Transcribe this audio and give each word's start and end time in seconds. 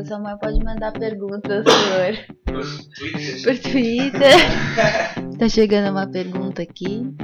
o 0.00 0.04
Samuel 0.04 0.38
pode 0.38 0.62
mandar 0.64 0.92
perguntas 0.92 1.64
por, 1.64 2.54
Por 2.54 2.64
Twitter. 2.96 3.42
por 3.44 3.58
Twitter. 3.58 4.36
tá 5.38 5.48
chegando 5.48 5.92
uma 5.92 6.06
pergunta 6.06 6.62
aqui. 6.62 7.14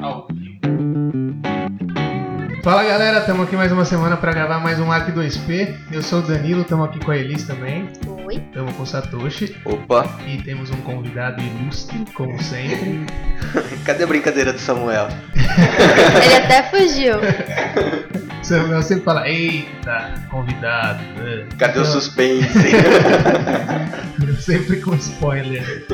Fala 2.63 2.85
galera, 2.85 3.21
estamos 3.21 3.47
aqui 3.47 3.57
mais 3.57 3.73
uma 3.73 3.85
semana 3.85 4.17
para 4.17 4.33
gravar 4.33 4.61
mais 4.61 4.79
um 4.79 4.93
Arc 4.93 5.11
2P. 5.11 5.75
Eu 5.91 6.03
sou 6.03 6.21
o 6.21 6.23
Danilo, 6.23 6.61
estamos 6.61 6.89
aqui 6.89 7.05
com 7.05 7.11
a 7.11 7.17
Elis 7.17 7.45
também, 7.45 7.89
Oi. 8.27 8.37
estamos 8.37 8.77
com 8.77 8.83
o 8.83 8.87
Satoshi 8.87 9.57
Opa, 9.65 10.05
e 10.27 10.43
temos 10.43 10.71
um 10.71 10.81
convidado 10.83 11.43
ilustre, 11.43 12.05
como 12.15 12.41
sempre. 12.43 13.07
cadê 13.85 14.05
a 14.05 14.07
brincadeira 14.07 14.53
do 14.53 14.59
Samuel? 14.59 15.09
Ele 15.35 16.35
até 16.35 16.63
fugiu. 16.65 17.15
Samuel 18.51 18.83
sempre 18.83 19.05
fala, 19.05 19.29
eita, 19.29 20.13
convidado. 20.29 21.01
né? 21.21 21.47
Cadê 21.57 21.79
o 21.79 21.83
Então, 21.83 21.93
suspense? 21.93 22.49
Sempre 24.43 24.81
com 24.81 24.93
spoiler. 24.97 25.87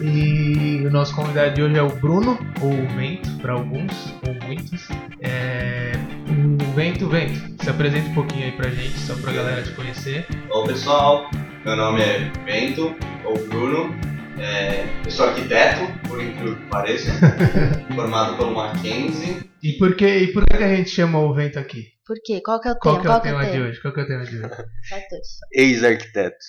E 0.00 0.84
o 0.86 0.90
nosso 0.92 1.12
convidado 1.16 1.54
de 1.56 1.62
hoje 1.62 1.76
é 1.76 1.82
o 1.82 1.88
Bruno, 1.88 2.38
ou 2.60 2.70
o 2.72 2.86
Vento, 2.94 3.28
para 3.38 3.54
alguns, 3.54 4.14
ou 4.28 4.34
muitos. 4.46 4.88
É... 5.20 5.90
O 6.28 6.72
Vento, 6.76 7.08
Vento, 7.08 7.40
se 7.64 7.68
apresenta 7.68 8.08
um 8.10 8.14
pouquinho 8.14 8.44
aí 8.44 8.52
pra 8.52 8.70
gente, 8.70 8.96
só 9.00 9.14
pra 9.16 9.32
galera 9.32 9.62
te 9.62 9.72
conhecer. 9.72 10.24
Oi 10.50 10.66
pessoal, 10.68 11.28
meu 11.64 11.74
nome 11.74 12.00
é 12.00 12.30
Bento, 12.44 12.94
ou 13.24 13.36
Bruno. 13.48 13.92
É, 14.38 14.84
eu 15.04 15.10
sou 15.10 15.26
arquiteto, 15.26 16.08
por 16.08 16.20
incrível 16.20 16.56
que 16.56 16.66
pareça, 16.66 17.10
formado 17.94 18.36
pelo 18.36 18.54
Mackenzie. 18.54 19.48
E 19.62 19.72
por 19.74 19.94
que, 19.94 20.06
e 20.06 20.32
por 20.32 20.44
que 20.44 20.56
a 20.56 20.76
gente 20.76 20.90
chamou 20.90 21.30
o 21.30 21.34
Vento 21.34 21.58
aqui? 21.58 21.86
Por 22.06 22.16
quê? 22.22 22.40
Qual 22.44 22.60
que 22.60 22.68
é 22.68 22.72
o 22.72 22.76
Qual 22.76 23.00
tema? 23.00 23.20
que 23.20 23.28
é 23.28 23.32
o 23.32 23.38
é 23.38 23.40
tema 23.40 23.48
o 23.48 23.52
de 23.52 23.62
hoje? 23.62 23.80
Qual 23.80 23.94
que 23.94 24.00
é 24.00 24.02
o 24.02 24.06
tema 24.06 24.24
de 24.24 24.36
hoje? 24.36 24.48
Satoshi. 24.48 25.38
Ex-arquitetos. 25.52 26.46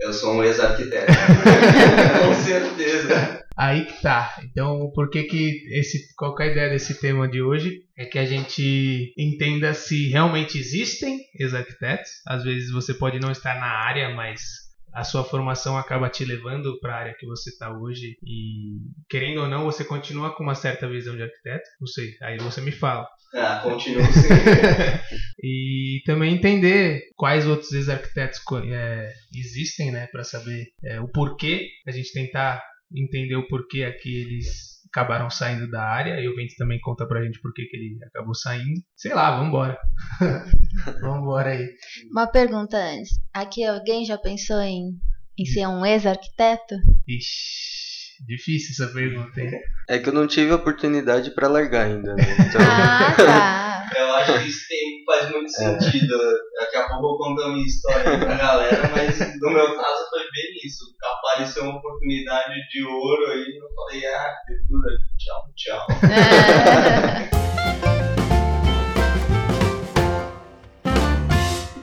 Eu 0.00 0.12
sou 0.12 0.34
um 0.34 0.44
ex-arquiteto. 0.44 1.12
Com 2.24 2.34
certeza. 2.34 3.42
Aí 3.56 3.84
que 3.86 4.00
tá. 4.00 4.36
Então, 4.44 4.90
por 4.94 5.10
que 5.10 5.24
que 5.24 5.64
esse, 5.78 6.14
qual 6.16 6.34
que 6.34 6.42
é 6.42 6.46
a 6.46 6.52
ideia 6.52 6.70
desse 6.70 7.00
tema 7.00 7.28
de 7.28 7.42
hoje? 7.42 7.80
É 7.96 8.04
que 8.04 8.18
a 8.18 8.24
gente 8.24 9.12
entenda 9.18 9.74
se 9.74 10.08
realmente 10.08 10.58
existem 10.58 11.18
ex-arquitetos. 11.38 12.10
Às 12.26 12.44
vezes 12.44 12.70
você 12.70 12.94
pode 12.94 13.18
não 13.18 13.32
estar 13.32 13.54
na 13.58 13.66
área, 13.66 14.14
mas 14.14 14.40
a 14.92 15.04
sua 15.04 15.24
formação 15.24 15.76
acaba 15.76 16.08
te 16.08 16.24
levando 16.24 16.78
para 16.80 16.94
a 16.94 16.98
área 16.98 17.16
que 17.18 17.26
você 17.26 17.50
está 17.50 17.76
hoje 17.76 18.16
e 18.22 18.78
querendo 19.08 19.40
ou 19.42 19.48
não, 19.48 19.64
você 19.64 19.84
continua 19.84 20.34
com 20.34 20.42
uma 20.42 20.54
certa 20.54 20.88
visão 20.88 21.16
de 21.16 21.22
arquiteto. 21.22 21.68
Não 21.80 21.86
sei, 21.86 22.14
aí 22.22 22.38
você 22.38 22.60
me 22.60 22.72
fala. 22.72 23.06
Ah, 23.34 23.60
continuo 23.62 24.04
sim. 24.12 24.28
E 25.42 26.02
também 26.04 26.34
entender 26.34 27.02
quais 27.16 27.46
outros 27.46 27.72
ex-arquitetos 27.72 28.40
é, 28.70 29.12
existem, 29.34 29.90
né, 29.90 30.06
para 30.08 30.22
saber 30.22 30.66
é, 30.84 31.00
o 31.00 31.08
porquê, 31.08 31.68
a 31.86 31.90
gente 31.90 32.12
tentar 32.12 32.62
entender 32.94 33.36
o 33.36 33.48
porquê 33.48 33.84
aqui 33.84 34.20
eles 34.20 34.71
acabaram 34.92 35.30
saindo 35.30 35.68
da 35.70 35.82
área, 35.82 36.20
e 36.20 36.28
o 36.28 36.36
Vento 36.36 36.54
também 36.56 36.78
conta 36.80 37.06
pra 37.06 37.24
gente 37.24 37.40
por 37.40 37.52
que 37.54 37.64
que 37.64 37.76
ele 37.76 37.98
acabou 38.04 38.34
saindo. 38.34 38.80
Sei 38.94 39.14
lá, 39.14 39.38
vambora. 39.38 39.78
vambora 41.00 41.50
aí. 41.50 41.66
Uma 42.10 42.26
pergunta 42.26 42.76
antes. 42.76 43.18
Aqui 43.32 43.64
alguém 43.64 44.04
já 44.04 44.18
pensou 44.18 44.60
em, 44.60 44.90
em 45.38 45.44
ser 45.46 45.66
um 45.66 45.84
ex-arquiteto? 45.84 46.76
Ixi, 47.08 47.81
difícil 48.26 48.84
essa 48.84 48.92
pergunta, 48.92 49.40
hein? 49.40 49.50
É 49.88 49.98
que 49.98 50.08
eu 50.08 50.12
não 50.12 50.26
tive 50.26 50.52
oportunidade 50.52 51.30
pra 51.34 51.48
largar 51.48 51.86
ainda, 51.86 52.14
né? 52.14 52.22
Então, 52.48 52.60
Ah, 52.62 53.14
tá. 53.16 53.68
Eu 53.98 54.10
acho 54.14 54.38
que 54.38 54.48
isso 54.48 54.66
tem, 54.68 55.04
faz 55.04 55.30
muito 55.30 55.50
sentido. 55.50 56.16
Daqui 56.58 56.76
a 56.76 56.88
pouco 56.88 57.08
eu 57.08 57.18
conto 57.18 57.42
a 57.42 57.48
minha 57.52 57.66
história 57.66 58.18
pra 58.18 58.36
galera, 58.36 58.90
mas 58.90 59.18
no 59.38 59.50
meu 59.50 59.76
caso 59.76 60.08
foi 60.08 60.20
bem 60.20 60.56
isso. 60.64 60.84
Apareceu 61.02 61.64
uma 61.64 61.76
oportunidade 61.76 62.54
de 62.70 62.82
ouro 62.84 63.26
aí, 63.32 63.54
eu 63.54 63.68
falei, 63.74 64.06
ah, 64.06 64.30
arquitetura, 64.30 64.96
tchau, 65.18 65.52
tchau. 65.56 65.86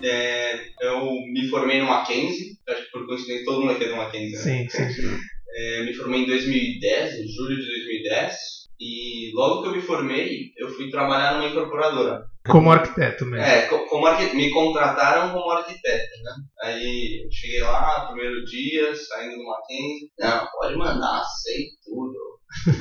É, 0.01 0.55
eu 0.81 1.11
me 1.33 1.47
formei 1.49 1.79
no 1.81 1.85
Mackenzie, 1.85 2.57
acho 2.67 2.85
que 2.85 2.91
por 2.91 3.05
coincidência 3.05 3.45
todo 3.45 3.59
mundo 3.61 3.73
aqui 3.73 3.83
é 3.83 3.89
do 3.89 3.97
Mackenzie, 3.97 4.31
né? 4.37 4.67
Sim, 4.67 4.69
sim. 4.69 5.17
É, 5.55 5.83
me 5.83 5.93
formei 5.93 6.21
em 6.23 6.27
2010, 6.27 7.13
em 7.13 7.27
julho 7.27 7.55
de 7.57 7.65
2010, 7.65 8.33
e 8.79 9.31
logo 9.33 9.61
que 9.61 9.67
eu 9.69 9.75
me 9.75 9.81
formei, 9.81 10.29
eu 10.57 10.69
fui 10.69 10.89
trabalhar 10.89 11.33
numa 11.35 11.49
incorporadora. 11.49 12.19
Como 12.47 12.71
arquiteto 12.71 13.25
mesmo. 13.25 13.45
É, 13.45 13.63
co- 13.67 13.85
como 13.87 14.05
arqui- 14.07 14.35
me 14.35 14.49
contrataram 14.51 15.31
como 15.31 15.51
arquiteto, 15.51 15.83
né? 16.23 16.31
Aí 16.63 17.21
eu 17.23 17.29
cheguei 17.31 17.61
lá, 17.61 18.07
primeiro 18.07 18.43
dia, 18.45 18.95
saindo 18.95 19.35
do 19.35 19.43
Mackenzie, 19.43 20.09
não, 20.17 20.45
pode 20.59 20.75
mandar, 20.77 21.21
sei 21.43 21.65
tudo. 21.83 22.39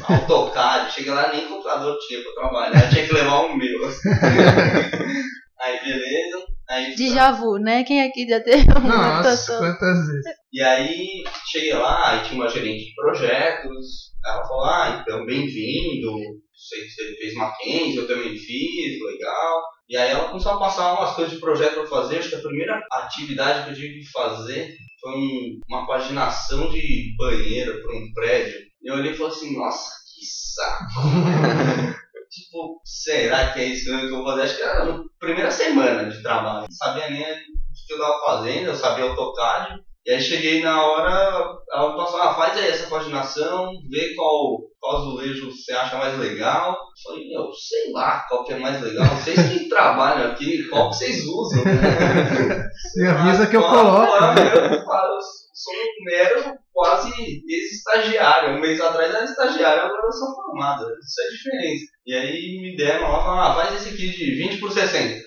AutoCAD, 0.09 0.93
cheguei 0.93 1.13
lá, 1.13 1.31
nem 1.33 1.47
computador 1.49 1.95
tinha 2.07 2.23
pra 2.23 2.33
trabalhar, 2.33 2.85
eu 2.85 2.91
tinha 2.91 3.07
que 3.07 3.13
levar 3.13 3.41
o 3.41 3.57
meu. 3.57 3.79
Aí 5.61 5.81
beleza, 5.81 6.47
aí 6.71 6.95
Déjà 6.95 7.33
vu, 7.33 7.59
né? 7.59 7.83
Quem 7.85 8.03
aqui 8.03 8.29
já 8.29 8.41
teve 8.41 8.65
uma 8.71 8.81
Nossa, 8.81 9.37
situação? 9.37 9.59
quantas 9.59 9.99
vezes? 10.07 10.25
E 10.53 10.63
aí, 10.63 11.25
cheguei 11.51 11.73
lá, 11.75 12.11
aí 12.11 12.23
tinha 12.29 12.41
uma 12.41 12.49
gerente 12.49 12.85
de 12.85 12.95
projetos, 12.95 14.13
ela 14.25 14.47
falou, 14.47 14.65
ah, 14.65 15.03
então, 15.03 15.27
bem-vindo, 15.27 16.13
sei 16.55 16.83
que 16.85 16.91
você 16.91 17.15
fez 17.17 17.35
Mackenzie, 17.35 17.97
eu 17.97 18.07
também 18.07 18.37
fiz, 18.37 18.99
legal. 19.05 19.63
E 19.89 19.97
aí 19.97 20.11
ela 20.11 20.29
começou 20.29 20.53
a 20.53 20.59
passar 20.59 20.93
umas 20.95 21.15
coisas 21.15 21.35
de 21.35 21.41
projeto 21.41 21.75
pra 21.75 21.87
fazer, 21.87 22.19
acho 22.19 22.29
que 22.29 22.35
a 22.37 22.41
primeira 22.43 22.81
atividade 22.93 23.65
que 23.65 23.71
eu 23.71 23.75
tive 23.75 23.99
que 24.01 24.11
fazer 24.11 24.75
foi 25.01 25.13
um- 25.13 25.59
uma 25.69 25.87
paginação 25.87 26.71
de 26.71 27.15
banheiro 27.17 27.81
para 27.83 27.97
um 27.97 28.13
prédio. 28.15 28.59
E 28.83 28.91
eu 28.91 28.95
olhei 28.95 29.13
e 29.13 29.17
falei 29.17 29.33
assim, 29.33 29.57
nossa, 29.57 29.91
que 30.15 30.27
saco. 30.27 30.85
tipo, 32.31 32.81
será 32.85 33.53
que 33.53 33.61
é 33.61 33.65
isso 33.65 33.85
que 33.85 34.07
eu 34.07 34.17
vou 34.17 34.25
fazer? 34.25 34.43
Acho 34.43 34.57
que 34.57 34.63
era 34.63 34.91
a 34.91 35.01
primeira 35.19 35.51
semana 35.51 36.09
de 36.11 36.23
trabalho. 36.23 36.67
Não 36.69 36.71
sabia 36.71 37.11
nem 37.11 37.23
o 37.23 37.25
que 37.25 37.93
eu 37.93 37.99
tava 37.99 38.25
fazendo, 38.25 38.67
eu 38.67 38.75
sabia 38.77 39.05
AutoCAD. 39.05 39.81
E 40.07 40.11
aí 40.11 40.21
cheguei 40.23 40.63
na 40.63 40.83
hora, 40.87 41.45
ela 41.71 41.95
passou, 41.97 42.21
ah, 42.23 42.33
faz 42.33 42.57
aí 42.57 42.69
essa 42.69 42.89
paginação, 42.89 43.71
vê 43.91 44.15
qual, 44.15 44.59
qual 44.81 44.97
azulejo 44.97 45.51
você 45.51 45.73
acha 45.73 45.99
mais 45.99 46.19
legal. 46.19 46.71
Eu 46.71 47.11
falei, 47.13 47.29
meu, 47.29 47.53
sei 47.53 47.93
lá 47.93 48.25
qual 48.27 48.43
que 48.45 48.55
é 48.55 48.59
mais 48.59 48.81
legal, 48.81 49.05
vocês 49.17 49.37
que 49.37 49.69
trabalham 49.69 50.31
aqui, 50.31 50.67
qual 50.71 50.89
que 50.89 50.97
vocês 50.97 51.27
usam? 51.27 51.63
Me 52.97 53.07
avisa 53.07 53.47
que 53.49 53.57
eu 53.57 53.63
coloco. 53.63 54.21
né? 54.21 54.77
Eu 54.77 55.21
sou 55.53 55.75
um 55.75 56.05
mero 56.05 56.55
quase 56.79 57.11
ex-estagiário. 57.49 58.57
Um 58.57 58.61
mês 58.61 58.81
atrás 58.81 59.13
era 59.13 59.25
estagiário, 59.25 59.83
agora 59.83 60.07
eu 60.07 60.13
sou 60.13 60.33
formado. 60.33 60.85
Isso 61.01 61.21
é 61.21 61.25
a 61.25 61.31
diferença. 61.31 61.85
E 62.07 62.15
aí 62.15 62.61
me 62.63 62.77
deram 62.77 63.11
lá, 63.11 63.21
falaram, 63.21 63.51
ah, 63.51 63.55
faz 63.55 63.75
esse 63.75 63.95
aqui 63.95 64.11
de 64.11 64.37
20 64.37 64.61
por 64.61 64.71
60. 64.71 65.15
Aí 65.15 65.23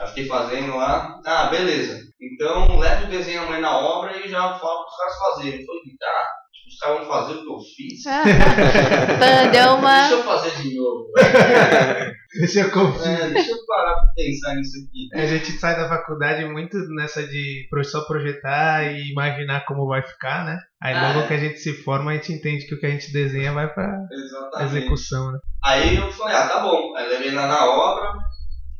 eu 0.00 0.08
fiquei 0.08 0.26
fazendo 0.26 0.76
lá, 0.76 1.20
ah, 1.24 1.46
beleza. 1.46 2.04
Então 2.20 2.76
leva 2.76 3.06
o 3.06 3.10
desenho 3.10 3.42
amanhã 3.42 3.60
na 3.60 3.78
obra 3.78 4.18
e 4.18 4.28
já 4.28 4.58
falo 4.58 4.84
pros 4.84 4.96
caras 4.96 5.18
fazerem. 5.18 5.64
Falei, 5.64 5.82
tipo, 5.82 5.96
os 6.76 6.80
caras 6.80 6.98
vão 6.98 7.06
fazer 7.08 7.32
o 7.34 7.42
que 7.42 7.50
eu 7.50 7.58
fiz. 7.60 8.02
Pã, 9.18 9.50
Deu 9.50 9.74
uma. 9.76 10.00
Deixa 10.00 10.14
eu 10.14 10.22
fazer 10.24 10.50
de 10.62 10.74
novo. 10.76 11.06
Deixa 12.38 12.60
eu 12.60 12.70
confiar. 12.70 13.20
É, 13.22 13.30
deixa 13.30 13.50
eu 13.50 13.56
parar 13.66 13.94
pra 13.94 14.08
pensar 14.14 14.54
nisso 14.56 14.76
aqui. 14.76 15.08
A 15.14 15.26
gente 15.26 15.52
sai 15.52 15.74
da 15.74 15.88
faculdade 15.88 16.44
muito 16.44 16.76
nessa 16.94 17.26
de 17.26 17.66
pro- 17.70 17.82
só 17.82 18.02
projetar 18.04 18.84
e 18.92 19.10
imaginar 19.10 19.64
como 19.64 19.86
vai 19.86 20.02
ficar, 20.02 20.44
né? 20.44 20.58
Aí 20.82 20.92
Ah, 20.94 21.08
logo 21.08 21.20
é. 21.20 21.28
que 21.28 21.32
a 21.34 21.38
gente 21.38 21.58
se 21.58 21.72
forma, 21.82 22.10
a 22.10 22.14
gente 22.14 22.34
entende 22.34 22.66
que 22.66 22.74
o 22.74 22.78
que 22.78 22.84
a 22.84 22.90
gente 22.90 23.10
desenha 23.10 23.54
vai 23.54 23.72
pra 23.72 23.90
Exatamente. 24.12 24.76
execução, 24.76 25.32
né? 25.32 25.38
Aí 25.64 25.96
eu 25.96 26.12
falei, 26.12 26.36
ah, 26.36 26.46
tá 26.46 26.60
bom. 26.60 26.94
Aí 26.94 27.08
levei 27.08 27.30
lá 27.30 27.46
na 27.46 27.64
obra, 27.64 28.12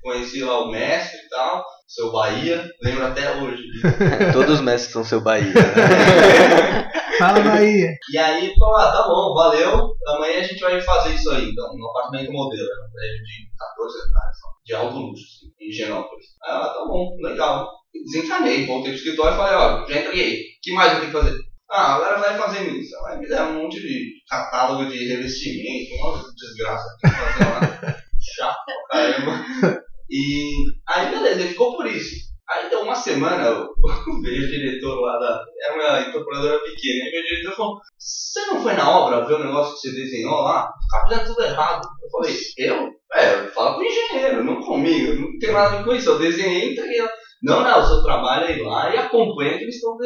conheci 0.02 0.44
lá 0.44 0.60
o 0.60 0.70
mestre 0.70 1.18
e 1.18 1.28
tal, 1.30 1.64
seu 1.86 2.10
Bahia, 2.10 2.68
lembro 2.82 3.06
até 3.06 3.36
hoje 3.36 3.62
todos 4.32 4.56
os 4.56 4.60
mestres 4.60 4.92
são 4.92 5.04
seu 5.04 5.20
Bahia. 5.20 5.52
Né? 5.52 6.90
Fala 7.18 7.40
Bahia! 7.40 7.94
E 8.12 8.18
aí 8.18 8.52
falou, 8.58 8.76
ah, 8.76 8.92
tá 8.92 9.08
bom, 9.08 9.34
valeu, 9.34 9.94
amanhã 10.08 10.40
a 10.40 10.42
gente 10.42 10.60
vai 10.60 10.80
fazer 10.80 11.14
isso 11.14 11.30
aí, 11.30 11.48
então, 11.48 11.72
no 11.74 11.88
apartamento 11.88 12.32
modelo, 12.32 12.62
era 12.62 12.86
um 12.86 12.92
prédio 12.92 13.24
de 13.24 13.48
14 13.58 13.98
hectares, 13.98 14.36
de 14.66 14.74
alto 14.74 14.98
luxo, 14.98 15.24
assim, 15.24 15.46
em 15.60 15.72
Genópolis. 15.72 16.26
Aí 16.44 16.54
ela, 16.54 16.68
tá 16.68 16.84
bom, 16.84 17.16
legal. 17.22 17.70
Desencanei, 18.04 18.66
voltei 18.66 18.90
pro 18.90 18.98
escritório 18.98 19.32
e 19.32 19.36
falei, 19.38 19.54
ó, 19.54 19.86
já 19.86 20.00
entreguei, 20.00 20.34
o 20.34 20.44
que 20.62 20.72
mais 20.72 20.92
eu 20.92 21.00
tenho 21.00 21.12
que 21.12 21.18
fazer? 21.18 21.38
Ah, 21.70 21.96
a 21.96 21.98
galera 21.98 22.20
vai 22.20 22.38
fazendo 22.38 22.76
isso. 22.76 22.94
Aí 23.06 23.18
me 23.18 23.26
deram 23.26 23.50
um 23.52 23.62
monte 23.62 23.80
de 23.80 24.22
catálogo 24.28 24.88
de 24.90 25.08
revestimento, 25.08 25.94
uma 25.94 26.22
desgraça 26.34 26.84
que 27.00 27.06
eu 27.06 27.10
fazer 27.10 27.44
lá. 27.44 27.96
Chato 28.20 28.64
pra 28.64 28.98
caramba. 28.98 29.85
E 30.10 30.52
aí 30.88 31.10
beleza, 31.10 31.40
ele 31.40 31.50
ficou 31.50 31.76
por 31.76 31.86
isso. 31.86 32.26
Aí 32.48 32.70
deu 32.70 32.82
uma 32.82 32.94
semana, 32.94 33.42
veio 34.22 34.44
o 34.44 34.48
diretor 34.48 35.00
lá 35.00 35.18
da. 35.18 35.44
Era 35.64 35.74
uma 35.74 36.08
incorporadora 36.08 36.60
pequena, 36.60 37.04
e 37.04 37.20
o 37.20 37.24
diretor 37.24 37.56
falou: 37.56 37.80
Você 37.98 38.46
não 38.46 38.62
foi 38.62 38.72
na 38.74 38.88
obra 38.88 39.26
ver 39.26 39.34
o 39.34 39.44
negócio 39.44 39.74
que 39.74 39.80
você 39.80 39.90
desenhou 39.90 40.42
lá? 40.42 40.68
Caras 40.90 41.08
fizeram 41.08 41.26
tudo 41.26 41.42
errado. 41.42 41.88
Eu 42.02 42.10
falei: 42.10 42.36
Eu? 42.56 42.96
É, 43.14 43.46
fala 43.48 43.74
com 43.74 43.80
o 43.80 43.84
engenheiro, 43.84 44.44
não 44.44 44.60
comigo, 44.60 45.14
não 45.14 45.38
tem 45.40 45.52
nada 45.52 45.66
a 45.66 45.78
ver 45.78 45.84
com 45.84 45.92
isso. 45.92 46.10
Eu 46.10 46.18
desenhei 46.18 46.68
e 46.68 46.72
entreguei 46.72 47.02
lá. 47.02 47.08
Não, 47.42 47.62
não, 47.62 47.80
o 47.80 47.86
seu 47.86 48.02
trabalho 48.02 48.44
é 48.44 48.56
ir 48.56 48.62
lá 48.62 48.94
e 48.94 48.96
acompanha 48.96 49.58
que 49.58 49.64
eles 49.64 49.74
estão 49.74 49.96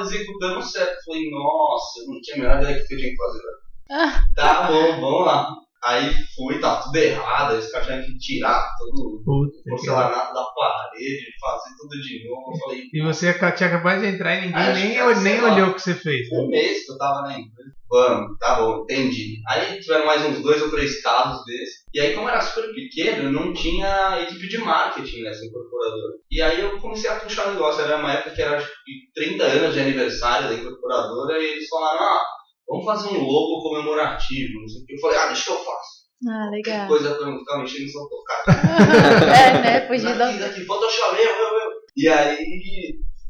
executando 0.00 0.62
certo. 0.62 0.90
Eu 0.90 1.04
falei: 1.04 1.30
Nossa, 1.30 2.00
eu 2.00 2.12
não 2.12 2.20
tinha 2.20 2.36
a 2.36 2.38
menor 2.40 2.62
ideia 2.62 2.78
do 2.80 2.86
que 2.86 2.94
eu 2.94 2.98
tinha 2.98 3.10
que 3.10 3.16
fazer. 3.16 3.40
Ah. 3.90 4.20
Tá 4.34 4.62
bom, 4.64 5.00
vamos 5.00 5.24
lá. 5.24 5.46
Aí 5.84 6.12
fui, 6.34 6.58
tá 6.58 6.80
tudo 6.80 6.96
errado, 6.96 7.52
aí 7.52 7.58
os 7.58 7.70
caras 7.70 7.86
tinham 7.86 8.02
que 8.02 8.18
tirar 8.18 8.68
todo 8.78 9.16
o 9.16 9.22
Puta 9.24 9.62
que 9.62 9.70
porcelanato 9.70 10.34
da 10.34 10.44
parede, 10.44 11.24
fazer 11.40 11.70
tudo 11.78 12.00
de 12.00 12.28
novo. 12.28 12.52
Eu 12.52 12.58
falei, 12.58 12.82
E 12.92 13.02
você 13.02 13.32
tinha 13.34 13.68
acabado 13.68 14.00
de 14.00 14.06
entrar 14.06 14.34
e 14.36 14.46
ninguém 14.46 14.74
nem, 14.74 14.96
era, 14.96 15.20
nem 15.20 15.40
lá. 15.40 15.54
olhou 15.54 15.68
o 15.70 15.74
que 15.74 15.82
você 15.82 15.94
fez. 15.94 16.28
né? 16.30 16.38
um 16.38 16.48
mês 16.48 16.84
que 16.84 16.92
eu 16.92 16.98
tava 16.98 17.22
na 17.22 17.38
empresa. 17.38 17.76
Vamos, 17.88 18.36
tá 18.38 18.56
bom, 18.56 18.82
entendi. 18.82 19.36
Aí 19.48 19.78
tiveram 19.78 20.06
mais 20.06 20.24
uns 20.24 20.42
dois 20.42 20.60
ou 20.60 20.70
três 20.70 21.00
casos 21.02 21.44
desses. 21.44 21.84
E 21.94 22.00
aí, 22.00 22.14
como 22.14 22.28
era 22.28 22.40
super 22.40 22.68
pequeno, 22.74 23.30
não 23.30 23.52
tinha 23.52 24.20
equipe 24.22 24.48
de 24.48 24.58
marketing 24.58 25.22
nessa 25.22 25.46
incorporadora. 25.46 26.14
E 26.28 26.42
aí 26.42 26.60
eu 26.62 26.80
comecei 26.80 27.08
a 27.08 27.20
puxar 27.20 27.46
o 27.46 27.52
negócio. 27.52 27.82
Era 27.82 27.98
uma 27.98 28.12
época 28.12 28.34
que 28.34 28.42
era 28.42 28.56
acho 28.56 28.66
que 28.84 29.12
30 29.14 29.44
anos 29.44 29.74
de 29.74 29.80
aniversário 29.80 30.48
da 30.48 30.54
incorporadora. 30.54 31.38
E 31.40 31.44
eles 31.52 31.68
falaram, 31.68 32.02
ah, 32.02 32.24
vamos 32.68 32.84
fazer 32.84 33.08
um 33.08 33.22
logo 33.22 33.62
comemorativo. 33.62 34.60
Não 34.60 34.68
sei 34.68 34.82
o 34.82 34.86
que. 34.86 34.94
Eu 34.94 35.00
falei, 35.00 35.18
ah, 35.18 35.26
deixa 35.26 35.44
que 35.44 35.50
eu 35.52 35.56
faço. 35.58 35.96
Ah, 36.28 36.48
Que 36.50 36.56
legal. 36.56 36.88
coisa 36.88 37.14
pra 37.14 37.26
não 37.26 37.38
ficar 37.38 37.58
mexendo 37.58 37.88
seu 37.90 38.08
tocado. 38.08 38.58
é, 39.28 39.62
né? 39.62 39.86
Fugir 39.86 40.16
Daqui, 40.16 40.38
da. 40.38 40.46
daqui, 40.48 40.64
Photoshop, 40.64 41.16
eu, 41.16 41.24
eu, 41.24 41.30
eu. 41.60 41.70
E 41.96 42.08
aí 42.08 42.36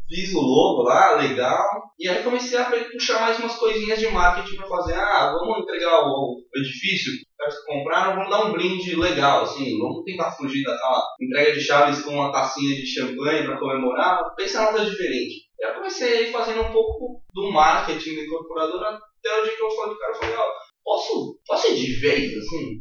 fiz 0.08 0.32
o 0.34 0.40
logo 0.40 0.82
lá, 0.82 1.16
legal. 1.16 1.64
E 1.98 2.08
aí 2.08 2.22
comecei 2.22 2.56
a 2.58 2.70
puxar 2.92 3.20
mais 3.20 3.38
umas 3.40 3.56
coisinhas 3.56 3.98
de 3.98 4.06
marketing 4.08 4.56
pra 4.56 4.68
fazer. 4.68 4.94
Ah, 4.94 5.32
vamos 5.36 5.58
entregar 5.64 6.00
o, 6.06 6.36
o 6.36 6.58
edifício, 6.60 7.12
caras 7.36 7.58
que 7.58 7.66
compraram, 7.66 8.14
vamos 8.14 8.30
dar 8.30 8.44
um 8.44 8.52
brinde 8.52 8.94
legal, 8.94 9.42
assim. 9.42 9.76
Vamos 9.78 10.04
tentar 10.04 10.30
fugir 10.32 10.62
daquela 10.62 11.02
entrega 11.20 11.52
de 11.54 11.60
chaves 11.60 12.02
com 12.02 12.12
uma 12.12 12.30
tacinha 12.30 12.76
de 12.76 12.86
champanhe 12.86 13.44
pra 13.44 13.58
comemorar. 13.58 14.20
Pensa 14.36 14.62
em 14.62 14.72
coisa 14.72 14.90
diferente. 14.90 15.45
Eu 15.60 15.74
comecei 15.74 16.30
fazendo 16.32 16.62
um 16.62 16.72
pouco 16.72 17.22
do 17.32 17.50
marketing 17.50 18.16
da 18.16 18.22
incorporadora 18.22 18.88
até 18.88 19.40
o 19.40 19.44
dia 19.44 19.56
que 19.56 19.62
eu 19.62 19.70
falei 19.70 19.90
pro 19.90 19.98
cara, 19.98 20.12
eu 20.12 20.16
falei, 20.16 20.36
ó, 20.36 20.52
posso, 20.84 21.40
posso 21.46 21.66
ir 21.68 21.76
de 21.76 22.00
vez, 22.00 22.36
assim? 22.36 22.80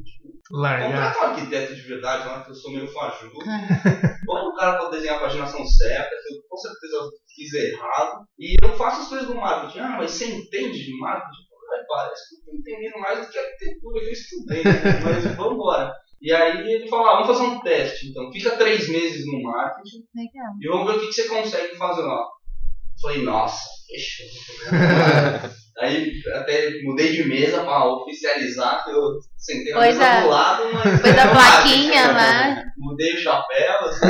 Largar. 0.51 0.91
Contrata 0.91 1.19
um 1.19 1.23
arquiteto 1.31 1.75
de 1.75 1.81
verdade 1.81 2.27
lá, 2.27 2.43
que 2.43 2.51
eu 2.51 2.55
sou 2.55 2.71
meio 2.71 2.87
fajuto. 2.87 3.35
Põe 4.25 4.41
o 4.41 4.55
cara 4.55 4.77
pra 4.77 4.89
desenhar 4.89 5.17
a 5.17 5.21
paginação 5.21 5.65
certa, 5.65 6.09
que 6.09 6.35
eu 6.35 6.41
com 6.47 6.57
certeza 6.57 7.09
fiz 7.33 7.53
errado. 7.53 8.25
E 8.37 8.55
eu 8.61 8.77
faço 8.77 9.01
as 9.01 9.09
coisas 9.09 9.27
do 9.27 9.35
marketing. 9.35 9.79
Ah, 9.79 9.95
mas 9.97 10.11
você 10.11 10.25
entende 10.25 10.85
de 10.85 10.97
marketing? 10.99 11.45
Parece 11.87 12.29
que 12.29 12.35
eu 12.35 12.45
tô 12.45 12.57
entendendo 12.57 12.99
mais 12.99 13.25
do 13.25 13.31
que 13.31 13.37
a 13.37 13.41
arquitetura 13.41 13.99
que 13.99 14.05
eu 14.07 14.13
estudei. 14.13 14.63
né? 14.63 14.71
mas 15.03 15.35
vambora. 15.35 15.93
E 16.21 16.31
aí 16.31 16.73
ele 16.73 16.87
falou, 16.87 17.07
ah, 17.07 17.21
vamos 17.21 17.37
fazer 17.37 17.49
um 17.49 17.59
teste. 17.61 18.09
Então, 18.09 18.31
fica 18.31 18.57
três 18.57 18.87
meses 18.87 19.25
no 19.25 19.41
marketing 19.43 20.05
Legal. 20.15 20.53
e 20.59 20.67
vamos 20.67 20.91
ver 20.91 20.97
o 20.97 21.01
que, 21.01 21.07
que 21.07 21.13
você 21.13 21.27
consegue 21.27 21.75
fazer 21.75 22.01
lá. 22.01 22.25
Falei, 23.01 23.23
nossa, 23.23 23.57
fechou. 23.87 24.25
Aí 25.77 26.09
até 26.33 26.69
mudei 26.83 27.11
de 27.11 27.27
mesa 27.27 27.61
pra 27.63 27.85
oficializar, 27.85 28.83
que 28.85 28.91
eu 28.91 29.19
sentei 29.37 29.73
na 29.73 29.79
Pois 29.79 29.97
mesa 29.97 30.09
é. 30.09 30.21
do 30.21 30.29
lado, 30.29 30.63
mas. 30.73 30.83
Depois 30.83 31.15
da 31.15 31.21
é 31.23 31.27
plaquinha 31.33 32.11
lá. 32.13 32.63
Mudei 32.77 33.13
o 33.13 33.17
chapéu, 33.17 33.79
assim. 33.85 34.05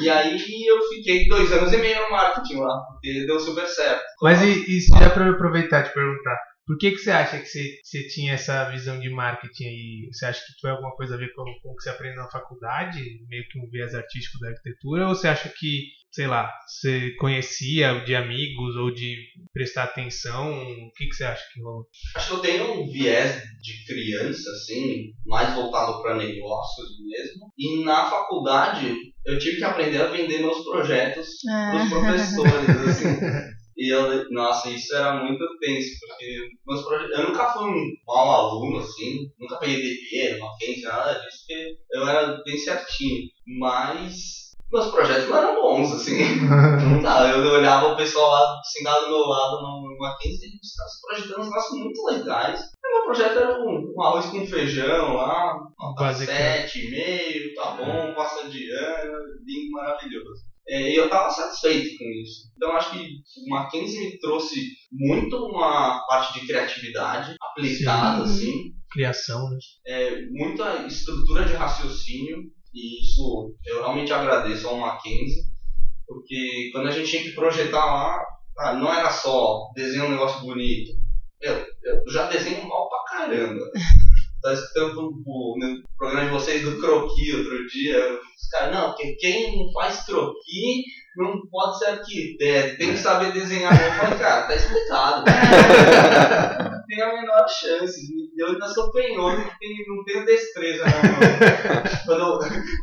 e 0.00 0.08
aí 0.08 0.38
eu 0.66 0.82
fiquei 0.88 1.28
dois 1.28 1.52
anos 1.52 1.70
e 1.72 1.76
meio 1.76 2.00
no 2.04 2.10
marketing 2.10 2.60
lá, 2.60 2.78
porque 2.86 3.26
deu 3.26 3.38
super 3.38 3.66
certo. 3.68 4.02
Mas 4.22 4.40
e, 4.40 4.52
e 4.52 4.80
se 4.80 4.88
já 4.98 5.10
pra 5.10 5.26
eu 5.26 5.34
aproveitar 5.34 5.80
e 5.84 5.88
te 5.88 5.92
perguntar, 5.92 6.38
por 6.66 6.78
que, 6.78 6.92
que 6.92 6.98
você 6.98 7.10
acha 7.10 7.38
que 7.38 7.46
você, 7.46 7.78
você 7.82 8.06
tinha 8.08 8.34
essa 8.34 8.70
visão 8.70 8.98
de 8.98 9.10
marketing 9.10 9.64
aí? 9.64 10.08
Você 10.12 10.26
acha 10.26 10.40
que 10.40 10.60
foi 10.60 10.70
alguma 10.70 10.94
coisa 10.96 11.14
a 11.14 11.18
ver 11.18 11.32
com, 11.34 11.44
com 11.62 11.72
o 11.72 11.76
que 11.76 11.82
você 11.82 11.90
aprendeu 11.90 12.22
na 12.22 12.30
faculdade, 12.30 13.02
meio 13.28 13.44
que 13.50 13.58
um 13.58 13.68
viés 13.70 13.94
artístico 13.94 14.38
da 14.38 14.48
arquitetura, 14.48 15.08
ou 15.08 15.14
você 15.14 15.28
acha 15.28 15.52
que, 15.58 15.88
sei 16.10 16.26
lá, 16.26 16.50
você 16.66 17.14
conhecia 17.16 18.02
de 18.04 18.14
amigos 18.14 18.76
ou 18.76 18.90
de 18.92 19.16
prestar 19.52 19.84
atenção? 19.84 20.52
O 20.52 20.92
que, 20.92 21.06
que 21.06 21.14
você 21.14 21.24
acha 21.24 21.44
que 21.52 21.60
rolou? 21.62 21.86
Acho 22.16 22.28
que 22.28 22.34
eu 22.34 22.40
tenho 22.40 22.82
um 22.82 22.90
viés 22.90 23.42
de 23.60 23.84
criança, 23.86 24.50
assim, 24.50 25.12
mais 25.26 25.54
voltado 25.54 26.02
para 26.02 26.16
negócios 26.16 26.88
mesmo. 27.06 27.52
E 27.58 27.84
na 27.84 28.08
faculdade 28.10 28.94
eu 29.26 29.38
tive 29.38 29.58
que 29.58 29.64
aprender 29.64 29.98
a 29.98 30.08
vender 30.08 30.38
meus 30.38 30.62
projetos 30.64 31.28
Ah. 31.48 31.76
os 31.76 31.88
professores, 31.90 32.68
assim. 32.88 33.53
E 33.76 33.92
eu, 33.92 34.24
nossa, 34.30 34.70
isso 34.70 34.94
era 34.94 35.14
muito 35.22 35.44
tenso, 35.60 35.88
porque 36.00 36.48
meus 36.66 36.82
projetos, 36.82 37.18
eu 37.18 37.28
nunca 37.28 37.52
fui 37.52 37.64
um 37.64 37.92
mau 38.06 38.30
aluno, 38.30 38.78
assim, 38.78 39.26
nunca 39.38 39.56
peguei 39.56 39.80
DP, 39.82 40.38
Mackenzie, 40.38 40.82
nada 40.82 41.14
disso, 41.14 41.38
porque 41.46 41.76
eu 41.92 42.08
era 42.08 42.42
bem 42.44 42.56
certinho. 42.56 43.22
Mas 43.58 44.44
meus 44.74 44.86
projetos 44.86 45.28
não 45.28 45.36
eram 45.36 45.54
bons, 45.54 45.92
assim. 45.92 46.18
Não 46.84 47.00
dá, 47.00 47.28
eu 47.28 47.52
olhava 47.52 47.92
o 47.92 47.96
pessoal 47.96 48.30
lá 48.30 48.60
sentado 48.64 49.04
do 49.04 49.10
meu 49.10 49.20
lado 49.20 49.62
no 49.62 49.96
Mackenzie 49.98 50.48
e 50.48 50.58
os 50.58 50.74
caras 50.74 51.00
projetando 51.00 51.40
uns 51.40 51.48
negócios 51.48 51.78
muito 51.78 52.04
legais. 52.06 52.60
E 52.60 52.94
meu 52.94 53.04
projeto 53.04 53.38
era 53.38 53.58
um, 53.60 53.94
um 53.96 54.02
arroz 54.02 54.26
com 54.26 54.46
feijão 54.46 55.14
lá, 55.14 55.54
nota 55.78 56.02
Basicão. 56.02 56.34
7,5, 56.34 57.54
tá 57.54 57.70
bom, 57.72 58.14
passa 58.14 58.48
de 58.48 58.70
ano, 58.70 59.18
lindo, 59.46 59.70
maravilhoso. 59.70 60.53
É, 60.66 60.92
E 60.92 60.96
eu 60.96 61.08
tava 61.10 61.30
satisfeito 61.30 61.96
com 61.98 62.04
isso. 62.22 62.50
Então 62.56 62.72
acho 62.72 62.90
que 62.92 62.98
o 62.98 63.50
Mackenzie 63.50 64.00
me 64.00 64.18
trouxe 64.18 64.60
muito 64.90 65.36
uma 65.36 66.04
parte 66.06 66.40
de 66.40 66.46
criatividade 66.46 67.36
aplicada, 67.40 68.26
Sim. 68.26 68.32
assim, 68.32 68.74
Criação, 68.90 69.50
né? 69.50 69.58
é, 69.86 70.22
muita 70.30 70.86
estrutura 70.86 71.44
de 71.44 71.52
raciocínio, 71.52 72.38
e 72.72 73.02
isso 73.02 73.54
eu 73.66 73.80
realmente 73.80 74.12
agradeço 74.12 74.68
ao 74.68 74.78
Mackenzie, 74.78 75.42
porque 76.06 76.70
quando 76.72 76.88
a 76.88 76.90
gente 76.90 77.10
tinha 77.10 77.22
que 77.22 77.32
projetar 77.32 77.84
lá, 77.84 78.24
ah, 78.58 78.74
não 78.74 78.92
era 78.92 79.10
só 79.10 79.70
desenhar 79.74 80.06
um 80.06 80.10
negócio 80.12 80.40
bonito. 80.42 80.92
Eu, 81.40 81.66
eu 81.82 82.08
já 82.10 82.28
desenho 82.28 82.66
mal 82.68 82.88
pra 82.88 83.18
caramba. 83.18 83.64
Tá 84.44 84.52
escutando 84.52 85.10
o, 85.26 85.56
no 85.58 85.82
programa 85.96 86.26
de 86.26 86.32
vocês 86.32 86.62
do 86.62 86.78
croqui 86.78 87.34
outro 87.34 87.66
dia. 87.66 87.98
Os 88.12 88.48
caras, 88.50 88.74
não, 88.74 88.88
porque 88.90 89.14
quem 89.16 89.56
não 89.56 89.72
faz 89.72 90.04
croqui 90.04 90.84
não 91.16 91.40
pode 91.50 91.78
ser 91.78 91.86
arquiteto, 91.86 92.76
tem 92.76 92.90
que 92.90 92.98
saber 92.98 93.32
desenhar. 93.32 93.72
Eu 93.72 93.92
falei, 93.92 94.18
cara, 94.18 94.46
tá 94.46 94.54
explicado. 94.54 95.24
Não 95.24 96.82
tem 96.86 97.02
a 97.02 97.12
menor 97.14 97.46
chance. 97.48 98.00
Eu 98.36 98.48
ainda 98.48 98.66
sou 98.68 98.92
penhoso 98.92 99.36
tenho- 99.58 99.86
não 99.96 100.04
tenho 100.04 100.26
destreza 100.26 100.84
na 100.84 100.90
mão. 100.90 101.20
Quando 102.04 102.20
eu, 102.20 102.38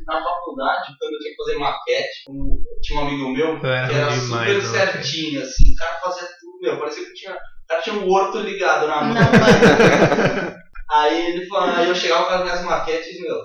na 0.07 0.23
faculdade, 0.23 0.95
quando 0.99 1.13
eu 1.13 1.19
tinha 1.19 1.31
que 1.31 1.43
fazer 1.43 1.57
maquete, 1.59 2.09
um- 2.29 2.57
tinha 2.81 2.99
um 3.01 3.07
amigo 3.07 3.29
meu 3.29 3.47
Eu 3.59 3.65
era 3.71 3.87
que 3.87 3.93
era 3.95 4.09
demais, 4.17 4.63
super 4.63 4.77
né? 4.79 4.85
certinho, 4.93 5.41
assim, 5.43 5.73
o 5.73 5.75
cara 5.75 5.99
fazia 6.01 6.27
tudo, 6.39 6.59
meu, 6.59 6.79
parecia 6.79 7.05
que 7.05 7.13
tinha, 7.13 7.33
o 7.33 7.67
cara 7.67 7.81
tinha 7.83 7.95
um 7.97 8.09
horto 8.09 8.39
ligado 8.39 8.87
na 8.87 9.03
mão. 9.03 9.15
Aí 10.91 11.27
ele 11.27 11.45
falou, 11.47 11.69
aí 11.69 11.87
eu 11.87 11.95
chegava 11.95 12.25
com 12.27 12.33
as 12.33 12.43
minhas 12.43 12.63
maquetes, 12.63 13.21
meu, 13.21 13.35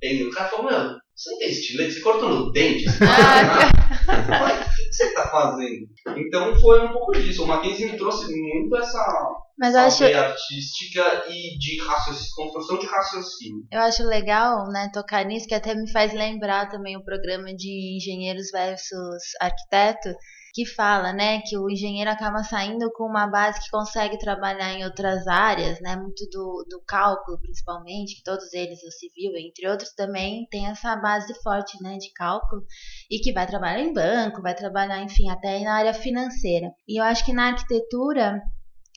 capendo. 0.00 0.28
O 0.28 0.32
cara 0.32 0.48
falou, 0.50 0.70
meu, 0.70 0.96
você 1.14 1.30
não 1.30 1.38
tem 1.38 1.48
estilete, 1.50 1.92
você 1.92 2.00
cortou 2.00 2.28
no 2.28 2.52
dente, 2.52 2.84
você 2.84 3.04
Ah, 3.04 4.50
Eu 4.50 4.56
o 4.56 4.64
que 4.64 4.92
você 4.92 5.14
tá 5.14 5.28
fazendo? 5.28 5.86
Então 6.16 6.54
foi 6.60 6.84
um 6.84 6.92
pouco 6.92 7.12
disso. 7.12 7.44
O 7.44 7.46
Mackenzie 7.46 7.90
me 7.90 7.96
trouxe 7.96 8.26
muito 8.30 8.76
essa, 8.76 8.98
Mas 9.58 9.74
eu 9.74 9.80
acho, 9.80 10.04
artística 10.04 11.24
e 11.28 11.58
de 11.58 11.82
raciocínio, 11.82 12.34
construção 12.36 12.78
de 12.78 12.86
raciocínio. 12.86 13.62
eu 13.72 13.80
acho 13.80 14.02
legal, 14.04 14.64
né, 14.68 14.90
tocar 14.92 15.24
nisso, 15.24 15.46
que 15.46 15.54
até 15.54 15.74
me 15.74 15.90
faz 15.90 16.12
lembrar 16.12 16.68
também 16.68 16.96
o 16.96 17.04
programa 17.04 17.46
de 17.54 17.96
engenheiros 17.96 18.46
versus 18.52 19.22
arquiteto, 19.40 20.10
que 20.56 20.64
fala, 20.64 21.12
né, 21.12 21.42
que 21.42 21.58
o 21.58 21.68
engenheiro 21.68 22.10
acaba 22.10 22.42
saindo 22.42 22.90
com 22.92 23.04
uma 23.04 23.26
base 23.26 23.60
que 23.60 23.70
consegue 23.70 24.18
trabalhar 24.18 24.72
em 24.72 24.84
outras 24.84 25.26
áreas, 25.26 25.78
né, 25.82 25.94
muito 25.96 26.24
do, 26.30 26.64
do 26.66 26.80
cálculo, 26.80 27.38
principalmente, 27.38 28.16
que 28.16 28.22
todos 28.24 28.50
eles, 28.54 28.82
o 28.82 28.90
civil, 28.90 29.36
entre 29.36 29.68
outros, 29.68 29.92
também 29.92 30.46
tem 30.50 30.66
essa 30.66 30.96
base 30.96 31.34
forte, 31.42 31.76
né, 31.82 31.98
de 31.98 32.10
cálculo, 32.14 32.62
e 33.10 33.18
que 33.18 33.34
vai 33.34 33.46
trabalhar 33.46 33.82
em 33.82 33.92
banco, 33.92 34.40
vai 34.40 34.54
trabalhar, 34.54 35.02
enfim, 35.02 35.28
até 35.28 35.60
na 35.60 35.74
área 35.74 35.92
financeira. 35.92 36.72
E 36.88 36.98
eu 36.98 37.04
acho 37.04 37.22
que 37.26 37.34
na 37.34 37.48
arquitetura 37.48 38.40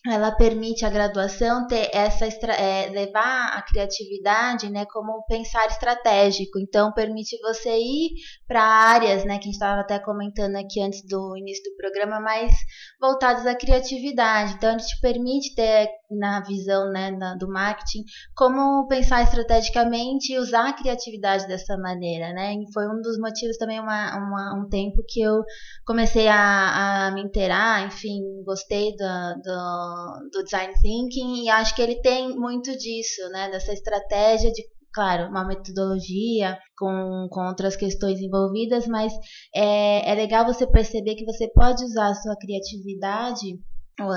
ela 0.08 0.32
permite 0.32 0.86
a 0.86 0.90
graduação 0.90 1.68
ter 1.68 1.90
essa 1.94 2.26
é, 2.26 2.90
levar 2.90 3.50
a 3.54 3.62
criatividade 3.62 4.70
né 4.70 4.86
como 4.86 5.18
um 5.18 5.24
pensar 5.28 5.68
estratégico. 5.68 6.58
Então 6.60 6.94
permite 6.94 7.38
você 7.42 7.78
ir 7.78 8.12
para 8.48 8.62
áreas 8.64 9.26
né 9.26 9.38
que 9.38 9.44
a 9.44 9.46
gente 9.46 9.54
estava 9.54 9.82
até 9.82 10.00
comentando 10.00 10.56
aqui 10.56 10.82
antes 10.82 11.06
do 11.06 11.36
início 11.38 11.64
do 11.64 11.76
programa 11.76 12.20
mais 12.20 12.54
voltadas 13.00 13.46
à 13.46 13.56
criatividade. 13.56 14.54
Então 14.54 14.72
ele 14.72 14.80
te 14.80 15.00
permite 15.02 15.54
ter 15.54 15.90
na 16.10 16.42
visão 16.42 16.92
né, 16.92 17.12
na, 17.12 17.36
do 17.36 17.48
marketing, 17.48 18.04
como 18.36 18.88
pensar 18.88 19.24
estrategicamente 19.24 20.34
e 20.34 20.40
usar 20.40 20.70
a 20.70 20.74
criatividade 20.74 21.48
dessa 21.48 21.78
maneira, 21.78 22.34
né? 22.34 22.54
E 22.54 22.72
foi 22.74 22.88
um 22.88 23.02
dos 23.02 23.20
motivos 23.20 23.58
também 23.58 23.80
uma, 23.80 24.18
uma, 24.18 24.60
um 24.60 24.70
tempo 24.70 25.04
que 25.08 25.22
eu 25.22 25.42
comecei 25.86 26.28
a, 26.28 27.08
a 27.08 27.12
me 27.12 27.22
inteirar, 27.22 27.86
enfim, 27.86 28.22
gostei 28.44 28.96
do, 28.96 29.42
do, 29.44 30.30
do 30.32 30.44
design 30.44 30.74
thinking 30.82 31.44
e 31.44 31.50
acho 31.50 31.76
que 31.76 31.82
ele 31.82 32.02
tem 32.02 32.36
muito 32.36 32.76
disso, 32.78 33.30
né? 33.32 33.50
Dessa 33.50 33.74
estratégia 33.74 34.52
de 34.52 34.64
claro, 34.92 35.30
uma 35.30 35.46
metodologia 35.46 36.58
com, 36.78 37.28
com 37.30 37.48
outras 37.48 37.76
questões 37.76 38.20
envolvidas, 38.20 38.88
mas 38.88 39.14
é, 39.54 40.12
é 40.12 40.16
legal 40.16 40.46
você 40.46 40.66
perceber 40.66 41.16
que 41.16 41.26
você 41.26 41.48
pode 41.54 41.84
usar 41.84 42.10
a 42.10 42.16
sua 42.16 42.36
criatividade 42.36 43.60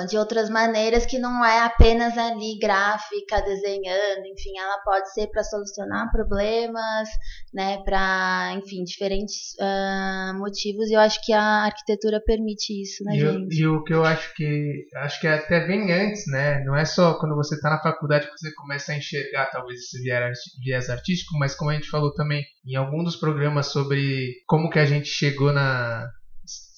de 0.09 0.17
outras 0.17 0.49
maneiras 0.49 1.05
que 1.05 1.19
não 1.19 1.45
é 1.45 1.61
apenas 1.61 2.17
ali 2.17 2.59
gráfica, 2.61 3.41
desenhando, 3.43 4.25
enfim, 4.27 4.57
ela 4.59 4.79
pode 4.85 5.13
ser 5.13 5.27
para 5.29 5.43
solucionar 5.43 6.11
problemas, 6.13 7.09
né, 7.53 7.83
para, 7.85 8.55
enfim, 8.57 8.85
diferentes 8.85 9.55
uh, 9.61 10.39
motivos 10.39 10.89
e 10.89 10.95
eu 10.95 11.01
acho 11.01 11.21
que 11.25 11.33
a 11.33 11.65
arquitetura 11.65 12.23
permite 12.25 12.81
isso, 12.81 13.03
né, 13.05 13.17
e 13.17 13.21
gente? 13.21 13.61
Eu, 13.61 13.75
e 13.75 13.77
o 13.77 13.85
que 13.85 13.93
eu 13.93 14.05
acho 14.05 14.33
que, 14.35 14.87
acho 14.97 15.21
que 15.21 15.27
até 15.27 15.67
vem 15.67 15.93
antes, 15.93 16.25
né, 16.29 16.63
não 16.65 16.77
é 16.77 16.85
só 16.85 17.19
quando 17.19 17.35
você 17.35 17.57
está 17.57 17.69
na 17.69 17.83
faculdade 17.83 18.27
que 18.27 18.39
você 18.39 18.55
começa 18.55 18.93
a 18.93 18.97
enxergar 18.97 19.47
talvez 19.47 19.81
esse 19.81 20.01
viés 20.03 20.89
artístico, 20.89 21.37
mas 21.39 21.55
como 21.55 21.71
a 21.71 21.75
gente 21.75 21.91
falou 21.91 22.15
também 22.15 22.45
em 22.65 22.77
algum 22.77 23.03
dos 23.03 23.17
programas 23.17 23.67
sobre 23.67 24.35
como 24.47 24.71
que 24.71 24.79
a 24.79 24.85
gente 24.85 25.09
chegou 25.09 25.53
na 25.53 26.09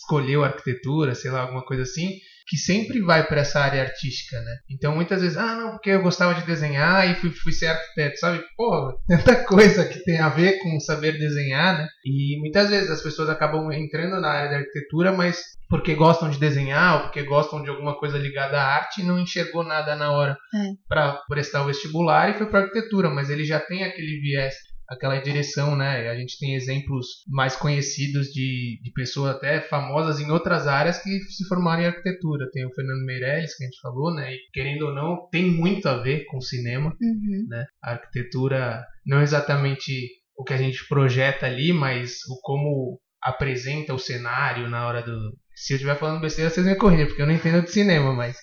escolheu 0.04 0.44
arquitetura, 0.44 1.14
sei 1.14 1.30
lá, 1.30 1.40
alguma 1.40 1.64
coisa 1.64 1.82
assim, 1.82 2.18
que 2.46 2.56
sempre 2.56 3.00
vai 3.00 3.26
para 3.26 3.40
essa 3.40 3.60
área 3.60 3.82
artística, 3.82 4.40
né? 4.40 4.56
Então 4.70 4.94
muitas 4.94 5.22
vezes, 5.22 5.36
ah, 5.36 5.54
não, 5.54 5.70
porque 5.72 5.90
eu 5.90 6.02
gostava 6.02 6.34
de 6.34 6.46
desenhar 6.46 7.10
e 7.10 7.14
fui, 7.14 7.30
fui 7.30 7.52
ser 7.52 7.66
arquiteto, 7.66 8.18
sabe? 8.18 8.42
Pô, 8.56 8.98
tanta 9.08 9.44
coisa 9.44 9.84
que 9.86 10.04
tem 10.04 10.18
a 10.18 10.28
ver 10.28 10.58
com 10.58 10.78
saber 10.80 11.18
desenhar, 11.18 11.78
né? 11.78 11.88
E 12.04 12.38
muitas 12.40 12.68
vezes 12.68 12.90
as 12.90 13.02
pessoas 13.02 13.28
acabam 13.28 13.70
entrando 13.72 14.20
na 14.20 14.28
área 14.28 14.50
da 14.50 14.56
arquitetura, 14.58 15.12
mas 15.12 15.42
porque 15.68 15.94
gostam 15.94 16.28
de 16.28 16.38
desenhar 16.38 16.96
ou 16.96 17.02
porque 17.04 17.22
gostam 17.22 17.62
de 17.62 17.70
alguma 17.70 17.98
coisa 17.98 18.18
ligada 18.18 18.60
à 18.60 18.76
arte 18.76 19.00
e 19.00 19.04
não 19.04 19.18
enxergou 19.18 19.64
nada 19.64 19.96
na 19.96 20.12
hora 20.12 20.36
é. 20.54 20.72
para 20.86 21.22
prestar 21.28 21.62
o 21.62 21.66
vestibular 21.66 22.30
e 22.30 22.34
foi 22.34 22.46
para 22.46 22.60
arquitetura, 22.60 23.08
mas 23.08 23.30
ele 23.30 23.44
já 23.44 23.58
tem 23.58 23.84
aquele 23.84 24.20
viés 24.20 24.54
aquela 24.88 25.18
direção, 25.18 25.76
né? 25.76 26.08
A 26.08 26.16
gente 26.16 26.38
tem 26.38 26.54
exemplos 26.54 27.06
mais 27.28 27.56
conhecidos 27.56 28.28
de, 28.28 28.78
de 28.82 28.92
pessoas 28.92 29.36
até 29.36 29.60
famosas 29.60 30.20
em 30.20 30.30
outras 30.30 30.66
áreas 30.66 31.02
que 31.02 31.18
se 31.20 31.46
formaram 31.46 31.82
em 31.82 31.86
arquitetura. 31.86 32.50
Tem 32.52 32.66
o 32.66 32.72
Fernando 32.72 33.04
Meirelles, 33.04 33.56
que 33.56 33.64
a 33.64 33.66
gente 33.66 33.80
falou, 33.80 34.14
né? 34.14 34.32
E 34.34 34.38
querendo 34.52 34.86
ou 34.86 34.94
não, 34.94 35.28
tem 35.30 35.50
muito 35.50 35.88
a 35.88 36.02
ver 36.02 36.24
com 36.26 36.40
cinema, 36.40 36.94
uhum. 37.00 37.46
né? 37.48 37.64
A 37.82 37.92
arquitetura 37.92 38.84
não 39.06 39.22
exatamente 39.22 39.92
o 40.36 40.44
que 40.44 40.52
a 40.52 40.58
gente 40.58 40.86
projeta 40.88 41.46
ali, 41.46 41.72
mas 41.72 42.18
o 42.28 42.38
como 42.42 43.00
apresenta 43.22 43.94
o 43.94 43.98
cenário 43.98 44.68
na 44.68 44.86
hora 44.86 45.02
do. 45.02 45.32
Se 45.54 45.72
eu 45.72 45.76
estiver 45.76 45.96
falando 45.96 46.20
besteira, 46.20 46.50
vocês 46.50 46.66
me 46.66 46.74
corrigem, 46.74 47.06
porque 47.06 47.22
eu 47.22 47.26
não 47.26 47.34
entendo 47.34 47.62
de 47.62 47.70
cinema, 47.70 48.12
mas 48.12 48.36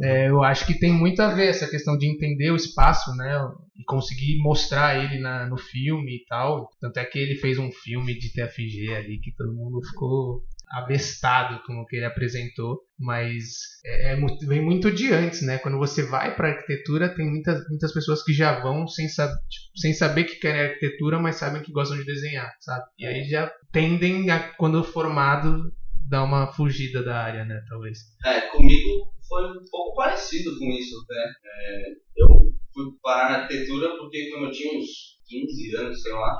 é, 0.00 0.28
eu 0.28 0.42
acho 0.42 0.66
que 0.66 0.78
tem 0.78 0.92
muito 0.92 1.20
a 1.20 1.34
ver 1.34 1.48
essa 1.48 1.68
questão 1.68 1.98
de 1.98 2.06
entender 2.06 2.50
o 2.50 2.56
espaço, 2.56 3.14
né? 3.14 3.32
E 3.76 3.84
conseguir 3.84 4.38
mostrar 4.38 5.02
ele 5.02 5.18
na, 5.18 5.46
no 5.46 5.58
filme 5.58 6.16
e 6.16 6.24
tal. 6.26 6.68
Tanto 6.80 6.98
é 6.98 7.04
que 7.04 7.18
ele 7.18 7.36
fez 7.36 7.58
um 7.58 7.70
filme 7.70 8.18
de 8.18 8.32
TFG 8.32 8.94
ali 8.94 9.20
que 9.20 9.34
todo 9.34 9.54
mundo 9.54 9.84
ficou 9.86 10.42
abestado 10.70 11.62
com 11.66 11.74
o 11.74 11.86
que 11.86 11.96
ele 11.96 12.06
apresentou, 12.06 12.80
mas 12.98 13.42
é, 13.84 14.14
é, 14.14 14.16
vem 14.46 14.62
muito 14.62 14.90
de 14.90 15.12
antes, 15.12 15.42
né? 15.42 15.58
Quando 15.58 15.76
você 15.76 16.02
vai 16.02 16.34
para 16.34 16.48
arquitetura, 16.48 17.14
tem 17.14 17.28
muitas, 17.28 17.68
muitas 17.68 17.92
pessoas 17.92 18.22
que 18.24 18.32
já 18.32 18.58
vão 18.60 18.88
sem, 18.88 19.06
sab 19.06 19.30
tipo, 19.50 19.78
sem 19.78 19.92
saber 19.92 20.24
que 20.24 20.36
querem 20.36 20.62
arquitetura, 20.62 21.18
mas 21.18 21.36
sabem 21.36 21.60
que 21.60 21.72
gostam 21.72 21.98
de 21.98 22.06
desenhar, 22.06 22.50
sabe? 22.60 22.86
E 22.98 23.06
aí 23.06 23.24
já 23.24 23.52
tendem 23.70 24.30
a, 24.30 24.38
quando 24.54 24.82
formado, 24.82 25.70
dar 26.08 26.24
uma 26.24 26.50
fugida 26.54 27.02
da 27.02 27.22
área, 27.22 27.44
né? 27.44 27.60
Talvez. 27.68 27.98
É, 28.24 28.40
comigo 28.52 29.11
foi 29.28 29.44
um 29.44 29.64
pouco 29.70 29.96
parecido 29.96 30.58
com 30.58 30.66
isso 30.70 30.94
até. 31.04 31.32
É, 31.44 31.90
eu 32.16 32.28
fui 32.72 32.84
parar 33.02 33.30
na 33.30 33.38
arquitetura 33.42 33.96
porque 33.96 34.30
quando 34.30 34.46
eu 34.46 34.50
tinha 34.50 34.78
uns 34.78 34.88
15 35.26 35.76
anos, 35.76 36.02
sei 36.02 36.12
lá, 36.12 36.38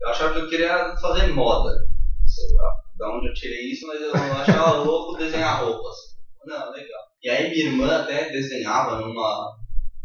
eu 0.00 0.08
achava 0.08 0.34
que 0.34 0.40
eu 0.40 0.48
queria 0.48 0.96
fazer 0.96 1.28
moda. 1.28 1.70
Sei 2.26 2.56
lá, 2.56 2.70
da 2.96 3.16
onde 3.16 3.28
eu 3.28 3.34
tirei 3.34 3.70
isso, 3.70 3.86
mas 3.86 4.00
eu 4.00 4.12
achava 4.14 4.82
louco 4.82 5.18
desenhar 5.18 5.62
roupas. 5.62 5.94
Não, 6.46 6.70
legal. 6.70 7.00
E 7.22 7.28
aí 7.30 7.50
minha 7.50 7.66
irmã 7.66 8.02
até 8.02 8.30
desenhava 8.30 9.00
numa. 9.00 9.56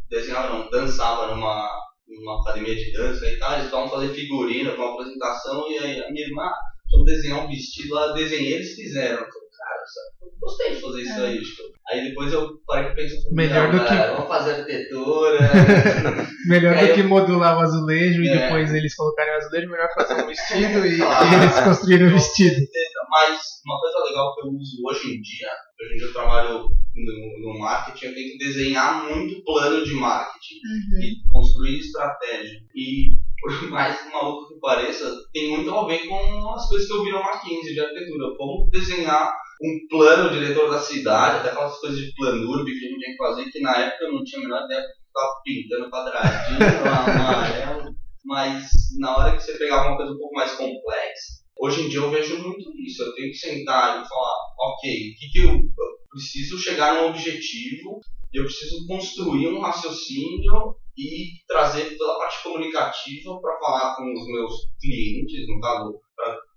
Desenhava 0.09 0.50
não, 0.50 0.69
dançava 0.69 1.27
numa, 1.27 1.69
numa 2.07 2.41
academia 2.41 2.75
de 2.75 2.91
dança 2.93 3.27
e 3.27 3.38
tal, 3.38 3.53
eles 3.53 3.65
estavam 3.65 3.89
fazer 3.89 4.13
figurino 4.13 4.71
para 4.74 4.86
uma 4.86 4.93
apresentação, 4.93 5.69
e 5.69 5.77
aí 5.77 6.01
a 6.01 6.09
minha 6.09 6.25
irmã, 6.25 6.50
só 6.88 7.03
desenhar 7.03 7.45
um 7.45 7.48
vestido, 7.48 7.93
lá 7.93 8.13
desenhei, 8.13 8.55
eles 8.55 8.74
fizeram. 8.74 9.19
Eu 9.19 9.27
falei, 9.27 9.50
cara, 9.51 9.86
sabe? 9.86 10.18
Gostei 10.39 10.75
de 10.75 10.81
fazer 10.81 11.01
isso 11.01 11.12
é. 11.12 11.27
aí, 11.27 11.41
tipo. 11.41 11.63
Aí 11.89 12.10
depois 12.10 12.31
eu 12.31 12.60
parei 12.67 12.86
pra 12.86 12.96
pensar, 12.96 13.17
melhor 13.31 13.72
do 13.72 13.84
que... 13.84 13.96
vamos 13.96 14.27
fazer 14.27 14.51
arquitetura. 14.51 15.39
melhor 16.48 16.77
do 16.77 16.86
eu... 16.86 16.96
que 16.96 17.03
modular 17.03 17.58
o 17.58 17.62
azulejo 17.62 18.22
é. 18.22 18.25
e 18.25 18.29
depois 18.29 18.74
eles 18.74 18.96
colocarem 18.96 19.34
o 19.34 19.38
azulejo, 19.38 19.69
melhor 19.69 19.89
fazer 19.93 20.24
um 20.24 20.27
vestido 20.27 20.86
e, 20.86 20.98
claro. 21.00 21.27
e 21.27 21.36
eles 21.36 21.60
construírem 21.60 22.08
o 22.08 22.12
vestido. 22.12 22.67
Mas 23.10 23.39
uma 23.65 23.79
coisa 23.79 24.10
legal 24.10 24.36
que 24.36 24.48
eu 24.48 24.51
uso 24.51 24.77
hoje 24.86 25.17
em 25.17 25.22
dia, 25.22 25.50
hoje 25.81 25.93
em 25.93 25.98
dia 25.98 26.08
eu 26.08 26.13
trabalho 26.13 26.69
no, 26.96 27.53
no 27.53 27.60
marketing, 27.60 28.05
eu 28.05 28.13
tenho 28.13 28.31
que 28.31 28.38
desenhar 28.38 29.10
muito 29.10 29.43
plano 29.43 29.84
de 29.84 29.93
marketing 29.93 30.55
uhum. 30.55 31.01
e 31.01 31.15
construir 31.31 31.79
estratégia. 31.79 32.60
E 32.75 33.15
por 33.41 33.51
mais 33.69 33.98
maluco 34.12 34.53
que 34.53 34.60
pareça, 34.60 35.12
tem 35.34 35.50
muito 35.50 35.74
a 35.74 35.88
ver 35.88 36.08
com 36.08 36.50
as 36.51 36.67
coisas 36.69 36.88
que 36.88 36.93
eu 36.93 37.03
vi 37.03 37.12
no 37.12 37.19
Mackenzie 37.19 37.74
de 37.74 37.79
arquitetura. 37.79 38.36
Como 38.38 38.69
desenhar 38.69 39.34
um 39.61 39.87
plano 39.89 40.31
diretor 40.31 40.69
da 40.69 40.79
cidade, 40.79 41.39
até 41.39 41.49
aquelas 41.49 41.77
coisas 41.79 41.99
de 41.99 42.13
planurbe 42.15 42.71
que 42.71 42.85
a 42.85 42.89
gente 42.89 42.99
tinha 42.99 43.11
que 43.11 43.17
fazer, 43.17 43.51
que 43.51 43.59
na 43.59 43.75
época 43.77 44.05
eu 44.05 44.13
não 44.13 44.23
tinha 44.23 44.39
a 44.39 44.43
menor 44.43 44.65
ideia 44.65 44.81
porque 44.81 45.01
estava 45.07 45.41
pintando 45.43 45.91
quadradinho, 45.91 46.59
amarelo. 46.87 47.95
Mas 48.25 48.69
na 48.99 49.17
hora 49.17 49.35
que 49.35 49.43
você 49.43 49.57
pegava 49.57 49.89
uma 49.89 49.97
coisa 49.97 50.13
um 50.13 50.17
pouco 50.17 50.35
mais 50.35 50.51
complexa, 50.53 51.43
hoje 51.57 51.81
em 51.81 51.89
dia 51.89 51.99
eu 51.99 52.11
vejo 52.11 52.41
muito 52.41 52.69
isso. 52.85 53.03
Eu 53.03 53.13
tenho 53.15 53.31
que 53.31 53.37
sentar 53.37 54.01
e 54.01 54.07
falar, 54.07 54.35
ok, 54.59 54.89
o 54.89 55.15
que, 55.15 55.29
que 55.31 55.39
eu, 55.39 55.49
eu 55.49 55.99
preciso 56.09 56.57
chegar 56.57 56.95
num 56.95 57.09
objetivo, 57.09 57.99
eu 58.33 58.43
preciso 58.43 58.85
construir 58.87 59.47
um 59.47 59.59
raciocínio 59.59 60.75
e 60.97 61.31
trazer 61.47 61.97
toda 61.97 62.13
a 62.13 62.17
parte 62.17 62.43
comunicativa 62.43 63.39
para 63.39 63.57
falar 63.57 63.95
com 63.95 64.03
os 64.13 64.27
meus 64.27 64.53
clientes, 64.79 65.47
no 65.47 65.59
caso, 65.59 65.99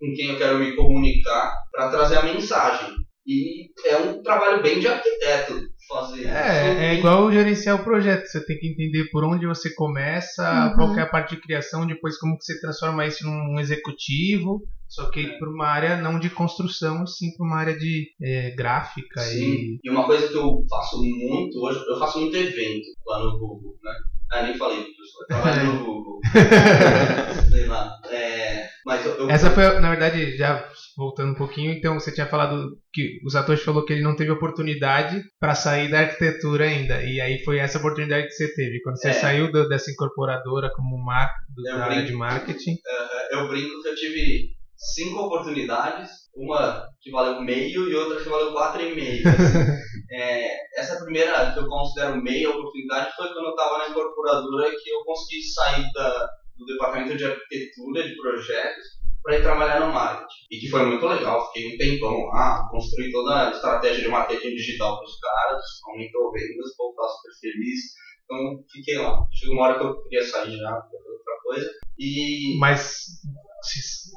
com 0.03 0.13
quem 0.15 0.31
eu 0.31 0.39
quero 0.39 0.59
me 0.59 0.75
comunicar, 0.75 1.55
para 1.71 1.89
trazer 1.89 2.19
a 2.19 2.25
mensagem. 2.25 2.93
E 3.25 3.69
é 3.87 3.97
um 3.99 4.21
trabalho 4.21 4.61
bem 4.61 4.81
de 4.81 4.89
arquiteto 4.89 5.55
fazer 5.89 6.27
é, 6.27 6.89
É 6.89 6.95
igual 6.95 7.31
gerenciar 7.31 7.81
o 7.81 7.85
projeto. 7.85 8.27
Você 8.27 8.45
tem 8.45 8.59
que 8.59 8.67
entender 8.67 9.09
por 9.13 9.23
onde 9.23 9.47
você 9.47 9.73
começa, 9.75 10.71
uhum. 10.71 10.75
qual 10.75 10.99
é 10.99 11.03
a 11.03 11.09
parte 11.09 11.37
de 11.37 11.41
criação, 11.41 11.87
depois 11.87 12.19
como 12.19 12.37
que 12.37 12.45
você 12.45 12.61
transforma 12.61 13.07
isso 13.07 13.25
num 13.25 13.61
executivo. 13.61 14.63
Só 14.89 15.09
que 15.09 15.21
é. 15.21 15.39
para 15.39 15.49
uma 15.49 15.67
área 15.67 15.97
não 15.97 16.19
de 16.19 16.31
construção, 16.31 17.07
sim 17.07 17.35
para 17.37 17.47
uma 17.47 17.57
área 17.59 17.79
de 17.79 18.09
é, 18.21 18.51
gráfica. 18.57 19.21
Sim. 19.21 19.41
E... 19.41 19.79
e 19.85 19.91
uma 19.91 20.05
coisa 20.05 20.27
que 20.27 20.35
eu 20.35 20.65
faço 20.69 21.01
muito 21.01 21.61
hoje, 21.61 21.81
eu 21.89 21.99
faço 22.01 22.19
muito 22.19 22.37
evento 22.37 22.89
lá 23.07 23.21
no 23.21 23.39
Google, 23.39 23.77
né? 23.85 23.93
Ah, 24.33 24.43
nem 24.43 24.59
falei, 24.59 24.83
professor. 24.83 25.23
Eu 25.23 25.27
trabalho 25.29 25.73
no 25.75 25.85
Google. 25.85 26.21
Sei 27.51 27.67
lá. 27.67 28.01
É, 28.11 28.62
mas 28.85 29.05
eu, 29.07 29.13
eu... 29.13 29.31
Essa 29.31 29.51
foi, 29.51 29.79
na 29.79 29.91
verdade, 29.91 30.37
já 30.37 30.69
voltando 30.97 31.33
um 31.33 31.37
pouquinho, 31.37 31.73
então 31.73 31.95
você 31.95 32.13
tinha 32.13 32.27
falado 32.27 32.77
que 32.93 33.21
o 33.25 33.31
Satoshi 33.31 33.65
falou 33.65 33.85
que 33.85 33.93
ele 33.93 34.03
não 34.03 34.17
teve 34.17 34.31
oportunidade 34.31 35.23
para 35.39 35.55
sair 35.55 35.91
da 35.91 36.01
arquitetura 36.01 36.65
ainda. 36.65 37.03
E 37.03 37.21
aí 37.21 37.43
foi 37.45 37.59
essa 37.59 37.79
oportunidade 37.79 38.27
que 38.27 38.33
você 38.33 38.53
teve. 38.55 38.81
Quando 38.83 38.99
você 39.01 39.09
é. 39.09 39.13
saiu 39.13 39.51
do, 39.51 39.69
dessa 39.69 39.91
incorporadora 39.91 40.71
como 40.75 41.03
mar, 41.03 41.31
do, 41.49 41.63
da 41.63 41.73
brinco, 41.73 41.91
área 41.91 42.05
de 42.05 42.13
marketing. 42.13 42.73
Uh, 42.73 43.37
eu 43.37 43.49
brinco 43.49 43.83
que 43.83 43.89
eu 43.89 43.95
tive 43.95 44.51
cinco 44.77 45.21
oportunidades, 45.21 46.11
uma 46.35 46.85
que 47.01 47.11
valeu 47.11 47.41
meio 47.41 47.89
e 47.89 47.95
outra 47.95 48.21
que 48.21 48.29
valeu 48.29 48.53
quatro 48.53 48.83
e 48.83 48.95
meio. 48.95 49.23
é, 50.11 50.81
essa 50.81 51.03
primeira 51.05 51.53
que 51.53 51.61
eu 51.61 51.69
considero 51.69 52.21
meia 52.21 52.51
oportunidade 52.51 53.15
foi 53.15 53.29
quando 53.33 53.47
eu 53.47 53.51
estava 53.51 53.79
na 53.79 53.89
incorporadora 53.91 54.71
que 54.71 54.91
eu 54.91 55.05
consegui 55.05 55.43
sair 55.43 55.93
da, 55.93 56.29
do 56.65 56.73
departamento 56.73 57.17
de 57.17 57.25
arquitetura 57.25 58.09
de 58.09 58.17
projetos 58.17 59.03
para 59.23 59.39
ir 59.39 59.43
trabalhar 59.43 59.81
no 59.81 59.93
marketing. 59.93 60.47
E 60.51 60.59
que 60.59 60.69
foi 60.69 60.85
muito 60.85 61.07
legal, 61.07 61.47
fiquei 61.53 61.75
um 61.75 61.79
tempão 61.79 62.27
lá, 62.27 62.69
construí 62.71 63.11
toda 63.13 63.49
a 63.49 63.51
estratégia 63.51 64.03
de 64.03 64.09
marketing 64.09 64.55
digital 64.55 64.97
para 64.97 65.05
os 65.05 65.19
caras, 65.19 65.63
aumentou 65.89 66.33
vendas, 66.33 66.73
o 66.73 66.77
povo 66.77 66.95
super 67.09 67.41
feliz. 67.41 67.81
Então 68.25 68.65
fiquei 68.71 68.99
lá. 68.99 69.25
Chegou 69.33 69.55
uma 69.55 69.67
hora 69.67 69.79
que 69.79 69.85
eu 69.85 70.03
queria 70.03 70.25
sair 70.25 70.57
já, 70.57 70.75
outra 70.75 71.43
coisa. 71.45 71.71
E... 71.99 72.59
Mas 72.59 73.07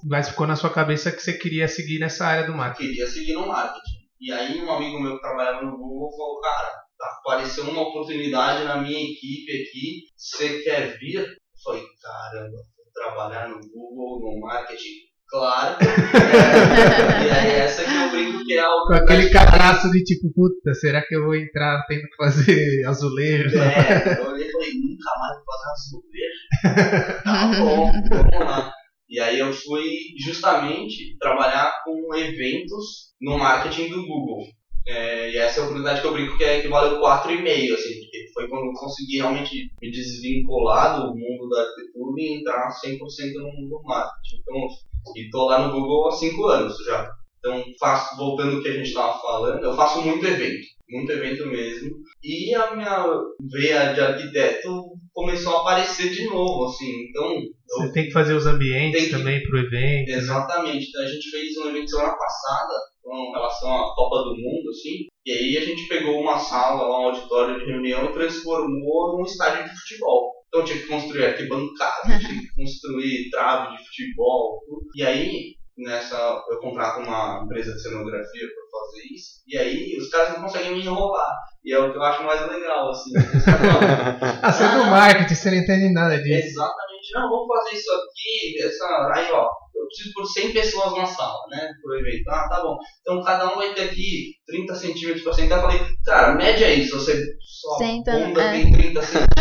mas 0.06 0.30
ficou 0.30 0.48
na 0.48 0.56
sua 0.56 0.72
cabeça 0.72 1.12
que 1.12 1.22
você 1.22 1.34
queria 1.34 1.68
seguir 1.68 2.00
nessa 2.00 2.26
área 2.26 2.48
do 2.48 2.54
marketing. 2.54 2.90
Queria 2.90 3.08
seguir 3.08 3.34
no 3.34 3.48
marketing. 3.48 4.06
E 4.20 4.32
aí 4.32 4.60
um 4.60 4.72
amigo 4.72 5.00
meu 5.00 5.16
que 5.16 5.22
trabalhava 5.22 5.64
no 5.64 5.78
Google 5.78 6.10
falou, 6.12 6.42
cara, 6.42 6.86
apareceu 7.20 7.66
uma 7.66 7.82
oportunidade 7.82 8.64
na 8.64 8.78
minha 8.78 9.00
equipe 9.00 9.52
aqui, 9.52 10.04
você 10.16 10.64
quer 10.64 10.98
vir? 10.98 11.38
Eu 11.66 11.74
falei, 11.74 11.84
caramba, 12.00 12.58
vou 12.78 12.86
trabalhar 12.94 13.50
no 13.50 13.60
Google, 13.60 14.20
no 14.22 14.40
marketing. 14.40 15.06
Claro. 15.28 15.78
É, 16.16 17.28
e 17.28 17.30
aí 17.30 17.52
essa 17.60 17.84
que 17.84 17.96
eu 17.96 18.10
brinco 18.12 18.46
que 18.46 18.54
é 18.54 18.60
algo. 18.60 18.88
Com 18.88 18.94
aquele 18.94 19.30
cadastro 19.30 19.90
de 19.92 20.04
tipo, 20.04 20.32
puta, 20.34 20.74
será 20.74 21.02
que 21.02 21.16
eu 21.16 21.24
vou 21.24 21.36
entrar 21.36 21.84
tendo 21.88 22.04
que 22.04 22.16
fazer 22.16 22.86
azulejo? 22.86 23.58
É, 23.58 24.20
eu 24.20 24.28
olhei 24.28 24.48
e 24.48 24.52
falei, 24.52 24.74
nunca 24.74 25.12
mais 25.20 25.38
vou 25.38 25.46
fazer 25.48 25.72
azulejo. 25.72 27.24
tá 27.24 27.48
bom, 27.60 27.92
vamos 28.32 28.48
lá. 28.48 28.72
E 29.10 29.20
aí 29.20 29.40
eu 29.40 29.52
fui 29.52 29.84
justamente 30.24 31.18
trabalhar 31.20 31.72
com 31.84 32.16
eventos 32.16 33.14
no 33.20 33.38
marketing 33.38 33.90
do 33.90 34.06
Google. 34.06 34.46
É, 34.88 35.32
e 35.32 35.38
essa 35.38 35.60
é 35.60 35.62
a 35.62 35.66
oportunidade 35.66 36.02
que 36.02 36.08
eu 36.08 36.14
brinco 36.14 36.38
que 36.38 36.44
é 36.44 36.62
que 36.62 36.68
valeu 36.68 37.00
4,5, 37.00 37.74
assim, 37.74 38.00
porque 38.00 38.26
foi 38.34 38.48
quando 38.48 38.66
eu 38.68 38.74
consegui 38.74 39.18
realmente 39.18 39.70
me 39.82 39.90
desvincular 39.92 40.96
do 40.96 41.08
mundo 41.08 41.50
da 41.50 41.62
arquitetura 41.62 42.16
e 42.22 42.40
entrar 42.40 42.70
100% 42.70 43.34
no 43.34 43.48
mundo 43.48 43.70
do 43.70 43.82
marketing. 43.84 44.36
Então, 44.42 44.68
e 45.16 45.30
tô 45.32 45.46
lá 45.46 45.68
no 45.68 45.74
Google 45.74 46.08
há 46.08 46.12
5 46.12 46.46
anos 46.48 46.74
já. 46.86 47.10
Então, 47.40 47.64
faço, 47.80 48.16
voltando 48.18 48.56
ao 48.58 48.62
que 48.62 48.70
a 48.70 48.74
gente 48.74 48.88
estava 48.88 49.20
falando, 49.20 49.64
eu 49.64 49.76
faço 49.76 50.02
muito 50.02 50.26
evento, 50.26 50.66
muito 50.90 51.12
evento 51.12 51.46
mesmo. 51.48 51.90
E 52.24 52.54
a 52.56 52.76
minha 52.76 53.06
veia 53.52 53.94
de 53.94 54.02
arquiteto 54.02 54.70
começou 55.14 55.58
a 55.58 55.62
aparecer 55.62 56.10
de 56.10 56.26
novo, 56.26 56.66
assim. 56.66 56.92
Então, 57.10 57.30
Você 57.78 57.92
tem 57.92 58.06
que 58.06 58.12
fazer 58.14 58.34
os 58.34 58.48
ambientes 58.48 59.06
que- 59.06 59.12
também 59.12 59.42
pro 59.44 59.60
evento. 59.60 60.10
né? 60.10 60.16
Exatamente. 60.18 60.88
Então, 60.90 61.04
a 61.04 61.08
gente 61.08 61.30
fez 61.30 61.58
um 61.58 61.70
evento 61.70 61.90
semana 61.90 62.16
passada 62.18 62.74
com 63.06 63.32
relação 63.32 63.70
à 63.72 63.96
Copa 63.96 64.24
do 64.24 64.32
Mundo, 64.32 64.70
assim. 64.72 65.06
E 65.24 65.32
aí 65.32 65.58
a 65.58 65.62
gente 65.62 65.88
pegou 65.88 66.20
uma 66.20 66.40
sala, 66.40 66.90
um 66.90 67.06
auditório 67.06 67.60
de 67.60 67.72
reunião 67.72 68.06
e 68.06 68.14
transformou 68.14 69.18
num 69.18 69.24
estádio 69.24 69.64
de 69.64 69.80
futebol. 69.80 70.34
Então 70.48 70.66
tinha 70.66 70.80
que 70.80 70.88
construir 70.88 71.26
arquibancada, 71.26 72.20
tinha 72.20 72.42
que 72.42 72.56
construir 72.56 73.30
trave 73.30 73.78
de 73.78 73.86
futebol. 73.86 74.60
tudo. 74.66 74.82
E 74.96 75.04
aí, 75.04 75.56
nessa, 75.78 76.44
eu 76.50 76.60
contrato 76.60 77.02
uma 77.02 77.44
empresa 77.44 77.74
de 77.74 77.82
cenografia 77.82 78.48
para 78.48 78.80
fazer 78.80 79.04
isso. 79.14 79.44
E 79.48 79.58
aí 79.58 79.98
os 79.98 80.10
caras 80.10 80.34
não 80.34 80.42
conseguem 80.42 80.74
me 80.74 80.82
enrolar. 80.82 81.36
E 81.64 81.74
é 81.74 81.80
o 81.80 81.92
que 81.92 81.98
eu 81.98 82.04
acho 82.04 82.24
mais 82.24 82.42
legal, 82.50 82.90
assim. 82.90 83.12
Ah, 84.42 84.52
você 84.52 84.64
é 84.64 84.68
do 84.70 84.86
marketing, 84.86 85.36
você 85.36 85.52
não 85.52 85.58
entende 85.58 85.94
nada 85.94 86.18
disso. 86.18 86.48
Exatamente. 86.48 87.14
Não, 87.14 87.30
vamos 87.30 87.48
fazer 87.48 87.76
isso 87.76 87.92
aqui, 87.92 88.64
essa, 88.64 89.12
aí 89.14 89.32
ó, 89.32 89.48
preciso 89.96 90.14
por 90.14 90.26
100 90.26 90.52
pessoas 90.54 90.98
na 90.98 91.06
sala, 91.06 91.40
né, 91.50 91.72
pro 91.82 91.98
evento. 91.98 92.28
Ah, 92.30 92.48
tá 92.50 92.62
bom. 92.62 92.78
Então 93.02 93.24
cada 93.24 93.52
um 93.52 93.56
vai 93.56 93.74
ter 93.74 93.84
aqui 93.84 94.34
30 94.46 94.76
centímetros 94.76 95.24
pra 95.24 95.34
sentar. 95.34 95.60
Eu 95.60 95.70
falei, 95.70 95.80
cara, 96.04 96.36
média 96.36 96.66
é 96.66 96.76
isso, 96.76 97.00
você 97.00 97.24
só 97.40 97.78
Senta, 97.78 98.12
bunda 98.12 98.42
é. 98.42 98.52
tem 98.52 98.72
30 98.72 99.02
centímetros. 99.02 99.36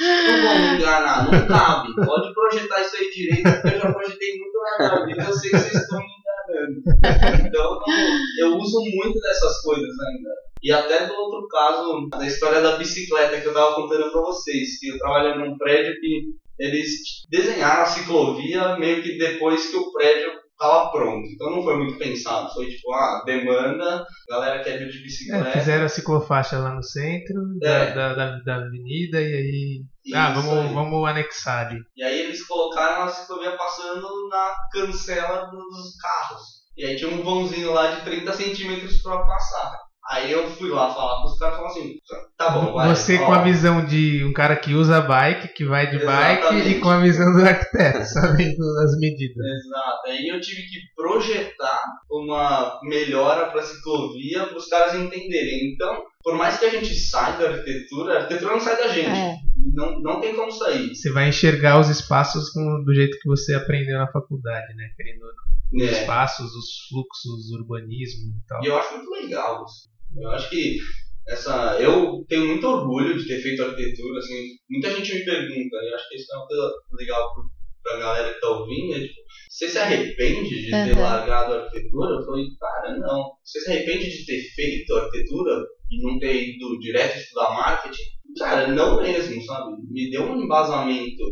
não 0.00 0.42
vão 0.42 0.58
me 0.58 0.76
enganar, 0.76 1.30
não 1.30 1.46
cabe. 1.46 1.94
Pode 1.94 2.34
projetar 2.34 2.80
isso 2.80 2.96
aí 2.96 3.10
direito, 3.10 3.52
porque 3.62 3.76
eu 3.76 3.80
já 3.80 3.92
projetei 3.92 4.38
muito 4.38 4.58
na 4.58 4.88
minha 4.88 5.06
vida, 5.06 5.22
eu 5.28 5.34
sei 5.34 5.50
que 5.50 5.58
vocês 5.58 5.74
estão 5.74 5.98
me 5.98 6.06
enganando. 6.06 7.46
Então 7.46 7.78
eu 8.40 8.56
uso 8.56 8.80
muito 8.80 9.20
dessas 9.20 9.60
coisas 9.62 9.88
ainda. 9.88 10.30
E 10.64 10.72
até 10.72 11.06
do 11.06 11.12
outro 11.14 11.46
caso, 11.46 12.08
da 12.08 12.26
história 12.26 12.62
da 12.62 12.76
bicicleta 12.78 13.38
que 13.38 13.46
eu 13.46 13.52
tava 13.52 13.74
contando 13.74 14.10
pra 14.10 14.20
vocês, 14.22 14.78
que 14.80 14.88
eu 14.88 14.98
trabalho 14.98 15.38
num 15.38 15.58
prédio 15.58 16.00
que 16.00 16.22
eles 16.58 16.90
desenharam 17.30 17.82
a 17.82 17.86
ciclovia 17.86 18.76
meio 18.78 19.02
que 19.02 19.18
depois 19.18 19.70
que 19.70 19.76
o 19.76 19.92
prédio 19.92 20.32
estava 20.52 20.90
pronto. 20.90 21.26
Então 21.28 21.50
não 21.50 21.62
foi 21.62 21.76
muito 21.76 21.98
pensado. 21.98 22.50
Foi 22.54 22.66
tipo, 22.66 22.92
ah, 22.94 23.22
demanda, 23.26 24.06
galera 24.28 24.62
quer 24.64 24.78
vir 24.78 24.88
de 24.88 24.98
É, 24.98 25.02
bicicleta. 25.02 25.50
fizeram 25.50 25.84
a 25.84 25.88
ciclofaixa 25.88 26.58
lá 26.58 26.74
no 26.74 26.82
centro 26.82 27.42
da, 27.60 27.68
É. 27.70 27.94
da, 27.94 28.14
da, 28.14 28.38
da 28.38 28.54
avenida 28.56 29.20
e 29.20 29.24
aí. 29.34 29.84
Isso 30.04 30.16
ah, 30.16 30.32
vamos, 30.32 30.52
aí. 30.66 30.72
vamos 30.74 31.08
anexar 31.08 31.66
ali. 31.66 31.78
E 31.96 32.02
aí 32.02 32.20
eles 32.20 32.46
colocaram 32.46 33.02
a 33.04 33.08
ciclovia 33.08 33.52
passando 33.56 34.28
na 34.30 34.54
cancela 34.72 35.46
dos 35.50 35.96
carros. 36.00 36.42
E 36.76 36.84
aí 36.86 36.96
tinha 36.96 37.10
um 37.10 37.22
vãozinho 37.22 37.72
lá 37.72 37.90
de 37.90 38.02
30 38.04 38.32
centímetros 38.32 39.02
pra 39.02 39.18
passar. 39.18 39.83
Aí 40.10 40.30
eu 40.30 40.46
fui 40.50 40.68
lá 40.68 40.92
falar 40.92 41.22
pros 41.22 41.38
caras 41.38 41.54
e 41.54 41.56
falaram 41.56 41.74
assim, 41.76 41.94
tá 42.36 42.50
bom, 42.50 42.72
vai. 42.74 42.88
Você 42.94 43.16
ó, 43.18 43.24
com 43.26 43.32
a 43.32 43.42
visão 43.42 43.86
de 43.86 44.22
um 44.24 44.34
cara 44.34 44.54
que 44.54 44.74
usa 44.74 45.00
bike, 45.00 45.54
que 45.54 45.64
vai 45.64 45.90
de 45.90 46.04
bike, 46.04 46.40
Exatamente. 46.40 46.68
e 46.68 46.80
com 46.80 46.88
a 46.90 47.00
visão 47.00 47.32
do 47.32 47.42
arquiteto, 47.42 48.04
sabendo 48.12 48.62
as 48.84 48.98
medidas. 48.98 49.46
Exato. 49.64 50.00
Aí 50.08 50.28
eu 50.28 50.38
tive 50.42 50.60
que 50.62 50.78
projetar 50.94 51.82
uma 52.10 52.78
melhora 52.82 53.50
para 53.50 53.60
a 53.60 53.64
ciclovia 53.64 54.46
para 54.46 54.56
os 54.58 54.66
caras 54.68 54.94
entenderem. 54.94 55.72
Então, 55.72 56.02
por 56.22 56.34
mais 56.36 56.58
que 56.58 56.66
a 56.66 56.70
gente 56.70 56.94
saia 56.94 57.38
da 57.38 57.48
arquitetura, 57.50 58.12
a 58.14 58.16
arquitetura 58.22 58.52
não 58.52 58.60
sai 58.60 58.76
da 58.76 58.88
gente. 58.88 59.08
É. 59.08 59.36
Não, 59.74 59.98
não 60.00 60.20
tem 60.20 60.36
como 60.36 60.50
sair. 60.52 60.94
Você 60.94 61.10
vai 61.12 61.28
enxergar 61.30 61.80
os 61.80 61.88
espaços 61.88 62.50
com- 62.50 62.84
do 62.84 62.94
jeito 62.94 63.18
que 63.20 63.28
você 63.28 63.54
aprendeu 63.54 63.98
na 63.98 64.10
faculdade, 64.12 64.74
né? 64.74 64.84
Querendo 64.96 65.22
ou 65.22 65.28
não. 65.28 65.44
Os 65.86 65.90
É. 65.92 66.00
espaços, 66.02 66.54
os 66.54 66.66
fluxos, 66.88 67.50
o 67.50 67.56
urbanismo 67.58 68.34
e 68.36 68.46
tal. 68.46 68.62
E 68.62 68.66
eu 68.66 68.76
acho 68.76 68.94
muito 68.96 69.10
legal 69.10 69.64
isso. 69.64 69.93
Eu 70.16 70.30
acho 70.30 70.48
que 70.50 70.78
essa. 71.28 71.78
Eu 71.80 72.24
tenho 72.28 72.46
muito 72.46 72.66
orgulho 72.66 73.16
de 73.18 73.26
ter 73.26 73.40
feito 73.40 73.62
arquitetura. 73.62 74.18
Assim, 74.18 74.56
muita 74.70 74.90
gente 74.94 75.14
me 75.14 75.24
pergunta, 75.24 75.76
e 75.82 75.90
eu 75.90 75.94
acho 75.94 76.08
que 76.08 76.16
isso 76.16 76.32
é 76.32 76.36
uma 76.36 76.46
coisa 76.46 76.70
legal 76.98 77.34
pro- 77.34 77.44
pra 77.82 77.98
galera 77.98 78.32
que 78.34 78.40
tá 78.40 78.48
ouvindo. 78.48 78.94
É, 78.94 79.00
tipo, 79.00 79.14
você 79.48 79.68
se 79.68 79.78
arrepende 79.78 80.48
de 80.62 80.70
ter 80.70 80.96
Uhum. 80.96 81.02
largado 81.02 81.54
a 81.54 81.64
arquitetura? 81.64 82.14
Eu 82.20 82.24
falei, 82.24 82.44
cara, 82.58 82.98
não. 82.98 83.32
Você 83.44 83.60
se 83.60 83.70
arrepende 83.70 84.08
de 84.10 84.26
ter 84.26 84.40
feito 84.54 84.94
arquitetura 84.96 85.62
e 85.90 86.02
não 86.02 86.18
ter 86.18 86.54
ido 86.54 86.78
direto 86.78 87.16
estudar 87.18 87.50
marketing? 87.50 88.02
Cara, 88.38 88.66
não 88.68 89.00
mesmo, 89.00 89.42
sabe? 89.44 89.72
Me 89.90 90.10
deu 90.10 90.22
um 90.22 90.42
embasamento 90.42 91.22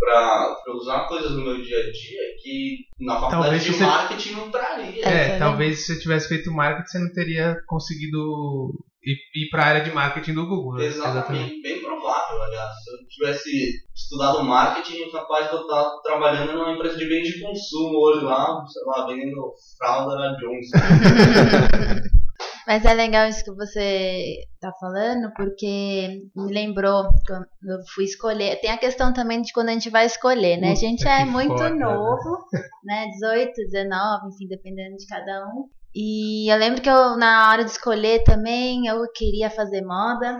pra, 0.00 0.56
pra 0.64 0.74
usar 0.74 1.06
coisas 1.06 1.30
no 1.32 1.42
meu 1.44 1.62
dia 1.62 1.78
a 1.78 1.82
dia 1.82 2.20
que 2.42 2.78
na 2.98 3.14
faculdade 3.14 3.42
Talvez 3.42 3.64
de 3.64 3.72
você- 3.74 3.84
marketing 3.84 4.32
não 4.32 4.50
traria. 4.50 5.04
É, 5.08 5.36
É, 5.36 5.38
talvez 5.38 5.80
se 5.86 5.94
você 5.94 6.00
tivesse 6.00 6.28
feito 6.28 6.50
marketing, 6.50 6.88
você 6.88 6.98
não 6.98 7.12
teria 7.12 7.56
conseguido 7.66 8.72
ir, 9.04 9.16
ir 9.34 9.50
para 9.50 9.62
a 9.62 9.66
área 9.66 9.82
de 9.84 9.92
marketing 9.92 10.34
do 10.34 10.46
Google. 10.46 10.74
né? 10.78 10.86
Exatamente, 10.86 11.60
bem 11.62 11.80
provável, 11.80 12.42
aliás. 12.42 12.70
Se 12.82 12.90
eu 12.92 13.08
tivesse 13.08 13.50
estudado 13.94 14.42
marketing, 14.42 14.98
eu 15.02 15.12
capaz 15.12 15.48
de 15.48 15.54
eu 15.54 15.62
estar 15.62 15.90
trabalhando 16.02 16.52
numa 16.54 16.72
empresa 16.72 16.96
de 16.96 17.06
bens 17.08 17.28
de 17.28 17.40
consumo 17.40 17.98
hoje 17.98 18.24
lá, 18.24 18.64
sei 18.66 18.82
lá, 18.86 19.06
vendendo 19.06 19.52
fralda 19.78 20.16
na 20.16 20.36
Johnson. 20.36 22.10
Mas 22.66 22.84
é 22.84 22.92
legal 22.94 23.28
isso 23.28 23.44
que 23.44 23.54
você 23.54 24.44
tá 24.60 24.72
falando, 24.80 25.32
porque 25.34 26.22
me 26.34 26.52
lembrou 26.52 27.08
quando 27.26 27.46
eu 27.64 27.78
fui 27.94 28.04
escolher. 28.04 28.60
Tem 28.60 28.70
a 28.70 28.78
questão 28.78 29.12
também 29.12 29.40
de 29.42 29.52
quando 29.52 29.68
a 29.70 29.72
gente 29.72 29.90
vai 29.90 30.06
escolher, 30.06 30.56
né? 30.56 30.68
a 30.68 30.74
Puta, 30.74 30.80
gente 30.80 31.08
é 31.08 31.24
muito 31.24 31.56
foda, 31.56 31.70
né? 31.70 31.84
novo, 31.84 32.38
né? 32.84 33.06
18, 33.08 33.52
19, 33.54 34.28
enfim, 34.28 34.46
dependendo 34.48 34.96
de 34.96 35.06
cada 35.06 35.46
um. 35.48 35.68
E 35.94 36.52
eu 36.52 36.56
lembro 36.56 36.80
que 36.80 36.88
eu, 36.88 37.16
na 37.16 37.50
hora 37.50 37.64
de 37.64 37.70
escolher 37.70 38.22
também, 38.22 38.86
eu 38.86 39.02
queria 39.12 39.50
fazer 39.50 39.82
moda, 39.82 40.38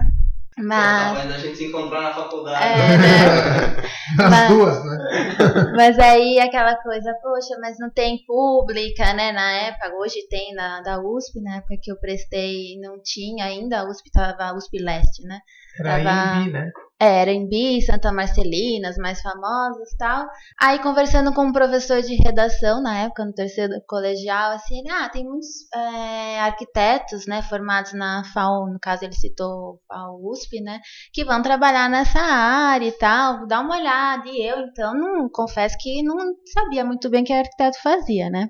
mas. 0.63 1.09
Capaz 1.19 1.29
da 1.29 1.39
gente 1.39 1.57
se 1.57 1.67
encontrar 1.67 2.03
na 2.03 2.15
faculdade. 2.15 2.65
É, 2.65 2.99
né? 2.99 3.91
As 4.19 4.31
Mas- 4.31 4.49
duas, 4.49 4.85
né? 4.85 5.73
Mas 5.77 5.99
aí 5.99 6.41
aquela 6.41 6.75
coisa, 6.77 7.15
poxa, 7.23 7.57
mas 7.61 7.79
não 7.79 7.89
tem 7.91 8.25
pública, 8.27 9.15
né? 9.15 9.31
Na 9.33 9.53
época, 9.53 9.93
hoje 10.01 10.27
tem 10.29 10.53
na 10.55 10.81
da 10.83 11.01
USP, 11.01 11.41
na 11.41 11.57
época 11.59 11.77
que 11.81 11.93
eu 11.93 11.97
prestei 11.97 12.77
não 12.81 13.01
tinha 13.03 13.45
ainda, 13.45 13.81
a 13.81 13.89
USP 13.89 14.11
tava 14.11 14.43
a 14.45 14.55
USP 14.57 14.79
Leste, 14.83 15.23
né? 15.25 15.39
Era 15.79 16.03
Tava- 16.03 16.41
IMB, 16.41 16.51
né? 16.53 16.71
É, 17.03 17.25
Bi, 17.47 17.81
Santa 17.81 18.13
Marcelina, 18.13 18.91
as 18.91 18.99
mais 18.99 19.23
famosas 19.23 19.89
tal. 19.99 20.27
Aí 20.61 20.79
conversando 20.81 21.33
com 21.33 21.47
um 21.47 21.53
professor 21.53 22.03
de 22.03 22.15
redação 22.17 22.83
na 22.83 22.99
época, 23.05 23.25
no 23.25 23.33
terceiro 23.33 23.73
colegial, 23.89 24.53
assim, 24.53 24.81
ele, 24.81 24.91
ah, 24.91 25.09
tem 25.09 25.25
muitos 25.25 25.49
é, 25.75 26.41
arquitetos, 26.41 27.27
né, 27.27 27.41
formados 27.43 27.95
na 27.95 28.23
FAO, 28.35 28.71
no 28.71 28.79
caso 28.79 29.05
ele 29.05 29.15
citou 29.15 29.81
a 29.91 30.13
USP, 30.13 30.61
né, 30.61 30.79
que 31.13 31.25
vão 31.25 31.41
trabalhar 31.41 31.89
nessa 31.89 32.21
área 32.21 32.87
e 32.87 32.93
tal, 32.93 33.47
dá 33.47 33.61
uma 33.61 33.79
olhada. 33.79 34.29
E 34.29 34.47
eu, 34.47 34.59
então, 34.61 34.95
não 34.95 35.29
confesso 35.31 35.77
que 35.81 36.03
não 36.03 36.17
sabia 36.53 36.85
muito 36.85 37.09
bem 37.09 37.23
o 37.23 37.25
que 37.25 37.33
arquiteto 37.33 37.81
fazia, 37.83 38.29
né. 38.29 38.49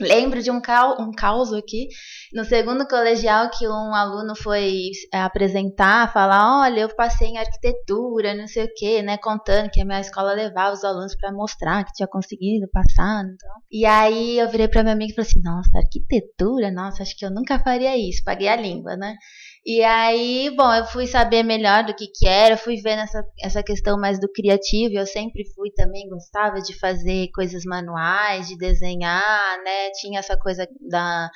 Lembro 0.00 0.42
de 0.42 0.50
um, 0.50 0.60
cau 0.60 0.96
um 0.98 1.12
caos 1.12 1.52
aqui, 1.52 1.88
no 2.32 2.44
segundo 2.44 2.88
colegial, 2.88 3.50
que 3.50 3.68
um 3.68 3.94
aluno 3.94 4.34
foi 4.34 4.90
é, 5.12 5.20
apresentar, 5.20 6.12
falar: 6.12 6.62
Olha, 6.62 6.80
eu 6.80 6.96
passei 6.96 7.28
em 7.28 7.38
arquitetura, 7.38 8.34
não 8.34 8.46
sei 8.46 8.64
o 8.64 8.74
que, 8.74 9.02
né? 9.02 9.18
Contando 9.18 9.70
que 9.70 9.80
a 9.80 9.84
minha 9.84 10.00
escola 10.00 10.32
levava 10.32 10.72
os 10.72 10.82
alunos 10.82 11.14
para 11.14 11.30
mostrar 11.32 11.84
que 11.84 11.92
tinha 11.92 12.08
conseguido 12.08 12.66
passar. 12.72 13.24
Então. 13.24 13.50
E 13.70 13.84
aí 13.84 14.38
eu 14.38 14.48
virei 14.48 14.68
para 14.68 14.82
minha 14.82 14.94
amiga 14.94 15.12
e 15.12 15.14
falei 15.14 15.28
assim: 15.28 15.42
Nossa, 15.42 15.78
arquitetura? 15.78 16.70
Nossa, 16.70 17.02
acho 17.02 17.16
que 17.16 17.26
eu 17.26 17.30
nunca 17.30 17.58
faria 17.58 17.96
isso. 17.96 18.22
Paguei 18.24 18.48
a 18.48 18.56
língua, 18.56 18.96
né? 18.96 19.16
E 19.64 19.82
aí, 19.82 20.50
bom, 20.56 20.72
eu 20.72 20.86
fui 20.86 21.06
saber 21.06 21.42
melhor 21.42 21.84
do 21.84 21.94
que 21.94 22.06
que 22.06 22.26
era, 22.26 22.56
fui 22.56 22.76
vendo 22.80 23.00
essa, 23.00 23.22
essa 23.42 23.62
questão 23.62 23.98
mais 23.98 24.18
do 24.18 24.30
criativo, 24.32 24.94
eu 24.94 25.06
sempre 25.06 25.44
fui 25.54 25.70
também, 25.72 26.08
gostava 26.08 26.62
de 26.62 26.78
fazer 26.78 27.28
coisas 27.34 27.64
manuais, 27.64 28.48
de 28.48 28.56
desenhar, 28.56 29.62
né, 29.62 29.90
tinha 30.00 30.18
essa 30.18 30.36
coisa 30.38 30.66
da 30.88 31.30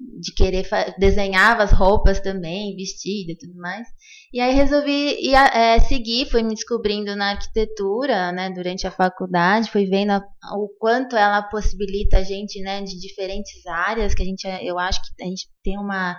de 0.00 0.32
querer 0.32 0.64
desenhava 0.96 1.64
as 1.64 1.72
roupas 1.72 2.20
também, 2.20 2.76
vestido 2.76 3.32
e 3.32 3.36
tudo 3.36 3.56
mais. 3.56 3.86
E 4.32 4.40
aí 4.40 4.54
resolvi 4.54 5.16
ir, 5.20 5.34
é, 5.34 5.80
seguir, 5.80 6.30
fui 6.30 6.42
me 6.42 6.54
descobrindo 6.54 7.16
na 7.16 7.30
arquitetura, 7.30 8.30
né, 8.30 8.50
durante 8.50 8.86
a 8.86 8.92
faculdade, 8.92 9.70
fui 9.70 9.86
vendo 9.86 10.10
a, 10.12 10.22
o 10.54 10.68
quanto 10.78 11.16
ela 11.16 11.42
possibilita 11.42 12.18
a 12.18 12.22
gente, 12.22 12.60
né, 12.60 12.80
de 12.82 12.98
diferentes 13.00 13.66
áreas, 13.66 14.14
que 14.14 14.22
a 14.22 14.26
gente, 14.26 14.46
eu 14.62 14.78
acho 14.78 15.00
que 15.02 15.22
a 15.22 15.26
gente 15.26 15.48
tem 15.64 15.76
uma 15.76 16.16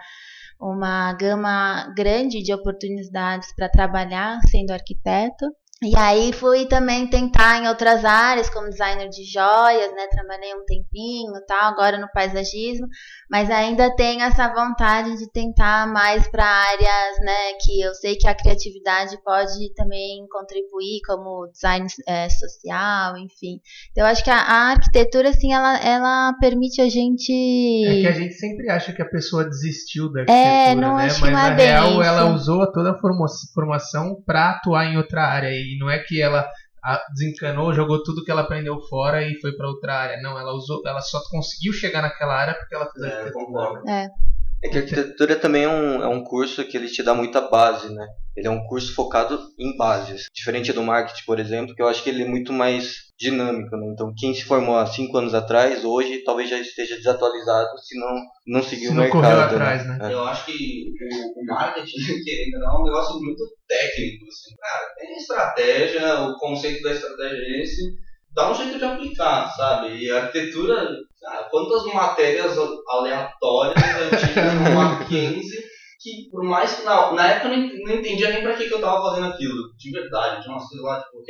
uma 0.60 1.14
gama 1.14 1.94
grande 1.96 2.44
de 2.44 2.54
oportunidades 2.54 3.54
para 3.56 3.70
trabalhar 3.70 4.40
sendo 4.50 4.72
arquiteto. 4.72 5.46
E 5.82 5.98
aí 5.98 6.34
fui 6.34 6.66
também 6.66 7.08
tentar 7.08 7.64
em 7.64 7.68
outras 7.70 8.04
áreas, 8.04 8.50
como 8.50 8.70
designer 8.70 9.08
de 9.08 9.24
joias, 9.24 9.94
né? 9.94 10.08
Trabalhei 10.12 10.54
um 10.54 10.66
tempinho 10.66 11.32
tal, 11.48 11.72
agora 11.72 11.98
no 11.98 12.12
paisagismo, 12.12 12.86
mas 13.32 13.50
ainda 13.50 13.96
tenho 13.96 14.22
essa 14.22 14.54
vontade 14.54 15.18
de 15.18 15.32
tentar 15.32 15.88
mais 15.88 16.28
para 16.28 16.44
áreas, 16.44 17.20
né? 17.22 17.54
Que 17.62 17.82
eu 17.82 17.94
sei 17.94 18.18
que 18.18 18.28
a 18.28 18.36
criatividade 18.36 19.18
pode 19.24 19.74
também 19.74 20.28
contribuir, 20.30 21.00
como 21.08 21.48
design 21.48 21.88
é, 22.06 22.28
social, 22.28 23.18
enfim. 23.18 23.62
Então, 23.92 24.04
eu 24.04 24.12
acho 24.12 24.22
que 24.22 24.30
a, 24.30 24.38
a, 24.38 24.72
arquitetura, 24.72 25.30
assim, 25.30 25.54
ela, 25.54 25.78
ela 25.78 26.34
permite 26.42 26.82
a 26.82 26.90
gente. 26.90 27.32
É 27.88 28.02
que 28.02 28.08
a 28.08 28.12
gente 28.12 28.34
sempre 28.34 28.70
acha 28.70 28.92
que 28.92 29.02
a 29.02 29.10
pessoa 29.10 29.46
desistiu 29.46 30.12
da 30.12 30.22
arquitetura, 30.22 30.72
é, 30.72 30.76
não, 30.76 30.98
né? 30.98 31.06
Acho 31.06 31.22
mas 31.22 31.30
que 31.30 31.36
não 31.36 31.42
na 31.42 31.52
é 31.52 31.56
bem 31.56 31.68
real 31.68 31.92
isso. 31.92 32.02
ela 32.02 32.26
usou 32.36 32.70
toda 32.70 32.92
a 32.92 32.98
formação 33.54 34.22
para 34.26 34.50
atuar 34.50 34.86
em 34.86 34.98
outra 34.98 35.26
área. 35.26 35.48
E 35.50 35.69
não 35.78 35.90
é 35.90 36.00
que 36.00 36.22
ela 36.22 36.50
desencanou, 37.14 37.74
jogou 37.74 38.02
tudo 38.04 38.24
que 38.24 38.32
ela 38.32 38.42
aprendeu 38.42 38.80
fora 38.82 39.22
e 39.22 39.40
foi 39.40 39.52
para 39.54 39.68
outra 39.68 39.94
área. 39.94 40.22
Não, 40.22 40.40
ela 40.40 40.54
usou, 40.54 40.82
ela 40.86 41.02
só 41.02 41.20
conseguiu 41.30 41.74
chegar 41.74 42.02
naquela 42.02 42.34
área 42.34 42.54
porque 42.56 42.76
ela 42.76 42.90
fez 42.92 43.06
É, 43.06 43.22
arquitetura. 43.22 43.82
É. 43.88 44.08
É 44.62 44.70
que 44.70 44.78
a 44.78 44.82
arquitetura 44.82 45.36
também 45.36 45.64
é 45.64 45.70
um, 45.70 46.04
é 46.04 46.08
um 46.08 46.24
curso 46.24 46.66
que 46.66 46.76
ele 46.76 46.88
te 46.88 47.02
dá 47.02 47.14
muita 47.14 47.42
base, 47.42 47.94
né? 47.94 48.08
Ele 48.40 48.48
é 48.48 48.52
um 48.52 48.66
curso 48.66 48.96
focado 48.96 49.38
em 49.60 49.76
bases. 49.76 50.28
Diferente 50.34 50.72
do 50.72 50.82
marketing, 50.82 51.26
por 51.26 51.40
exemplo, 51.40 51.76
que 51.76 51.82
eu 51.82 51.88
acho 51.90 52.02
que 52.02 52.10
ele 52.10 52.24
é 52.24 52.26
muito 52.26 52.54
mais 52.54 53.10
dinâmico, 53.20 53.76
né? 53.76 53.88
Então, 53.92 54.14
quem 54.18 54.34
se 54.34 54.46
formou 54.46 54.78
há 54.78 54.86
cinco 54.88 55.18
anos 55.18 55.34
atrás, 55.34 55.84
hoje 55.84 56.24
talvez 56.24 56.50
já 56.50 56.58
esteja 56.58 56.96
desatualizado 56.96 57.68
se 57.78 58.00
não, 58.00 58.16
não 58.48 58.64
seguir 58.64 58.86
Se 58.86 58.92
o 58.92 58.94
não 58.94 59.04
mercado. 59.04 59.22
correu 59.22 59.42
atrás, 59.42 59.86
né? 59.86 60.00
É. 60.02 60.14
Eu 60.14 60.24
acho 60.24 60.46
que 60.46 60.54
o, 60.54 61.42
o 61.42 61.46
marketing, 61.46 61.98
querendo 62.24 62.54
ou 62.56 62.60
não, 62.62 62.78
é 62.78 62.80
um 62.80 62.86
negócio 62.86 63.20
muito 63.20 63.44
técnico. 63.68 64.26
Assim. 64.30 64.56
Cara, 64.58 64.94
tem 64.98 65.18
estratégia, 65.18 66.22
o 66.22 66.38
conceito 66.40 66.82
da 66.82 66.94
estratégia 66.94 67.36
é 67.36 67.62
esse, 67.62 67.82
dá 68.34 68.52
um 68.52 68.56
jeito 68.56 68.78
de 68.78 68.86
aplicar, 68.86 69.50
sabe? 69.54 69.98
E 69.98 70.10
a 70.10 70.24
arquitetura, 70.24 70.88
cara, 71.22 71.44
quantas 71.52 71.94
matérias 71.94 72.56
aleatórias 72.90 73.84
eu 74.00 74.18
tive 74.18 74.42
no 74.42 74.76
Mackenzie 74.76 75.69
que 76.00 76.30
por 76.32 76.44
mais 76.44 76.76
que 76.76 76.86
na, 76.86 77.12
na 77.14 77.28
época 77.28 77.50
eu 77.54 77.58
não, 77.58 77.68
não 77.68 77.96
entendia 77.96 78.30
nem 78.30 78.42
pra 78.42 78.56
que, 78.56 78.68
que 78.68 78.74
eu 78.74 78.80
tava 78.80 79.10
fazendo 79.10 79.28
aquilo, 79.28 79.76
de 79.78 79.92
verdade, 79.92 80.42
tinha 80.42 80.54
umas 80.54 80.68
coisas 80.68 80.86
lá, 80.86 81.02
tipo, 81.02 81.20
né? 81.20 81.26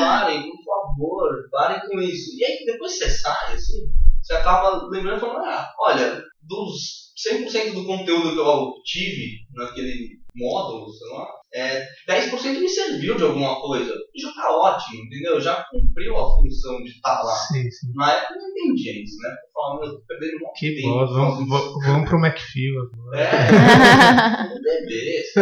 parem, 0.00 0.42
por 0.42 0.64
favor, 0.64 1.48
parem 1.52 1.80
com 1.86 2.00
isso. 2.00 2.36
E 2.36 2.44
aí 2.44 2.64
depois 2.66 2.98
você 2.98 3.08
sai, 3.08 3.54
assim, 3.54 3.86
você 4.20 4.34
acaba 4.34 4.88
lembrando 4.90 5.18
e 5.18 5.20
falando, 5.20 5.44
ah, 5.44 5.72
olha, 5.78 6.22
dos 6.42 7.12
100% 7.28 7.74
do 7.74 7.86
conteúdo 7.86 8.32
que 8.32 8.40
eu 8.40 8.72
tive 8.84 9.38
naquele 9.54 10.18
módulo, 10.34 10.92
sei 10.92 11.08
lá, 11.16 11.39
é, 11.52 11.86
10% 12.08 12.60
me 12.60 12.68
serviu 12.68 13.16
de 13.16 13.24
alguma 13.24 13.60
coisa. 13.60 13.92
Já 14.16 14.32
tá 14.32 14.50
ótimo, 14.56 15.04
entendeu? 15.04 15.40
Já 15.40 15.64
cumpriu 15.70 16.16
a 16.16 16.36
função 16.36 16.82
de 16.82 16.90
estar 16.90 17.22
lá. 17.22 17.34
Sim, 17.34 17.70
sim. 17.70 17.92
Na 17.94 18.12
época 18.12 18.34
eu 18.34 18.40
não 18.42 18.48
entendia 18.50 19.02
isso, 19.02 19.16
né? 19.20 19.30
Eu 19.30 19.52
falava, 19.52 19.80
meu, 19.80 19.88
eu 19.88 19.94
tô 19.98 20.06
perdendo 20.06 20.36
um 20.36 20.52
Que 20.54 20.74
tempo. 20.76 20.88
bom, 20.88 21.06
vamos, 21.06 21.48
vamos, 21.48 21.86
vamos 21.86 22.08
pro 22.08 22.18
McFeel 22.18 22.74
agora. 22.82 23.20
É, 23.20 24.42
um 24.44 24.62
bebê, 24.62 25.20
disso. 25.20 25.40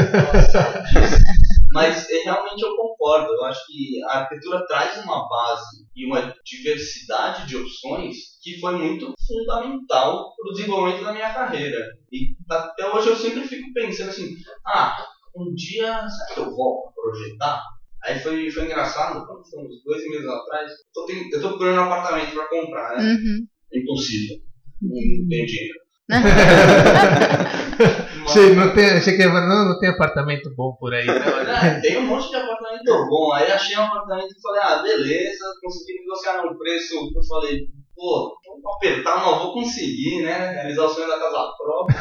Mas 1.72 2.08
é, 2.10 2.22
realmente 2.24 2.62
eu 2.62 2.74
concordo. 2.76 3.32
Eu 3.32 3.44
acho 3.44 3.66
que 3.66 4.02
a 4.04 4.20
arquitetura 4.20 4.66
traz 4.66 5.04
uma 5.04 5.28
base 5.28 5.86
e 5.94 6.06
uma 6.06 6.34
diversidade 6.44 7.46
de 7.46 7.56
opções 7.56 8.16
que 8.42 8.58
foi 8.60 8.76
muito 8.76 9.12
fundamental 9.26 10.32
para 10.36 10.50
o 10.50 10.52
desenvolvimento 10.54 11.04
da 11.04 11.12
minha 11.12 11.32
carreira. 11.34 11.78
E 12.10 12.34
até 12.50 12.88
hoje 12.88 13.08
eu 13.08 13.16
sempre 13.16 13.46
fico 13.46 13.72
pensando 13.74 14.08
assim, 14.10 14.34
ah, 14.66 14.96
um 15.42 15.54
dia, 15.54 16.08
será 16.08 16.34
que 16.34 16.40
eu 16.40 16.54
volto 16.54 16.88
a 16.88 16.92
projetar? 16.92 17.62
Aí 18.04 18.18
foi, 18.18 18.50
foi 18.50 18.64
engraçado, 18.64 19.26
quando 19.26 19.48
foi 19.48 19.64
uns 19.64 19.82
dois 19.84 20.02
meses 20.08 20.28
atrás, 20.28 20.70
eu 20.70 20.76
tô, 20.92 21.08
eu 21.10 21.40
tô 21.42 21.48
procurando 21.48 21.80
um 21.80 21.84
apartamento 21.84 22.34
para 22.34 22.48
comprar, 22.48 22.96
né? 22.96 23.04
Uhum. 23.04 23.46
Impossível. 23.74 24.36
Não 24.82 25.28
tenho 25.28 25.46
dinheiro. 25.46 25.78
Achei, 28.28 28.54
não 28.54 28.74
tem, 28.74 28.84
achei 28.84 29.16
que 29.16 29.22
ia 29.22 29.28
falar, 29.28 29.46
não, 29.46 29.70
não 29.70 29.78
tem 29.78 29.88
apartamento 29.88 30.52
bom 30.54 30.76
por 30.78 30.92
aí. 30.92 31.06
Não, 31.06 31.14
né? 31.14 31.78
É, 31.78 31.80
tem 31.80 31.96
um 31.96 32.06
monte 32.06 32.28
de 32.28 32.36
apartamento 32.36 32.84
bom. 33.08 33.32
Aí 33.32 33.50
achei 33.50 33.74
um 33.78 33.84
apartamento 33.84 34.30
e 34.30 34.42
falei, 34.42 34.60
ah, 34.62 34.82
beleza, 34.82 35.44
consegui 35.62 36.00
negociar 36.00 36.42
num 36.42 36.58
preço 36.58 36.94
eu 36.94 37.24
falei, 37.26 37.60
pô, 37.96 38.36
vou 38.62 38.74
apertar, 38.74 39.16
mas 39.16 39.42
vou 39.42 39.54
conseguir, 39.54 40.22
né? 40.22 40.50
Realizar 40.50 40.84
o 40.84 40.88
sonho 40.90 41.08
da 41.08 41.18
casa 41.18 41.50
própria. 41.56 41.96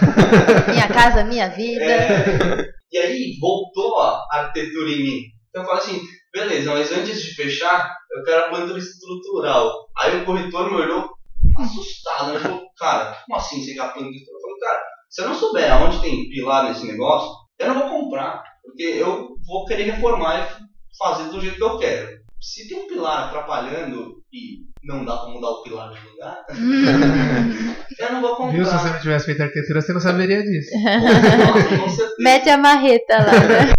minha 0.74 0.88
casa, 0.90 1.24
minha 1.24 1.50
vida. 1.50 1.86
É, 1.86 2.70
e 2.92 2.98
aí 2.98 3.38
voltou 3.40 4.00
a 4.00 4.26
arquitetura 4.32 4.90
em 4.90 5.04
mim. 5.04 5.20
Então 5.50 5.64
eu 5.64 5.68
falei 5.68 5.84
assim, 5.84 6.02
beleza, 6.34 6.72
mas 6.72 6.92
antes 6.92 7.22
de 7.22 7.36
fechar, 7.36 7.96
eu 8.12 8.24
quero 8.24 8.46
a 8.46 8.50
planta 8.50 8.78
estrutural. 8.78 9.88
Aí 9.98 10.22
o 10.22 10.26
corretor 10.26 10.72
me 10.72 10.78
olhou 10.78 11.10
assustado, 11.58 12.34
né? 12.34 12.40
Falou, 12.40 12.62
cara, 12.78 13.18
como 13.26 13.38
assim 13.38 13.64
você 13.64 13.74
quer 13.74 13.82
a 13.82 13.90
planta 13.90 14.10
estrutural? 14.10 14.40
Eu 14.40 14.42
falei, 14.42 14.60
cara, 14.60 14.84
se 15.10 15.22
eu 15.22 15.28
não 15.28 15.36
souber 15.36 15.72
aonde 15.72 16.02
tem 16.02 16.30
pilar 16.30 16.66
nesse 16.66 16.86
negócio, 16.86 17.30
eu 17.60 17.68
não 17.68 17.80
vou 17.80 18.02
comprar. 18.04 18.44
Porque 18.64 18.84
eu 18.84 19.36
vou 19.46 19.66
querer 19.66 19.92
reformar 19.92 20.42
e 20.42 20.98
fazer 20.98 21.30
do 21.30 21.42
jeito 21.42 21.58
que 21.58 21.64
eu 21.64 21.78
quero. 21.78 22.18
Se 22.40 22.68
tem 22.68 22.78
um 22.78 22.88
pilar 22.88 23.28
atrapalhando 23.28 24.22
e 24.32 24.60
não 24.88 25.06
dá 25.06 25.18
pra 25.18 25.30
mudar 25.30 25.50
o 25.50 25.64
pilar 25.64 25.92
de 25.92 26.00
lugar, 26.08 26.46
eu 28.00 28.14
não 28.14 28.22
vou 28.22 28.36
comprar. 28.36 28.54
Viu? 28.56 28.66
Se 28.66 28.72
você 28.72 28.90
não 28.90 29.00
tivesse 29.00 29.26
feito 29.26 29.42
arquitetura, 29.44 29.82
você 29.82 29.94
não 29.94 30.00
saberia 30.00 30.42
disso. 30.44 30.70
Nossa, 30.80 31.78
com 31.78 31.90
certeza. 31.90 32.16
Mete 32.20 32.50
a 32.50 32.58
marreta 32.58 33.18
lá, 33.18 33.32
né? 33.32 33.74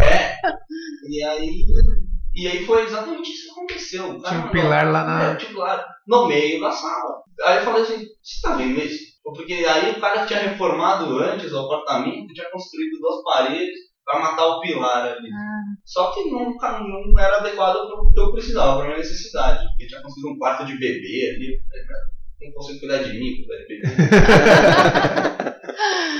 E 1.09 1.23
aí, 1.23 1.65
e 2.35 2.47
aí 2.47 2.65
foi 2.65 2.83
exatamente 2.85 3.31
isso 3.31 3.45
que 3.45 3.51
aconteceu. 3.51 4.19
Cara 4.21 4.35
Tinha 4.35 4.45
um 4.45 4.51
pilar 4.51 4.91
lá 4.91 5.03
na- 5.03 5.23
É, 5.31 5.35
tinha 5.35 5.49
um 5.51 5.53
pilar 5.55 5.85
no 6.07 6.27
meio 6.27 6.61
da 6.61 6.71
sala. 6.71 7.15
Aí 7.45 7.57
eu 7.57 7.63
falei 7.63 7.81
assim, 7.83 7.97
você 8.23 8.41
tá 8.47 8.55
vendo 8.55 8.79
isso? 8.79 9.09
Porque 9.23 9.53
aí 9.53 9.91
o 9.91 9.99
cara 9.99 10.25
tinha 10.25 10.39
reformado 10.39 11.17
antes 11.19 11.51
o 11.51 11.59
apartamento, 11.59 12.33
tinha 12.33 12.49
construído 12.51 12.97
duas 12.99 13.23
paredes 13.23 13.88
pra 14.09 14.19
matar 14.19 14.47
o 14.47 14.59
pilar 14.59 15.07
ali. 15.07 15.29
Só 15.85 16.11
que 16.11 16.29
nunca 16.31 16.79
não 16.79 17.19
era 17.19 17.37
adequado 17.37 17.87
pro 17.87 18.11
que 18.11 18.19
eu 18.19 18.31
precisava, 18.33 18.77
pra 18.77 18.85
minha 18.87 18.97
necessidade. 18.97 19.63
Porque 19.67 19.85
tinha 19.87 20.01
construído 20.01 20.33
um 20.35 20.37
quarto 20.39 20.65
de 20.65 20.73
bebê 20.73 21.35
ali. 21.35 21.53
Eu 21.55 21.61
falei, 21.69 21.85
"Cara, 21.85 22.09
Não 22.41 22.51
consigo 22.53 22.79
cuidar 22.79 23.03
de 23.03 23.19
mim, 23.19 23.35
cuidar 23.45 23.57
de 23.57 23.67
bebê. 23.67 23.83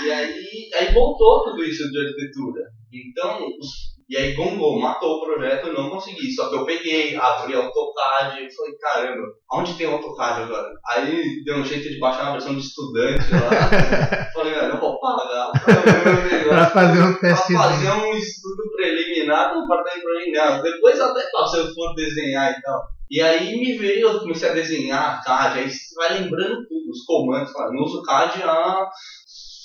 E 0.06 0.12
aí, 0.12 0.70
aí 0.80 0.94
voltou 0.94 1.44
tudo 1.44 1.64
isso 1.64 1.90
de 1.92 2.00
arquitetura. 2.00 2.64
Então, 2.92 3.46
os- 3.60 3.99
e 4.10 4.18
aí 4.18 4.36
bombou, 4.36 4.80
matou 4.80 5.18
o 5.18 5.24
projeto, 5.24 5.68
eu 5.68 5.74
não 5.74 5.90
consegui. 5.92 6.32
Só 6.32 6.50
que 6.50 6.56
eu 6.56 6.66
peguei, 6.66 7.16
abri 7.16 7.54
AutoCAD 7.54 8.44
e 8.44 8.56
falei, 8.56 8.74
caramba, 8.82 9.28
onde 9.54 9.76
tem 9.76 9.86
AutoCAD 9.86 10.42
agora? 10.42 10.68
Aí 10.90 11.44
deu 11.46 11.58
um 11.58 11.64
jeito 11.64 11.88
de 11.90 12.00
baixar 12.00 12.24
uma 12.24 12.32
versão 12.32 12.56
de 12.56 12.62
estudante 12.62 13.24
lá. 13.32 14.30
falei, 14.34 14.54
velho, 14.54 14.74
eu 14.74 14.80
vou 14.80 15.00
pagar 15.00 15.52
pra. 15.52 16.30
Pra 16.50 16.66
fazer 16.72 17.04
um 17.04 17.14
Pra 17.14 17.30
testezinho. 17.30 17.60
fazer 17.60 17.92
um 17.92 18.16
estudo 18.16 18.72
preliminar 18.76 19.54
do 19.54 19.68
pra 19.68 19.84
mim, 19.84 20.32
não. 20.32 20.64
Depois 20.64 21.00
até 21.00 21.22
se 21.22 21.58
eu 21.58 21.72
for 21.76 21.94
desenhar 21.94 22.52
e 22.52 22.62
tal. 22.64 22.82
E 23.12 23.22
aí 23.22 23.56
me 23.56 23.78
veio, 23.78 24.08
eu 24.08 24.20
comecei 24.20 24.50
a 24.50 24.54
desenhar 24.54 25.24
CAD, 25.24 25.60
aí 25.60 25.70
você 25.70 25.96
vai 25.96 26.20
lembrando 26.20 26.68
tudo, 26.68 26.90
os 26.92 27.06
comandos, 27.06 27.52
fala, 27.52 27.72
não 27.72 27.84
uso 27.84 28.02
CAD 28.02 28.42
há 28.44 28.88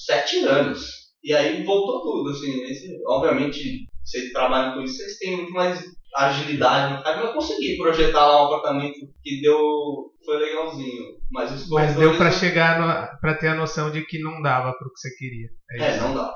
sete 0.07 0.45
anos. 0.45 1.04
E 1.25 1.33
aí 1.33 1.63
voltou 1.65 2.03
tudo, 2.03 2.31
assim, 2.31 2.67
você- 2.67 3.01
obviamente, 3.09 3.87
vocês 4.05 4.31
trabalham 4.31 4.75
com 4.75 4.83
isso, 4.83 4.99
vocês 4.99 5.17
têm 5.19 5.37
muito 5.39 5.53
mais 5.55 5.83
agilidade 6.17 7.03
mas 7.03 7.19
eu 7.19 7.33
consegui 7.33 7.77
projetar 7.77 8.25
lá 8.27 8.43
um 8.43 8.47
apartamento 8.55 8.95
que 9.23 9.41
deu, 9.41 9.59
foi 10.25 10.37
legalzinho. 10.37 11.15
Mas 11.33 11.51
os 11.51 11.69
Mas 11.71 11.97
deu 11.97 12.13
não- 12.13 12.31
chegar, 12.31 12.79
no, 12.79 13.19
pra 13.21 13.35
ter 13.35 13.49
a 13.49 13.55
noção 13.55 13.91
de 13.91 14.05
que 14.05 14.21
não 14.21 14.41
dava 14.43 14.73
pro 14.75 14.93
que 14.93 15.01
você 15.01 15.11
queria. 15.17 15.49
É 15.73 15.97
É, 15.97 16.01
não 16.01 16.15
dá. 16.15 16.33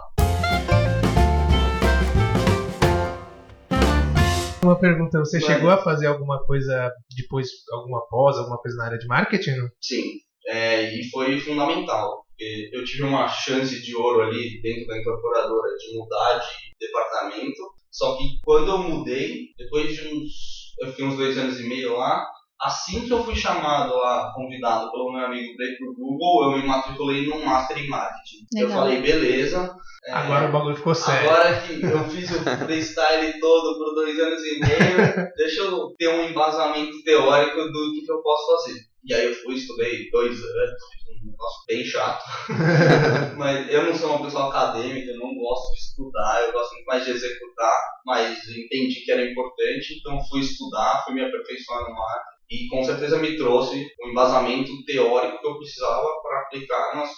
Uma 4.63 4.79
pergunta, 4.79 5.19
você 5.21 5.39
Vai. 5.39 5.55
chegou 5.55 5.71
a 5.71 5.79
fazer 5.79 6.07
alguma 6.07 6.45
coisa 6.45 6.91
depois, 7.17 7.49
alguma 7.73 8.01
pós, 8.09 8.37
alguma 8.39 8.59
coisa 8.59 8.77
na 8.79 8.87
área 8.87 8.99
de 8.99 9.07
marketing? 9.07 9.51
Não? 9.53 9.69
Sim, 9.81 10.03
é, 10.47 10.99
e 10.99 11.09
foi 11.11 11.39
fundamental. 11.41 12.25
Porque 12.39 12.71
Eu 12.73 12.85
tive 12.85 13.03
uma 13.03 13.27
chance 13.27 13.83
de 13.83 13.97
ouro 13.97 14.23
ali 14.23 14.61
dentro 14.63 14.87
da 14.87 14.99
incorporadora 14.99 15.77
de 15.77 15.99
mudar 15.99 16.39
de 16.39 16.87
departamento. 16.87 17.61
Só 17.91 18.17
que 18.17 18.25
quando 18.45 18.71
eu 18.71 18.79
mudei, 18.79 19.49
depois 19.59 19.93
de 19.93 20.07
uns. 20.07 20.69
Eu 20.81 20.91
fiquei 20.91 21.05
uns 21.05 21.17
dois 21.17 21.37
anos 21.37 21.59
e 21.59 21.65
meio 21.65 21.97
lá, 21.97 22.25
Assim 22.61 23.07
que 23.07 23.13
eu 23.13 23.23
fui 23.23 23.37
chamado 23.37 23.95
lá, 23.97 24.33
convidado 24.35 24.91
pelo 24.91 25.13
meu 25.13 25.25
amigo 25.27 25.57
para 25.57 25.67
ir 25.67 25.79
pro 25.79 25.95
Google, 25.95 26.43
eu 26.43 26.59
me 26.59 26.67
matriculei 26.67 27.25
no 27.25 27.39
Master 27.39 27.79
em 27.79 27.87
Marketing. 27.87 28.47
Eu 28.57 28.67
Legal. 28.67 28.83
falei, 28.83 29.01
beleza. 29.01 29.77
é, 30.05 30.13
Agora 30.13 30.49
o 30.49 30.53
bagulho 30.53 30.75
ficou 30.75 30.93
sério. 30.93 31.31
Agora 31.31 31.61
que 31.61 31.81
eu 31.81 32.05
fiz 32.11 32.29
o 32.33 32.43
freestyle 32.43 33.39
todo 33.39 33.79
por 33.79 33.95
dois 33.95 34.19
anos 34.19 34.43
e 34.43 34.59
meio, 34.59 35.31
deixa 35.39 35.61
eu 35.61 35.95
ter 35.97 36.09
um 36.09 36.29
embasamento 36.29 37.01
teórico 37.05 37.63
do 37.63 37.93
que, 37.93 38.05
que 38.05 38.11
eu 38.11 38.21
posso 38.21 38.47
fazer. 38.65 38.81
E 39.05 39.15
aí 39.15 39.27
eu 39.27 39.35
fui, 39.35 39.55
estudei 39.55 40.11
dois 40.11 40.33
anos, 40.33 40.83
fiz 40.93 41.23
um 41.23 41.31
negócio 41.31 41.65
bem 41.67 41.85
chato. 41.85 42.25
mas 43.39 43.73
eu 43.73 43.85
não 43.85 43.95
sou 43.95 44.17
uma 44.17 44.25
pessoa 44.25 44.49
acadêmica, 44.49 45.11
eu 45.11 45.19
não 45.19 45.35
gosto 45.35 45.73
de 45.73 45.79
estudar, 45.79 46.43
eu 46.43 46.53
gosto 46.53 46.73
muito 46.75 46.87
mais 46.87 47.05
de 47.05 47.11
executar, 47.13 47.81
mas 48.05 48.39
entendi 48.49 49.05
que 49.05 49.13
era 49.13 49.31
importante, 49.31 49.99
então 49.99 50.19
fui 50.29 50.41
estudar, 50.41 51.03
fui 51.05 51.15
me 51.15 51.23
aperfeiçoar 51.23 51.81
no 51.81 51.95
marketing. 51.95 52.39
E 52.51 52.67
com 52.69 52.83
certeza 52.83 53.19
me 53.19 53.37
trouxe 53.37 53.87
o 54.01 54.09
embasamento 54.09 54.73
teórico 54.87 55.41
que 55.41 55.47
eu 55.47 55.59
precisava 55.59 56.07
para 56.23 56.41
aplicar 56.43 56.97
nas 56.97 57.11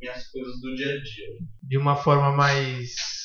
minhas 0.00 0.28
coisas 0.28 0.60
do 0.60 0.74
dia 0.74 0.92
a 0.92 1.02
dia. 1.02 1.26
de 1.62 1.76
uma 1.76 1.96
forma 1.96 2.30
mais. 2.30 3.17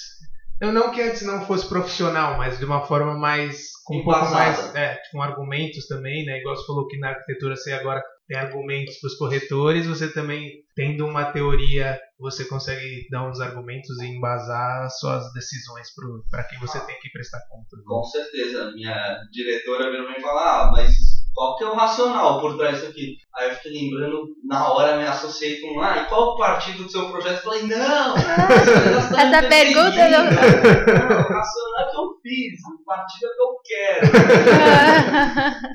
Eu 0.61 0.71
não 0.71 0.91
que 0.91 1.01
antes 1.01 1.23
não 1.23 1.45
fosse 1.45 1.67
profissional, 1.67 2.37
mas 2.37 2.57
de 2.57 2.65
uma 2.65 2.85
forma 2.85 3.17
mais. 3.17 3.71
com 3.85 3.97
um 3.97 4.03
pouco 4.03 4.29
mais. 4.29 4.73
É, 4.75 4.97
com 5.11 5.21
argumentos 5.21 5.87
também, 5.87 6.25
né? 6.25 6.39
Igual 6.39 6.55
você 6.55 6.65
falou 6.65 6.87
que 6.87 6.97
na 6.97 7.09
arquitetura 7.09 7.55
você 7.55 7.73
agora 7.73 8.01
tem 8.27 8.37
argumentos 8.37 8.97
para 8.99 9.07
os 9.07 9.17
corretores, 9.17 9.85
você 9.85 10.11
também, 10.11 10.49
tendo 10.75 11.05
uma 11.05 11.25
teoria, 11.25 11.99
você 12.17 12.45
consegue 12.45 13.05
dar 13.09 13.29
uns 13.29 13.41
argumentos 13.41 13.99
e 14.01 14.07
embasar 14.07 14.85
as 14.85 14.97
suas 14.97 15.31
decisões 15.33 15.89
para 16.31 16.43
quem 16.45 16.57
você 16.59 16.79
tem 16.85 16.97
que 16.99 17.11
prestar 17.11 17.41
contas. 17.49 17.79
né? 17.79 17.85
Com 17.85 18.03
certeza, 18.03 18.71
minha 18.71 19.19
diretora 19.29 19.91
mim 19.91 20.15
e 20.17 20.21
falou, 20.21 20.39
ah, 20.39 20.71
mas 20.71 20.93
qual 21.33 21.57
que 21.57 21.63
é 21.63 21.67
o 21.67 21.73
racional 21.75 22.39
por 22.39 22.57
trás 22.57 22.75
disso 22.75 22.89
aqui? 22.91 23.17
Aí 23.35 23.49
eu 23.49 23.55
fiquei 23.55 23.71
lembrando, 23.73 24.27
na 24.43 24.71
hora 24.71 24.97
me 24.97 25.03
associei 25.07 25.59
com, 25.61 25.81
ah, 25.81 25.97
e 25.97 26.05
qual 26.05 26.29
o 26.33 26.37
partido 26.37 26.83
do 26.83 26.89
seu 26.91 27.09
projeto? 27.09 27.37
Eu 27.37 27.41
falei, 27.43 27.63
não! 27.63 28.15
Essa 29.17 29.47
pergunta 29.49 30.09
não... 30.09 30.23
não- 30.25 30.31
não, 30.31 31.19
o 31.19 31.33
racional 31.33 31.79
é 31.79 31.89
que 31.91 31.97
eu 31.97 32.19
fiz, 32.21 32.59
o 32.67 32.85
partido 32.85 33.25
é 33.25 33.33
que 33.35 33.41
eu 33.41 33.53
quero. 33.65 34.07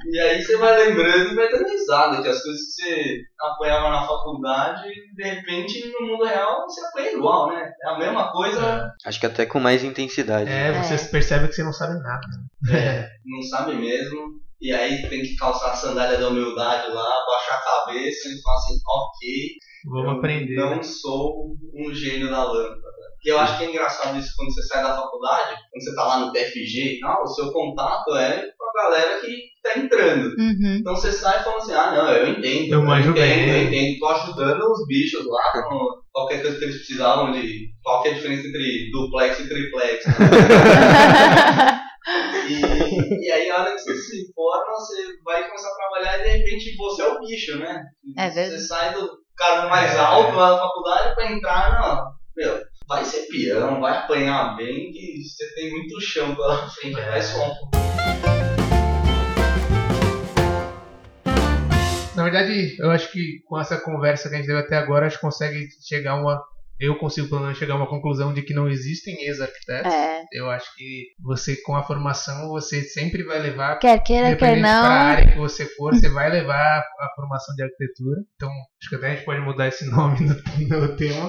e 0.13 0.21
aí 0.21 0.43
você 0.43 0.57
vai 0.57 0.77
lembrando 0.87 1.33
e 1.33 1.35
vai 1.35 1.49
dando 1.51 1.69
risada, 1.69 2.23
que 2.23 2.29
as 2.29 2.43
coisas 2.43 2.61
que 2.77 2.83
você 2.83 3.23
apanhava 3.41 3.91
na 3.91 4.07
faculdade, 4.07 4.89
de 5.15 5.23
repente 5.25 5.93
no 6.01 6.07
mundo 6.07 6.25
real 6.25 6.63
você 6.69 6.81
apanha 6.87 7.13
igual, 7.13 7.49
né? 7.49 7.71
É 7.85 7.89
a 7.91 7.99
mesma 7.99 8.31
coisa, 8.31 8.93
Acho 9.05 9.21
que 9.21 9.27
até 9.27 9.47
com 9.47 9.59
mais 9.61 9.83
intensidade. 9.85 10.51
É, 10.51 10.73
você 10.83 10.95
É. 10.95 11.09
percebe 11.09 11.49
que 11.49 11.55
você 11.55 11.63
não 11.65 11.73
sabe 11.73 11.95
nada. 12.01 12.27
né? 12.71 13.09
não 13.25 13.43
sabe 13.43 13.75
mesmo. 13.75 14.41
E 14.61 14.73
aí 14.73 15.03
tem 15.09 15.23
que 15.23 15.37
calçar 15.37 15.71
a 15.73 15.77
sandália 15.77 16.19
da 16.19 16.29
humildade 16.29 16.91
lá, 16.93 17.25
baixar 17.27 17.55
a 17.55 17.85
cabeça 17.87 18.29
e 18.29 18.43
falar 18.43 18.57
assim, 18.57 18.75
ok, 18.87 19.49
Vamos 19.87 20.05
eu 20.05 20.11
aprender. 20.19 20.57
não 20.57 20.77
né? 20.77 20.83
sou 20.83 21.55
um 21.75 21.95
gênio 21.95 22.29
da 22.29 22.43
lâmpada. 22.45 22.99
Porque 23.15 23.31
eu 23.33 23.39
acho 23.39 23.59
que 23.59 23.65
é 23.65 23.71
engraçado 23.71 24.19
isso 24.19 24.33
quando 24.37 24.53
você 24.53 24.63
sai 24.63 24.83
da 24.83 24.97
faculdade, 24.97 25.57
quando 25.71 25.83
você 25.85 25.95
tá 25.95 26.05
lá 26.05 26.19
no 26.21 26.33
TFG 26.33 26.97
e 26.97 27.01
tal, 27.01 27.23
o 27.23 27.27
seu 27.27 27.53
contato 27.53 28.17
é 28.17 28.49
com 28.57 28.65
a 28.65 28.83
galera 28.85 29.21
que 29.21 29.37
tá 29.63 29.79
entrando. 29.79 30.29
Uhum. 30.39 30.77
Então 30.81 30.95
você 30.95 31.11
sai 31.13 31.43
falando 31.43 31.59
assim, 31.59 31.73
ah 31.75 31.93
não, 31.93 32.11
eu 32.13 32.29
entendo, 32.29 32.73
Eu 32.75 32.83
manjo 32.85 33.11
entendo, 33.11 33.21
bem. 33.25 33.49
eu 33.51 33.63
entendo, 33.69 33.99
tô 33.99 34.09
ajudando 34.09 34.61
os 34.63 34.87
bichos 34.87 35.25
lá 35.27 35.63
com 35.69 35.79
qualquer 36.13 36.43
coisa 36.43 36.59
que 36.59 36.65
eles 36.65 36.77
precisavam 36.77 37.33
de. 37.33 37.69
Qual 37.83 38.03
que 38.03 38.09
é 38.09 38.11
a 38.13 38.15
diferença 38.15 38.47
entre 38.47 38.91
duplex 38.93 39.41
e 39.41 39.49
triplex. 39.49 40.05
E, 42.49 43.27
e 43.27 43.31
aí, 43.31 43.51
a 43.51 43.61
hora 43.61 43.73
que 43.73 43.79
você 43.81 43.95
se 43.97 44.33
forma, 44.33 44.73
você 44.75 45.03
vai 45.25 45.47
começar 45.47 45.69
a 45.69 45.75
trabalhar 45.77 46.19
e 46.19 46.23
de 46.23 46.39
repente 46.39 46.77
você 46.77 47.03
é 47.03 47.07
o 47.09 47.21
bicho, 47.21 47.59
né? 47.59 47.83
É 48.17 48.31
verdade. 48.31 48.61
Você 48.63 48.67
sai 48.67 48.95
do 48.95 49.11
cargo 49.37 49.69
mais 49.69 49.95
É. 49.95 49.99
alto 49.99 50.35
lá 50.35 50.53
da 50.53 50.59
faculdade 50.59 51.15
pra 51.15 51.31
entrar, 51.33 51.73
não. 51.81 52.05
Meu, 52.37 52.63
vai 52.89 53.05
ser 53.05 53.27
peão, 53.27 53.81
vai 53.81 53.97
apanhar 53.99 54.57
bem, 54.57 54.91
que 54.91 55.23
você 55.23 55.55
tem 55.55 55.71
muito 55.71 56.01
chão 56.01 56.35
pela 56.35 56.69
frente, 56.71 56.99
É. 56.99 57.11
vai 57.11 57.21
som. 57.23 57.55
Na 62.17 62.25
verdade, 62.25 62.77
eu 62.81 62.91
acho 62.91 63.13
que 63.13 63.43
com 63.47 63.61
essa 63.61 63.81
conversa 63.81 64.29
que 64.29 64.35
a 64.35 64.39
gente 64.39 64.47
teve 64.47 64.59
até 64.59 64.77
agora, 64.77 65.07
a 65.07 65.09
gente 65.09 65.21
consegue 65.21 65.69
chegar 65.87 66.13
a 66.13 66.21
uma. 66.21 66.43
Eu 66.81 66.97
consigo 66.97 67.29
pelo 67.29 67.43
menos 67.43 67.59
chegar 67.59 67.75
a 67.75 67.77
uma 67.77 67.89
conclusão 67.89 68.33
de 68.33 68.43
que 68.43 68.55
não 68.55 68.69
existem 68.69 69.15
ex-arquitetos. 69.25 69.93
É. 69.93 70.25
Eu 70.33 70.51
acho 70.51 70.67
que 70.77 71.09
você, 71.21 71.57
com 71.63 71.75
a 71.75 71.83
formação, 71.83 72.49
você 72.49 72.83
sempre 72.83 73.23
vai 73.25 73.41
levar, 73.41 73.79
Quer 73.79 73.99
queira, 74.03 74.37
quer 74.37 74.57
não. 74.57 74.85
área 74.85 75.33
que 75.33 75.39
você 75.39 75.67
for, 75.75 75.95
você 75.95 76.09
vai 76.09 76.31
levar 76.31 76.57
a, 76.57 76.79
a 76.79 77.13
formação 77.17 77.55
de 77.55 77.63
arquitetura. 77.63 78.21
Então, 78.37 78.51
acho 78.81 78.89
que 78.89 78.95
até 78.97 79.07
a 79.09 79.15
gente 79.15 79.25
pode 79.25 79.41
mudar 79.41 79.69
esse 79.69 79.85
nome 79.91 80.19
no, 80.21 80.81
no 80.81 80.97
tema. 80.97 81.29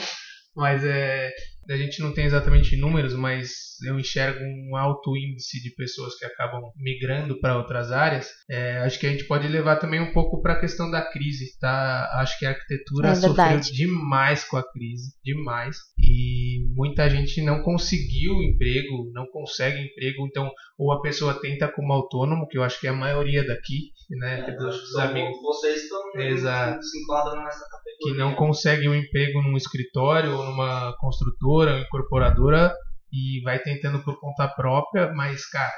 Mas 0.60 0.84
é, 0.84 1.32
a 1.69 1.78
gente 1.78 2.02
não 2.02 2.13
tem 2.13 2.26
exatamente 2.26 2.76
números, 2.76 3.13
mas 3.13 3.52
eu 3.88 4.00
enxergo 4.00 4.39
um 4.43 4.76
alto 4.76 5.15
índice 5.15 5.62
de 5.62 5.74
pessoas 5.76 6.17
que 6.17 6.26
acabam 6.26 6.62
migrando 6.76 7.39
para 7.39 7.58
outras 7.58 7.91
áreas. 7.91 8.28
É, 8.50 8.80
acho 8.80 9.00
que 9.00 9.08
a 9.08 9.12
gente 9.12 9.26
pode 9.26 9.48
levar 9.48 9.78
também 9.78 10.02
um 10.02 10.12
pouco 10.12 10.41
para 10.41 10.54
a 10.54 10.60
questão 10.60 10.89
da 10.89 11.02
crise, 11.02 11.58
tá? 11.60 12.10
Acho 12.15 12.38
que 12.39 12.45
a 12.45 12.50
arquitetura 12.50 13.10
É 13.10 13.15
sofreu 13.15 13.60
demais 13.60 14.43
com 14.43 14.58
a 14.58 14.72
crise, 14.72 15.13
demais. 15.24 15.78
E 15.98 16.67
muita 16.76 17.10
gente 17.10 17.41
não 17.41 17.62
conseguiu 17.62 18.41
emprego, 18.43 19.12
não 19.13 19.28
consegue 19.28 19.80
emprego, 19.80 20.28
então 20.28 20.52
ou 20.78 20.91
a 20.91 21.02
pessoa 21.02 21.39
tenta 21.39 21.67
como 21.67 21.93
autônomo, 21.93 22.48
que 22.48 22.58
eu 22.58 22.63
acho 22.63 22.80
que 22.80 22.88
é 22.88 22.89
a 22.89 22.93
maioria 22.93 23.45
daqui, 23.45 23.91
né? 24.10 24.43
que 24.43 24.52
dos, 24.52 24.76
dos 24.76 24.91
Então, 24.91 25.02
amigos 25.02 25.41
Vocês 25.41 25.84
estão 25.84 26.00
Exato. 26.15 26.82
se 26.82 27.04
enquadram 27.04 27.43
nessa 27.43 27.65
categoria. 27.69 27.88
Que 28.00 28.14
não 28.14 28.34
consegue 28.34 28.88
um 28.88 28.96
emprego 28.96 29.42
num 29.42 29.58
escritório 29.58 30.36
ou 30.36 30.46
numa 30.46 30.96
construtora 30.98 31.80
incorporadora 31.80 32.74
e 33.12 33.42
vai 33.44 33.60
tentando 33.60 34.04
por 34.04 34.20
conta 34.20 34.48
própria, 34.48 35.12
mas 35.14 35.46
cara, 35.50 35.74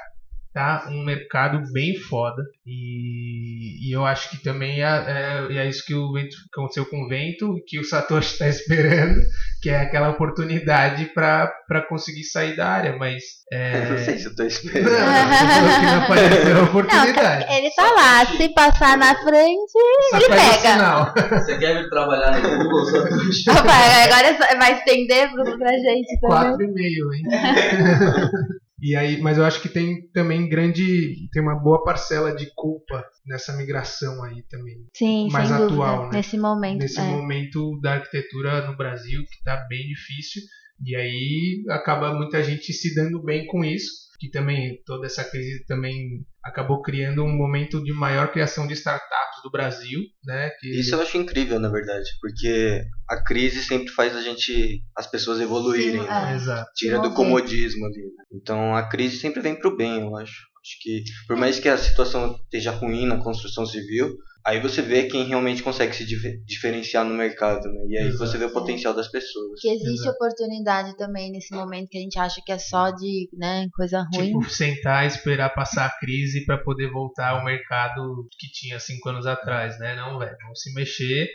tá 0.52 0.86
um 0.90 1.04
mercado 1.04 1.62
bem 1.72 1.96
foda 1.96 2.42
e, 2.66 3.88
e 3.88 3.96
eu 3.96 4.04
acho 4.04 4.30
que 4.30 4.42
também 4.42 4.82
é, 4.82 4.86
é, 5.50 5.56
é 5.56 5.68
isso 5.68 5.84
que 5.86 5.94
o 5.94 6.12
que 6.12 6.28
aconteceu 6.52 6.84
com 6.86 7.04
o 7.04 7.08
vento, 7.08 7.54
que 7.66 7.78
o 7.78 7.84
Satoshi 7.84 8.32
está 8.32 8.48
esperando, 8.48 9.20
que 9.62 9.70
é 9.70 9.80
aquela 9.80 10.10
oportunidade 10.10 11.06
para 11.14 11.50
conseguir 11.88 12.24
sair 12.24 12.54
da 12.56 12.68
área, 12.68 12.96
mas 12.96 13.22
é, 13.52 13.84
Não 13.90 13.98
sei 13.98 14.18
se 14.18 14.26
eu 14.26 14.34
tô 14.34 14.42
não, 14.42 14.48
esperando. 14.48 14.84
que 14.88 15.86
não 15.86 16.02
apareceu 16.02 16.50
a 16.50 16.54
Não, 16.54 16.64
oportunidade. 16.64 17.52
ele 17.52 17.70
tá 17.74 17.90
lá. 17.92 18.26
Se 18.26 18.48
passar 18.50 18.96
na 18.96 19.14
frente, 19.22 19.72
Só 20.10 20.16
ele 20.16 20.26
pega. 20.28 20.72
sinal. 20.72 21.14
Você 21.30 21.58
quer 21.58 21.82
vir 21.82 21.90
trabalhar 21.90 22.40
no 22.40 22.58
Google? 22.58 22.84
Satoshi? 22.86 23.50
Agora 23.50 24.26
é 24.50 24.56
vai 24.56 24.72
estender 24.78 25.30
pra 25.32 25.72
gente 25.72 26.20
também. 26.20 26.40
Quatro 26.40 26.62
e 26.62 26.72
meio, 26.72 27.12
hein? 27.14 27.22
E 28.82 28.96
aí, 28.96 29.20
mas 29.20 29.38
eu 29.38 29.44
acho 29.44 29.62
que 29.62 29.68
tem 29.68 30.08
também 30.08 30.48
grande, 30.48 31.28
tem 31.30 31.40
uma 31.40 31.54
boa 31.54 31.84
parcela 31.84 32.34
de 32.34 32.52
culpa 32.52 33.04
nessa 33.24 33.56
migração 33.56 34.24
aí 34.24 34.42
também. 34.50 34.84
Sim, 34.92 35.28
mais 35.30 35.48
sem 35.48 35.56
dúvida. 35.56 35.74
atual, 35.74 36.02
né? 36.06 36.10
Nesse 36.14 36.36
momento. 36.36 36.80
Nesse 36.80 36.98
é. 36.98 37.04
momento 37.04 37.78
da 37.80 37.94
arquitetura 37.94 38.66
no 38.66 38.76
Brasil 38.76 39.22
que 39.22 39.44
tá 39.44 39.64
bem 39.68 39.86
difícil 39.86 40.42
e 40.84 40.96
aí 40.96 41.64
acaba 41.70 42.12
muita 42.12 42.42
gente 42.42 42.72
se 42.72 42.92
dando 42.92 43.22
bem 43.22 43.46
com 43.46 43.64
isso, 43.64 43.92
que 44.22 44.30
também 44.30 44.80
toda 44.86 45.04
essa 45.06 45.24
crise 45.24 45.64
também 45.66 46.24
acabou 46.44 46.80
criando 46.80 47.24
um 47.24 47.36
momento 47.36 47.82
de 47.82 47.92
maior 47.92 48.30
criação 48.30 48.68
de 48.68 48.74
startups 48.74 49.42
do 49.42 49.50
Brasil, 49.50 50.00
né? 50.24 50.50
Que 50.60 50.78
Isso 50.78 50.94
eu 50.94 51.00
acho 51.00 51.16
incrível, 51.16 51.58
na 51.58 51.68
verdade, 51.68 52.08
porque 52.20 52.84
a 53.10 53.20
crise 53.20 53.64
sempre 53.64 53.88
faz 53.88 54.14
a 54.14 54.22
gente, 54.22 54.80
as 54.96 55.08
pessoas 55.08 55.40
evoluírem, 55.40 56.02
Sim, 56.02 56.06
né? 56.06 56.30
é. 56.30 56.36
Exato. 56.36 56.70
Tira 56.76 57.00
do 57.00 57.12
comodismo 57.14 57.84
ali. 57.84 57.96
né? 58.00 58.24
Então 58.32 58.76
a 58.76 58.88
crise 58.88 59.16
sempre 59.16 59.40
vem 59.40 59.58
pro 59.58 59.76
bem, 59.76 60.02
eu 60.02 60.16
acho. 60.16 60.52
Acho 60.62 60.78
que 60.80 61.02
por 61.26 61.36
mais 61.36 61.58
que 61.58 61.68
a 61.68 61.76
situação 61.76 62.36
esteja 62.44 62.70
ruim 62.70 63.06
na 63.06 63.16
construção 63.18 63.66
civil, 63.66 64.16
aí 64.44 64.60
você 64.60 64.82
vê 64.82 65.04
quem 65.04 65.24
realmente 65.24 65.62
consegue 65.62 65.94
se 65.94 66.04
dif- 66.04 66.42
diferenciar 66.44 67.04
no 67.04 67.14
mercado, 67.14 67.68
né? 67.68 67.84
E 67.88 67.98
aí 67.98 68.06
Exato. 68.08 68.26
você 68.26 68.38
vê 68.38 68.44
o 68.46 68.52
potencial 68.52 68.94
das 68.94 69.08
pessoas. 69.08 69.60
Que 69.60 69.68
existe 69.68 70.02
Exato. 70.02 70.16
oportunidade 70.16 70.96
também 70.96 71.30
nesse 71.30 71.54
momento 71.54 71.88
que 71.88 71.98
a 71.98 72.00
gente 72.00 72.18
acha 72.18 72.40
que 72.44 72.52
é 72.52 72.58
só 72.58 72.90
de 72.90 73.28
né, 73.34 73.66
coisa 73.74 74.04
ruim. 74.12 74.26
Tipo, 74.26 74.50
sentar 74.50 75.04
e 75.04 75.08
esperar 75.08 75.54
passar 75.54 75.86
a 75.86 75.98
crise 75.98 76.44
para 76.44 76.58
poder 76.58 76.90
voltar 76.90 77.30
ao 77.30 77.44
mercado 77.44 78.26
que 78.38 78.48
tinha 78.50 78.78
cinco 78.78 79.08
anos 79.08 79.26
atrás, 79.26 79.78
né? 79.78 79.94
Não, 79.96 80.18
velho, 80.18 80.36
vamos 80.42 80.60
se 80.60 80.72
mexer, 80.74 81.28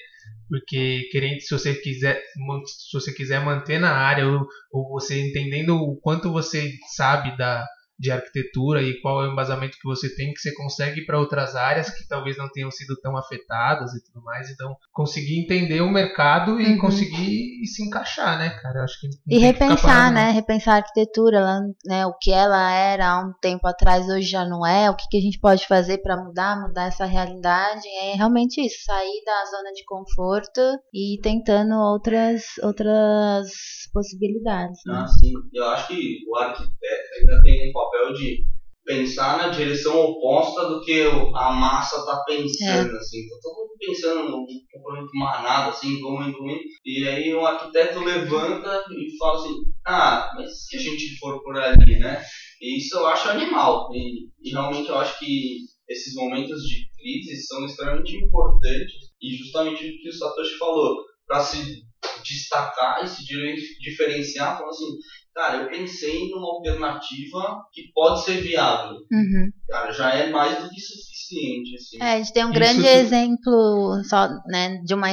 porque 0.49 1.07
querendo, 1.11 1.39
se 1.41 1.51
você 1.51 1.73
quiser, 1.75 2.21
se 2.65 2.93
você 2.93 3.13
quiser 3.13 3.43
manter 3.43 3.79
na 3.79 3.91
área 3.91 4.27
ou, 4.27 4.45
ou 4.71 4.89
você 4.89 5.21
entendendo 5.21 5.75
o 5.75 5.97
quanto 6.01 6.31
você 6.31 6.71
sabe 6.95 7.37
da 7.37 7.65
de 7.99 8.11
arquitetura 8.11 8.81
e 8.81 8.99
qual 9.01 9.23
é 9.23 9.27
o 9.27 9.31
embasamento 9.31 9.77
que 9.77 9.87
você 9.87 10.13
tem 10.15 10.33
que 10.33 10.39
você 10.39 10.53
consegue 10.53 11.05
para 11.05 11.19
outras 11.19 11.55
áreas 11.55 11.89
que 11.89 12.07
talvez 12.07 12.37
não 12.37 12.49
tenham 12.49 12.69
sido 12.69 12.95
tão 13.01 13.17
afetadas 13.17 13.93
e 13.93 14.03
tudo 14.03 14.23
mais. 14.23 14.49
Então, 14.49 14.75
conseguir 14.91 15.39
entender 15.39 15.81
o 15.81 15.89
mercado 15.89 16.59
e 16.61 16.67
Uhum. 16.67 16.77
conseguir 16.77 17.65
se 17.65 17.83
encaixar, 17.83 18.37
né, 18.37 18.49
cara? 18.61 18.79
Eu 18.79 18.83
acho 18.83 18.99
que 18.99 19.07
E 19.07 19.11
que 19.29 19.37
repensar, 19.37 19.81
parado, 19.81 20.13
né? 20.15 20.31
Repensar 20.31 20.73
a 20.73 20.77
arquitetura, 20.77 21.37
ela, 21.37 21.59
né? 21.85 22.05
O 22.05 22.13
que 22.13 22.31
ela 22.31 22.71
era 22.71 23.09
há 23.09 23.19
um 23.19 23.33
tempo 23.41 23.67
atrás, 23.67 24.07
hoje 24.07 24.27
já 24.27 24.45
não 24.45 24.65
é. 24.65 24.89
O 24.89 24.95
que, 24.95 25.07
que 25.09 25.17
a 25.17 25.21
gente 25.21 25.39
pode 25.39 25.67
fazer 25.67 25.99
para 25.99 26.17
mudar, 26.17 26.59
mudar 26.61 26.85
essa 26.87 27.05
realidade? 27.05 27.87
É 28.01 28.15
realmente 28.15 28.61
isso, 28.61 28.83
sair 28.85 29.23
da 29.25 29.45
zona 29.45 29.71
de 29.73 29.83
conforto 29.85 30.61
e 30.93 31.15
ir 31.15 31.21
tentando 31.21 31.75
outras, 31.75 32.43
outras 32.61 33.47
possibilidades. 33.93 34.79
Né? 34.85 34.93
Ah, 34.95 35.07
sim. 35.07 35.33
Eu 35.53 35.65
acho 35.69 35.87
que 35.87 36.17
o 36.27 36.35
arquiteto 36.37 37.07
ainda 37.19 37.41
tem 37.43 37.69
um 37.69 37.71
papel 37.91 38.13
de 38.13 38.45
pensar 38.87 39.37
na 39.37 39.49
direção 39.49 39.99
oposta 39.99 40.65
do 40.65 40.81
que 40.81 41.03
a 41.35 41.51
massa 41.51 42.05
tá 42.05 42.23
pensando, 42.25 42.95
assim. 42.95 43.27
Tá 43.27 43.35
todo 43.41 43.57
mundo 43.57 43.73
pensando 43.77 44.29
no 44.29 44.45
comportamento 44.71 45.11
manada, 45.13 45.69
assim, 45.71 46.01
vamos 46.01 46.27
indo. 46.27 46.37
E 46.85 47.07
aí 47.07 47.33
o 47.33 47.45
arquiteto 47.45 47.99
levanta 47.99 48.85
e 48.91 49.17
fala 49.17 49.39
assim, 49.39 49.53
ah, 49.85 50.31
mas 50.35 50.65
se 50.65 50.77
a 50.77 50.79
gente 50.79 51.17
for 51.19 51.43
por 51.43 51.57
ali, 51.57 51.99
né? 51.99 52.23
E 52.61 52.77
isso 52.77 52.97
eu 52.97 53.05
acho 53.07 53.29
animal. 53.29 53.89
E, 53.93 54.29
e 54.41 54.51
realmente 54.51 54.87
eu 54.87 54.97
acho 54.97 55.19
que 55.19 55.57
esses 55.89 56.13
momentos 56.15 56.61
de 56.63 56.89
crise 56.97 57.45
são 57.45 57.65
extremamente 57.65 58.15
importantes. 58.15 58.93
E 59.21 59.35
justamente 59.35 59.85
o 59.85 60.01
que 60.01 60.09
o 60.09 60.13
Satoshi 60.13 60.57
falou, 60.57 60.95
para 61.27 61.41
se 61.41 61.83
destacar 62.23 63.03
e 63.03 63.07
se 63.07 63.23
di- 63.25 63.77
diferenciar, 63.79 64.57
falando 64.57 64.71
assim, 64.71 64.97
cara, 65.35 65.57
eu 65.57 65.69
pensei 65.69 66.29
numa 66.29 66.47
alternativa 66.55 67.63
que 67.73 67.91
pode 67.93 68.23
ser 68.23 68.41
viável. 68.41 68.95
Uhum. 69.11 69.51
Cara, 69.69 69.91
já 69.91 70.13
é 70.13 70.29
mais 70.29 70.63
do 70.63 70.69
que 70.69 70.79
suficiente, 70.79 71.75
assim. 71.75 71.97
É, 72.01 72.13
a 72.13 72.17
gente 72.17 72.33
tem 72.33 72.45
um 72.45 72.51
Isso 72.51 72.59
grande 72.59 72.81
tu- 72.81 72.87
exemplo 72.87 74.03
só, 74.05 74.27
né, 74.47 74.81
de 74.83 74.93
uma 74.93 75.07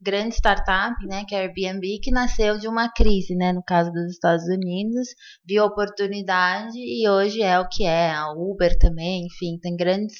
grande 0.00 0.34
startup, 0.34 0.94
né, 1.06 1.24
que 1.26 1.34
é 1.34 1.38
a 1.38 1.40
Airbnb, 1.42 1.98
que 2.02 2.10
nasceu 2.10 2.58
de 2.58 2.68
uma 2.68 2.90
crise, 2.92 3.34
né, 3.34 3.52
no 3.54 3.62
caso 3.62 3.90
dos 3.90 4.12
Estados 4.12 4.44
Unidos, 4.44 5.08
viu 5.46 5.64
oportunidade 5.64 6.76
e 6.76 7.08
hoje 7.08 7.40
é 7.40 7.58
o 7.58 7.66
que 7.66 7.84
é, 7.84 8.10
a 8.12 8.30
Uber 8.32 8.76
também, 8.78 9.24
enfim, 9.24 9.58
tem 9.62 9.74
grandes 9.74 10.16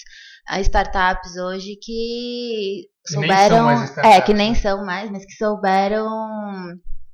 ah, 0.49 0.59
startups 0.61 1.37
hoje 1.37 1.77
que 1.81 1.83
Que 1.83 2.89
souberam, 3.07 3.71
é, 4.05 4.21
que 4.21 4.33
nem 4.33 4.51
né? 4.51 4.57
são 4.57 4.85
mais, 4.85 5.11
mas 5.11 5.25
que 5.25 5.33
souberam 5.33 6.09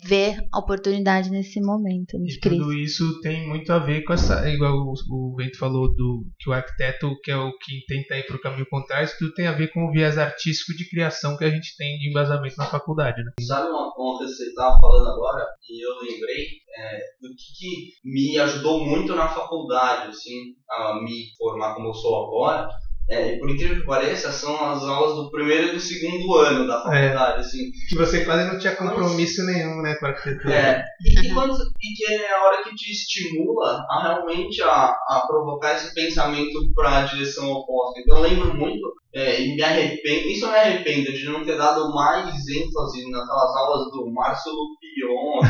ver 0.05 0.43
a 0.53 0.59
oportunidade 0.59 1.31
nesse 1.31 1.61
momento 1.61 2.19
de 2.19 2.35
E 2.35 2.41
crise. 2.41 2.59
tudo 2.59 2.73
isso 2.73 3.21
tem 3.21 3.47
muito 3.47 3.73
a 3.73 3.79
ver 3.79 4.03
com 4.03 4.13
essa, 4.13 4.49
igual 4.49 4.73
o, 4.73 4.95
o 5.11 5.35
Bento 5.35 5.59
falou 5.59 5.95
do 5.95 6.25
que 6.39 6.49
o 6.49 6.53
arquiteto 6.53 7.11
que 7.23 7.31
é 7.31 7.37
o 7.37 7.53
que 7.59 7.85
tenta 7.87 8.17
ir 8.17 8.27
para 8.27 8.37
o 8.37 8.41
caminho 8.41 8.67
contrário, 8.71 9.05
isso 9.05 9.17
tudo 9.19 9.35
tem 9.35 9.47
a 9.47 9.53
ver 9.53 9.69
com 9.73 9.87
o 9.87 9.91
viés 9.91 10.17
artístico 10.17 10.77
de 10.77 10.89
criação 10.89 11.37
que 11.37 11.45
a 11.45 11.51
gente 11.51 11.77
tem 11.77 11.99
de 11.99 12.09
embasamento 12.09 12.57
na 12.57 12.67
faculdade, 12.67 13.23
né? 13.23 13.33
Sabe 13.41 13.69
uma, 13.69 13.91
coisa 13.93 14.33
que 14.33 14.39
você 14.39 14.49
estava 14.49 14.81
falando 14.81 15.09
agora 15.09 15.47
e 15.69 15.87
eu 15.87 16.01
lembrei 16.01 16.47
é, 16.77 16.99
do 17.21 17.29
que, 17.29 17.59
que 17.59 17.93
me 18.05 18.39
ajudou 18.39 18.85
muito 18.85 19.15
na 19.15 19.29
faculdade, 19.29 20.09
assim, 20.09 20.55
a 20.71 21.01
me 21.03 21.25
formar 21.37 21.75
como 21.75 21.89
eu 21.89 21.95
sou 21.95 22.27
agora. 22.27 22.69
É, 23.11 23.35
e 23.35 23.39
por 23.41 23.51
incrível 23.51 23.81
que 23.81 23.87
pareça, 23.87 24.31
são 24.31 24.55
as 24.71 24.85
aulas 24.85 25.17
do 25.17 25.31
primeiro 25.33 25.69
e 25.69 25.73
do 25.73 25.81
segundo 25.81 26.37
ano 26.37 26.67
da 26.67 26.81
faculdade, 26.81 27.41
assim. 27.41 27.73
Que 27.89 27.97
você 27.97 28.25
quase 28.25 28.51
não 28.51 28.59
tinha 28.59 28.77
compromisso 28.77 29.45
nenhum, 29.45 29.83
né, 29.83 29.97
com 29.97 30.07
a 30.07 30.11
arquitetura. 30.11 30.55
É, 30.55 30.85
e, 31.05 31.21
que 31.21 31.35
quando, 31.35 31.53
e 31.55 31.95
que 31.97 32.13
é 32.13 32.33
a 32.33 32.45
hora 32.45 32.63
que 32.63 32.75
te 32.75 32.93
estimula 32.93 33.85
a 33.91 34.03
realmente 34.03 34.63
a, 34.63 34.95
a 35.09 35.25
provocar 35.27 35.75
esse 35.75 35.93
pensamento 35.93 36.73
para 36.73 36.99
a 36.99 37.03
direção 37.03 37.51
oposta. 37.51 38.01
Então 38.01 38.19
eu 38.19 38.23
lembro 38.23 38.55
muito, 38.55 38.93
é, 39.13 39.43
e 39.43 39.57
me 39.57 39.63
arrependo, 39.63 40.29
isso 40.29 40.45
eu 40.47 40.53
me 40.53 40.59
arrependo 40.59 41.13
de 41.13 41.25
não 41.25 41.45
ter 41.45 41.59
dado 41.59 41.93
mais 41.93 42.29
ênfase 42.29 43.11
naquelas 43.11 43.57
aulas 43.57 43.91
do 43.91 44.09
Márcio 44.13 44.53
Lupion. 44.53 45.41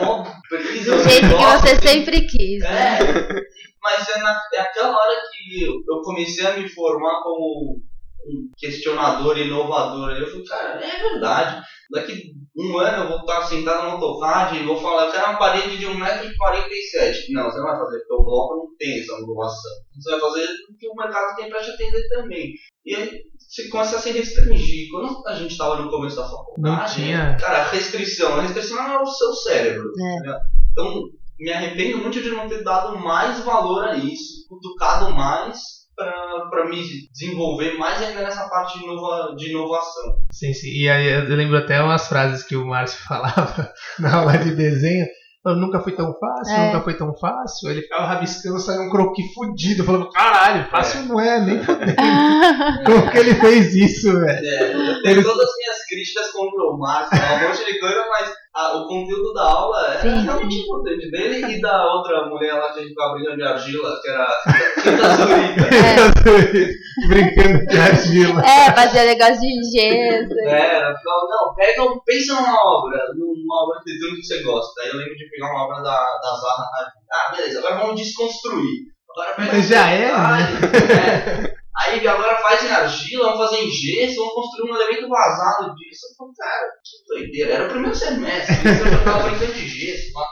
Mó 0.02 0.24
brisa, 0.48 0.96
Do 0.96 1.08
jeito 1.08 1.28
que 1.28 1.44
você 1.44 1.88
sempre 1.88 2.20
quis. 2.22 2.60
né? 2.60 2.98
É, 3.00 3.42
mas 3.86 4.08
é, 4.08 4.18
na, 4.18 4.40
é 4.54 4.60
aquela 4.60 4.90
hora 4.90 5.22
que 5.30 5.62
eu, 5.62 5.72
eu 5.72 6.02
comecei 6.02 6.44
a 6.44 6.56
me 6.56 6.68
formar 6.68 7.22
como 7.22 7.80
um 8.26 8.50
questionador, 8.58 9.38
inovador. 9.38 10.10
Eu 10.10 10.26
falei, 10.26 10.44
cara, 10.44 10.84
é 10.84 11.00
verdade. 11.00 11.62
Daqui 11.92 12.32
um 12.56 12.78
ano 12.78 13.04
eu 13.04 13.08
vou 13.08 13.20
estar 13.20 13.42
sentado 13.44 13.84
no 13.84 13.90
AutoCAD 13.92 14.56
e 14.56 14.64
vou 14.64 14.76
falar, 14.76 15.06
eu 15.06 15.12
quero 15.12 15.26
uma 15.26 15.38
parede 15.38 15.78
de 15.78 15.86
1,47m. 15.86 17.32
Não, 17.32 17.44
você 17.44 17.58
não 17.58 17.66
vai 17.66 17.78
fazer, 17.78 17.98
porque 17.98 18.14
o 18.14 18.24
bloco 18.24 18.56
não 18.56 18.76
tem 18.76 19.00
essa 19.00 19.14
angulação. 19.14 19.70
Você 19.94 20.10
vai 20.10 20.20
fazer 20.20 20.44
o 20.44 20.76
que 20.76 20.88
o 20.88 20.94
mercado 20.96 21.36
tem 21.36 21.48
para 21.48 21.62
te 21.62 21.70
atender 21.70 22.08
também. 22.08 22.52
E 22.84 22.94
aí 22.94 23.20
você 23.38 23.68
começa 23.68 23.96
a 23.96 24.00
se 24.00 24.10
restringir. 24.10 24.88
Quando 24.90 25.26
a 25.28 25.34
gente 25.34 25.52
estava 25.52 25.76
no 25.76 25.90
começo 25.90 26.16
da 26.16 26.28
faculdade, 26.28 26.60
Não 26.60 26.84
tinha. 27.04 27.36
cara, 27.36 27.68
restrição. 27.70 28.34
A 28.36 28.42
restrição 28.42 28.78
é 28.78 28.98
o 29.00 29.06
seu 29.06 29.32
cérebro. 29.34 29.92
É. 29.96 30.28
né? 30.28 30.38
Então, 30.72 31.02
me 31.38 31.52
arrependo 31.52 31.98
muito 31.98 32.20
de 32.22 32.30
não 32.30 32.48
ter 32.48 32.62
dado 32.64 32.98
mais 32.98 33.40
valor 33.40 33.84
a 33.88 33.96
isso, 33.96 34.46
cutucado 34.48 35.12
mais 35.14 35.58
para 35.96 36.68
me 36.68 36.82
desenvolver 37.10 37.78
mais 37.78 38.02
ainda 38.02 38.20
nessa 38.22 38.48
parte 38.48 38.78
de, 38.78 38.84
inova, 38.84 39.34
de 39.34 39.50
inovação. 39.50 40.14
Sim, 40.30 40.52
sim. 40.52 40.68
E 40.68 40.88
aí 40.90 41.06
eu 41.08 41.34
lembro 41.36 41.56
até 41.56 41.80
umas 41.82 42.06
frases 42.06 42.42
que 42.42 42.54
o 42.54 42.66
Márcio 42.66 42.98
falava 43.08 43.72
na 43.98 44.16
aula 44.16 44.36
de 44.36 44.54
desenho. 44.54 45.06
Falando, 45.42 45.60
nunca 45.60 45.78
foi 45.78 45.92
tão 45.92 46.12
fácil, 46.18 46.54
É. 46.56 46.66
nunca 46.66 46.80
foi 46.82 46.94
tão 46.98 47.14
fácil. 47.14 47.70
Ele 47.70 47.82
ficava 47.82 48.04
rabiscando, 48.04 48.58
saiu 48.58 48.82
um 48.82 48.90
croquis 48.90 49.32
fudido. 49.32 49.84
Falando, 49.84 50.10
caralho, 50.10 50.68
fácil 50.68 51.04
não 51.04 51.20
é, 51.20 51.40
nem 51.40 51.62
fudendo. 51.64 51.94
Como 52.84 53.10
que 53.12 53.16
ele 53.18 53.34
fez 53.36 53.72
isso, 53.74 54.12
velho? 54.12 54.44
É, 54.44 55.02
tenho 55.02 55.22
todas 55.22 55.48
críticas 55.96 56.30
contra 56.32 56.62
o 56.62 56.78
Márcio, 56.78 57.16
um 57.16 57.48
monte 57.48 57.64
de 57.64 57.80
coisa, 57.80 58.04
mas 58.10 58.34
ah, 58.54 58.76
o 58.76 58.86
conteúdo 58.86 59.32
da 59.32 59.42
aula 59.42 59.94
é 59.94 60.00
Sim, 60.00 60.24
realmente 60.24 60.56
importante. 60.56 61.10
Dele 61.10 61.56
e 61.56 61.60
da 61.60 61.84
outra 61.94 62.26
mulher 62.26 62.54
lá 62.54 62.72
que 62.72 62.80
a 62.80 62.82
gente 62.82 62.90
ficava 62.90 63.14
brincando 63.14 63.36
de 63.36 63.44
argila, 63.44 64.00
que 64.02 64.08
era 64.08 64.26
Quinta 64.82 65.08
Zurita. 65.16 65.68
Brincando 67.08 67.66
de 67.66 67.78
argila. 67.78 68.42
É, 68.42 68.72
fazer 68.72 69.04
negócio 69.06 69.40
de 69.40 69.70
gesso. 69.72 70.32
É, 70.40 70.76
ela 70.76 70.94
falava, 71.02 71.26
não, 71.28 71.54
pega, 71.54 71.82
pensa 72.04 72.34
numa 72.34 72.78
obra, 72.78 72.98
numa 73.14 73.64
obra 73.64 73.80
de 73.84 73.92
arquitetura 73.92 74.16
que 74.16 74.26
você 74.26 74.42
gosta. 74.42 74.82
Aí 74.82 74.88
eu 74.88 74.96
lembro 74.96 75.14
de 75.14 75.30
pegar 75.30 75.50
uma 75.50 75.64
obra 75.64 75.82
da, 75.82 75.96
da 75.96 76.30
Zaha 76.34 76.66
Hadid. 76.78 77.06
Ah, 77.12 77.36
beleza, 77.36 77.58
agora 77.58 77.76
vamos 77.76 78.00
desconstruir. 78.00 78.96
Agora 79.10 79.34
pega 79.34 79.62
Já 79.62 79.84
um 79.84 79.88
é, 79.88 79.98
detalhe, 79.98 81.52
é. 81.52 81.65
Aí 81.78 82.06
agora 82.06 82.36
faz 82.38 82.62
em 82.64 82.70
argila, 82.70 83.32
vamos 83.32 83.50
fazer 83.50 83.62
em 83.62 83.70
gesso, 83.70 84.16
vamos 84.16 84.34
construir 84.34 84.70
um 84.70 84.76
elemento 84.76 85.08
vazado 85.08 85.74
disso. 85.74 86.06
Eu 86.10 86.16
falei, 86.16 86.32
cara, 86.38 86.66
que 86.82 87.14
doideira. 87.14 87.52
Era 87.54 87.66
o 87.66 87.68
primeiro 87.68 87.94
semestre, 87.94 88.56
eu 88.68 88.90
já 88.90 89.04
tava 89.04 89.28
brincando 89.28 89.52
de 89.52 89.68
gesso. 89.68 90.12
lá. 90.14 90.26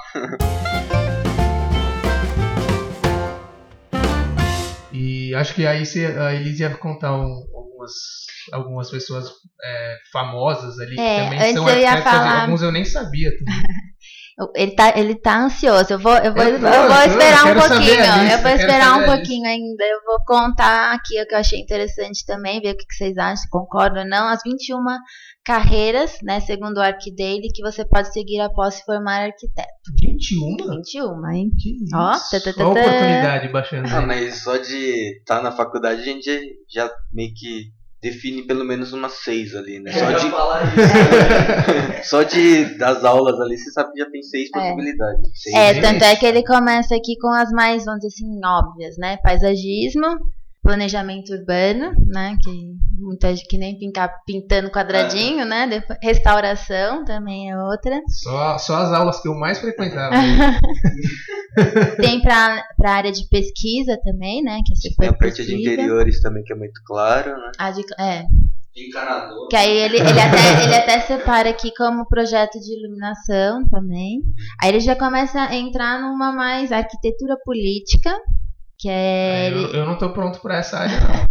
E 4.92 5.34
acho 5.34 5.54
que 5.54 5.66
aí 5.66 5.84
você, 5.84 6.06
a 6.06 6.32
Elise 6.34 6.62
ia 6.62 6.70
contar 6.76 7.12
um- 7.14 7.44
algumas, 7.54 7.92
algumas 8.52 8.90
pessoas 8.90 9.28
é, 9.62 9.96
famosas 10.12 10.78
ali 10.78 10.98
É, 10.98 11.16
que 11.18 11.24
também 11.30 11.54
são 11.54 11.68
eu 11.68 11.78
ia 11.78 11.90
arquitetos. 11.90 12.18
falar- 12.18 12.42
Alguns 12.42 12.62
eu 12.62 12.72
nem 12.72 12.84
sabia. 12.84 13.30
também. 13.36 13.54
Ele 14.56 14.74
tá, 14.74 14.92
ele 14.98 15.14
tá 15.14 15.44
ansioso. 15.44 15.92
Eu 15.92 15.98
vou, 15.98 16.16
eu 16.16 16.34
vou, 16.34 16.42
Eu 16.42 16.54
eu 16.54 16.58
vou 16.58 17.02
esperar 17.06 17.46
eu 17.46 17.54
um 17.54 17.60
pouquinho. 17.60 18.32
eu 18.32 18.42
vou 18.42 18.50
esperar 18.50 18.98
um 18.98 19.04
pouquinho 19.04 19.46
ainda. 19.46 19.84
Eu 19.84 20.00
vou 20.04 20.24
contar 20.26 20.92
aqui 20.92 21.22
o 21.22 21.26
que 21.26 21.34
eu 21.34 21.38
achei 21.38 21.60
interessante 21.60 22.26
também, 22.26 22.60
ver 22.60 22.72
o 22.72 22.76
que 22.76 22.84
que 22.84 22.94
vocês 22.94 23.16
acham, 23.16 23.36
se 23.36 23.48
concordam 23.48 24.02
ou 24.02 24.08
não. 24.08 24.26
As 24.26 24.42
21 24.44 24.82
carreiras, 25.44 26.16
né, 26.22 26.40
segundo 26.40 26.78
o 26.78 26.80
ArcDaily, 26.80 27.52
que 27.54 27.62
você 27.62 27.84
pode 27.84 28.12
seguir 28.12 28.40
após 28.40 28.74
se 28.74 28.84
formar 28.84 29.26
arquiteto. 29.26 29.68
21? 30.00 30.56
21, 30.78 31.30
hein? 31.30 31.50
Que 31.60 31.84
isso? 31.84 31.94
Ó, 31.94 32.12
tá, 32.12 32.20
tá, 32.30 32.40
tá, 32.40 32.52
tá. 32.54 32.68
oportunidade 32.68 33.48
baixando. 33.48 33.88
Ah, 33.88 34.00
mas 34.00 34.42
só 34.42 34.56
de 34.56 35.18
estar 35.18 35.42
na 35.42 35.52
faculdade 35.52 36.00
a 36.00 36.04
gente 36.04 36.30
já 36.68 36.90
meio 37.12 37.32
que 37.34 37.66
define 38.04 38.42
pelo 38.42 38.64
menos 38.66 38.92
umas 38.92 39.12
seis 39.12 39.54
ali, 39.54 39.80
né? 39.80 39.90
Só 39.92 40.04
Eu 40.04 40.10
ia 40.10 40.18
de, 40.18 40.30
falar 40.30 40.62
isso. 42.00 42.10
só 42.10 42.22
de 42.22 42.64
das 42.76 43.02
aulas 43.02 43.40
ali 43.40 43.56
você 43.56 43.70
sabe 43.70 43.92
que 43.92 43.98
já 44.00 44.10
tem 44.10 44.22
seis 44.22 44.48
É. 44.54 44.58
possibilidades. 44.58 45.30
Seis. 45.34 45.56
É, 45.56 45.80
tanto 45.80 46.04
é 46.04 46.14
que 46.14 46.26
ele 46.26 46.44
começa 46.44 46.94
aqui 46.94 47.16
com 47.18 47.28
as 47.32 47.50
mais, 47.50 47.84
vamos 47.86 48.00
dizer 48.00 48.14
assim, 48.14 48.40
óbvias, 48.44 48.96
né? 48.98 49.16
Paisagismo, 49.22 50.06
planejamento 50.62 51.32
urbano, 51.32 51.92
né? 52.08 52.36
Que 52.44 52.73
muita 52.96 53.34
gente 53.34 53.46
que 53.48 53.58
nem 53.58 53.78
pintar 53.78 54.10
pintando 54.26 54.70
quadradinho, 54.70 55.44
né? 55.44 55.66
Depois, 55.66 55.98
restauração 56.02 57.04
também 57.04 57.50
é 57.50 57.58
outra. 57.58 58.00
Só, 58.08 58.58
só 58.58 58.76
as 58.76 58.92
aulas 58.92 59.20
que 59.20 59.28
eu 59.28 59.34
mais 59.34 59.58
frequentava. 59.58 60.14
Tem 62.00 62.20
para 62.20 62.64
a 62.84 62.90
área 62.90 63.12
de 63.12 63.28
pesquisa 63.28 63.98
também, 64.02 64.42
né? 64.42 64.60
Que 64.64 64.74
você 64.74 64.94
Tem 64.96 65.08
a 65.08 65.12
parte 65.12 65.44
de 65.44 65.54
interiores 65.54 66.20
também 66.20 66.42
que 66.42 66.52
é 66.52 66.56
muito 66.56 66.80
claro, 66.86 67.30
né? 67.30 67.52
A 67.58 67.70
de, 67.70 67.82
é. 67.98 68.24
Encanador. 68.76 69.48
Que 69.48 69.56
aí 69.56 69.76
ele, 69.76 69.98
ele, 69.98 70.20
até, 70.20 70.64
ele 70.64 70.74
até 70.74 71.00
separa 71.00 71.50
aqui 71.50 71.72
como 71.76 72.08
projeto 72.08 72.58
de 72.58 72.76
iluminação 72.76 73.64
também. 73.68 74.20
Aí 74.60 74.70
ele 74.70 74.80
já 74.80 74.96
começa 74.96 75.40
a 75.40 75.54
entrar 75.54 76.00
numa 76.00 76.32
mais 76.32 76.72
arquitetura 76.72 77.36
política, 77.44 78.12
que 78.76 78.88
é 78.88 79.50
eu, 79.52 79.58
ele 79.58 79.78
eu 79.78 79.86
não 79.86 79.96
tô 79.96 80.12
pronto 80.12 80.40
pra 80.40 80.58
essa 80.58 80.78
área, 80.78 81.00
não. 81.00 81.26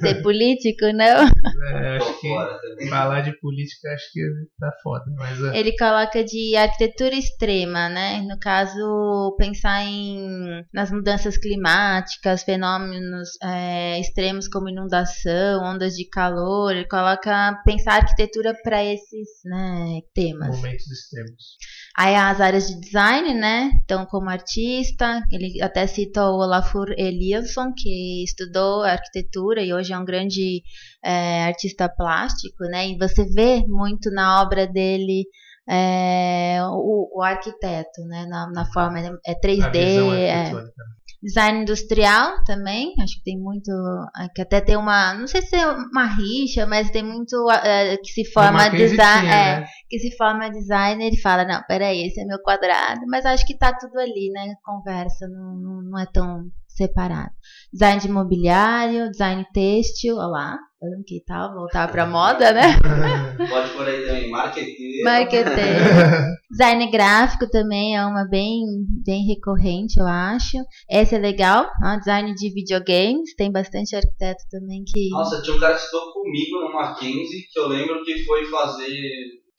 Ser 0.00 0.22
político, 0.22 0.86
não? 0.92 1.28
É, 1.76 1.96
acho 1.96 2.20
que 2.20 2.28
também. 2.28 2.88
falar 2.88 3.20
de 3.20 3.38
política 3.40 3.90
acho 3.92 4.12
que 4.12 4.20
tá 4.58 4.72
foda. 4.82 5.04
Mas 5.16 5.42
é, 5.42 5.58
Ele 5.58 5.76
coloca 5.76 6.24
de 6.24 6.56
arquitetura 6.56 7.14
extrema, 7.14 7.88
né? 7.88 8.20
No 8.22 8.38
caso, 8.38 9.34
pensar 9.38 9.82
em 9.84 10.64
nas 10.72 10.90
mudanças 10.90 11.36
climáticas, 11.38 12.42
fenômenos 12.42 13.30
é, 13.42 14.00
extremos 14.00 14.48
como 14.48 14.68
inundação, 14.68 15.62
ondas 15.64 15.94
de 15.94 16.08
calor. 16.08 16.72
Ele 16.72 16.86
coloca 16.88 17.60
pensar 17.64 17.92
a 17.92 17.96
arquitetura 17.96 18.54
para 18.62 18.84
esses 18.84 19.28
né, 19.44 20.00
temas. 20.14 20.56
momentos 20.56 20.90
extremos. 20.90 21.56
Aí 21.98 22.14
as 22.14 22.40
áreas 22.40 22.68
de 22.68 22.78
design, 22.78 23.34
né? 23.34 23.72
Então, 23.82 24.06
como 24.06 24.30
artista, 24.30 25.20
ele 25.32 25.60
até 25.60 25.84
cita 25.84 26.30
o 26.30 26.36
Olafur 26.36 26.94
Eliasson, 26.96 27.72
que 27.76 28.22
estudou 28.22 28.84
arquitetura 28.84 29.60
e 29.64 29.74
hoje 29.74 29.92
é 29.92 29.98
um 29.98 30.04
grande 30.04 30.62
é, 31.04 31.42
artista 31.42 31.88
plástico, 31.88 32.62
né? 32.66 32.88
E 32.90 32.96
você 32.96 33.24
vê 33.24 33.64
muito 33.66 34.12
na 34.12 34.40
obra 34.40 34.64
dele 34.64 35.24
é, 35.68 36.60
o, 36.70 37.18
o 37.18 37.20
arquiteto, 37.20 38.00
né? 38.06 38.26
Na, 38.26 38.48
na 38.48 38.64
forma, 38.66 39.00
é 39.26 39.32
A 39.32 39.40
3D, 39.40 39.72
visão 39.72 40.14
é, 40.14 40.32
arquitetônica. 40.32 40.84
Design 41.22 41.62
industrial 41.62 42.42
também, 42.44 42.94
acho 43.00 43.16
que 43.16 43.24
tem 43.24 43.38
muito, 43.38 43.70
é, 44.16 44.28
que 44.34 44.42
até 44.42 44.60
tem 44.60 44.76
uma, 44.76 45.14
não 45.14 45.26
sei 45.26 45.42
se 45.42 45.56
é 45.56 45.66
uma 45.66 46.04
rixa, 46.04 46.66
mas 46.66 46.90
tem 46.90 47.02
muito 47.02 47.50
é, 47.50 47.96
que 47.96 48.10
se 48.10 48.24
forma 48.32 48.52
Mackenzie 48.52 48.90
design, 48.90 49.28
é, 49.28 49.60
né? 49.60 49.66
que 49.88 49.98
se 49.98 50.16
forma 50.16 50.50
designer 50.50 51.12
e 51.12 51.20
fala, 51.20 51.44
não, 51.44 51.62
peraí, 51.66 52.06
esse 52.06 52.20
é 52.20 52.24
meu 52.24 52.38
quadrado, 52.40 53.00
mas 53.08 53.26
acho 53.26 53.46
que 53.46 53.58
tá 53.58 53.72
tudo 53.72 53.98
ali, 53.98 54.30
né? 54.32 54.54
Conversa, 54.64 55.26
não, 55.28 55.54
não, 55.56 55.82
não 55.82 55.98
é 55.98 56.06
tão 56.06 56.44
separado. 56.68 57.32
Design 57.72 58.00
de 58.00 58.08
mobiliário, 58.08 59.10
design 59.10 59.44
têxtil, 59.52 60.16
olha 60.16 60.26
lá, 60.26 60.58
falando 60.80 61.02
que 61.04 61.22
tal, 61.26 61.54
voltar 61.54 61.90
pra 61.90 62.06
moda, 62.06 62.52
né? 62.52 62.78
Pode 63.48 63.70
por 63.70 63.86
aí 63.86 64.06
também, 64.06 64.30
marqueteiro. 64.30 65.04
Marketing. 65.04 65.50
Design 66.50 66.90
gráfico 66.90 67.48
também 67.50 67.96
é 67.96 68.04
uma 68.04 68.24
bem, 68.24 68.62
bem 69.04 69.26
recorrente, 69.26 69.98
eu 69.98 70.06
acho. 70.06 70.56
Esse 70.88 71.14
é 71.14 71.18
legal, 71.18 71.68
ó, 71.84 71.96
design 71.98 72.32
de 72.34 72.52
videogames, 72.52 73.34
tem 73.36 73.50
bastante 73.50 73.94
arquiteto 73.94 74.44
também 74.50 74.82
que... 74.86 75.08
Nossa, 75.10 75.42
tinha 75.42 75.56
um 75.56 75.60
cara 75.60 75.74
que 75.74 75.82
estudou 75.82 76.12
comigo 76.12 76.60
no 76.60 76.72
Mackenzie 76.72 77.46
que 77.52 77.58
eu 77.58 77.68
lembro 77.68 78.04
que 78.04 78.24
foi 78.24 78.46
fazer 78.46 79.00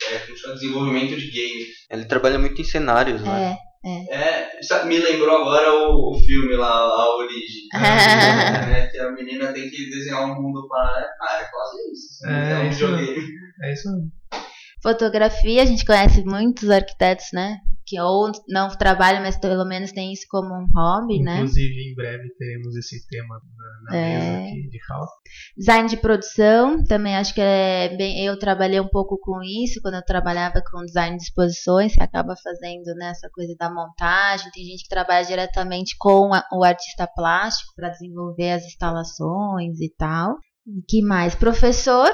é, 0.10 0.54
desenvolvimento 0.54 1.16
de 1.16 1.28
games. 1.28 1.68
Ele 1.90 2.06
trabalha 2.06 2.40
muito 2.40 2.62
em 2.62 2.66
cenários, 2.66 3.22
né? 3.22 3.54
É, 3.54 3.58
É, 4.12 4.62
sabe, 4.62 4.90
me 4.90 4.98
lembrou 4.98 5.38
agora 5.38 5.72
o, 5.74 6.12
o 6.14 6.20
filme 6.20 6.56
lá, 6.56 6.70
A 6.70 7.16
Origem. 7.18 7.68
né, 8.68 8.88
que 8.88 9.00
a 9.00 9.12
menina 9.12 9.54
tem 9.54 9.70
que 9.70 9.90
desenhar 9.90 10.26
um 10.26 10.42
mundo 10.42 10.68
para. 10.68 11.10
Ah, 11.22 11.40
é 11.42 11.46
quase 11.46 11.92
isso. 11.92 12.28
É, 12.28 12.52
É, 12.52 12.60
um 12.60 12.70
isso. 12.70 12.86
É 13.64 13.74
isso 13.74 13.92
mesmo. 13.92 14.12
Fotografia, 14.82 15.62
a 15.64 15.66
gente 15.66 15.86
conhece 15.86 16.24
muitos 16.24 16.70
arquitetos, 16.70 17.28
né? 17.34 17.58
Que 17.90 18.00
ou 18.00 18.32
não 18.48 18.70
trabalham, 18.70 19.22
mas 19.24 19.36
pelo 19.38 19.66
menos 19.66 19.92
tem 19.92 20.14
isso 20.14 20.26
como 20.30 20.54
um 20.54 20.68
hobby, 20.76 21.20
né? 21.24 21.38
Inclusive, 21.38 21.92
em 21.92 21.96
breve 21.96 22.30
teremos 22.38 22.76
esse 22.76 23.08
tema 23.08 23.40
na, 23.58 23.92
na 23.92 23.98
É. 23.98 24.20
mesa 24.20 24.38
aqui 24.50 24.70
de 24.70 24.86
fala. 24.86 25.08
Design 25.58 25.90
de 25.90 25.98
produção, 25.98 26.84
também 26.84 27.16
acho 27.16 27.34
que 27.34 27.42
é 27.42 27.96
bem. 27.98 28.24
Eu 28.24 28.38
trabalhei 28.38 28.80
um 28.80 28.88
pouco 28.88 29.18
com 29.20 29.42
isso 29.42 29.82
quando 29.82 29.96
eu 29.96 30.06
trabalhava 30.06 30.62
com 30.72 30.86
design 30.86 31.18
de 31.18 31.24
exposições, 31.24 31.94
você 31.94 32.04
acaba 32.04 32.36
fazendo 32.44 32.94
né, 32.96 33.10
essa 33.10 33.28
coisa 33.34 33.56
da 33.58 33.74
montagem. 33.74 34.52
Tem 34.52 34.64
gente 34.66 34.84
que 34.84 34.90
trabalha 34.90 35.26
diretamente 35.26 35.96
com 35.98 36.34
a- 36.34 36.46
o 36.54 36.64
artista 36.64 37.08
plástico 37.08 37.74
para 37.76 37.90
desenvolver 37.90 38.52
as 38.52 38.66
instalações 38.66 39.80
e 39.80 39.90
tal. 39.98 40.36
E 40.68 40.82
que 40.88 41.02
mais? 41.02 41.34
Professor, 41.34 42.12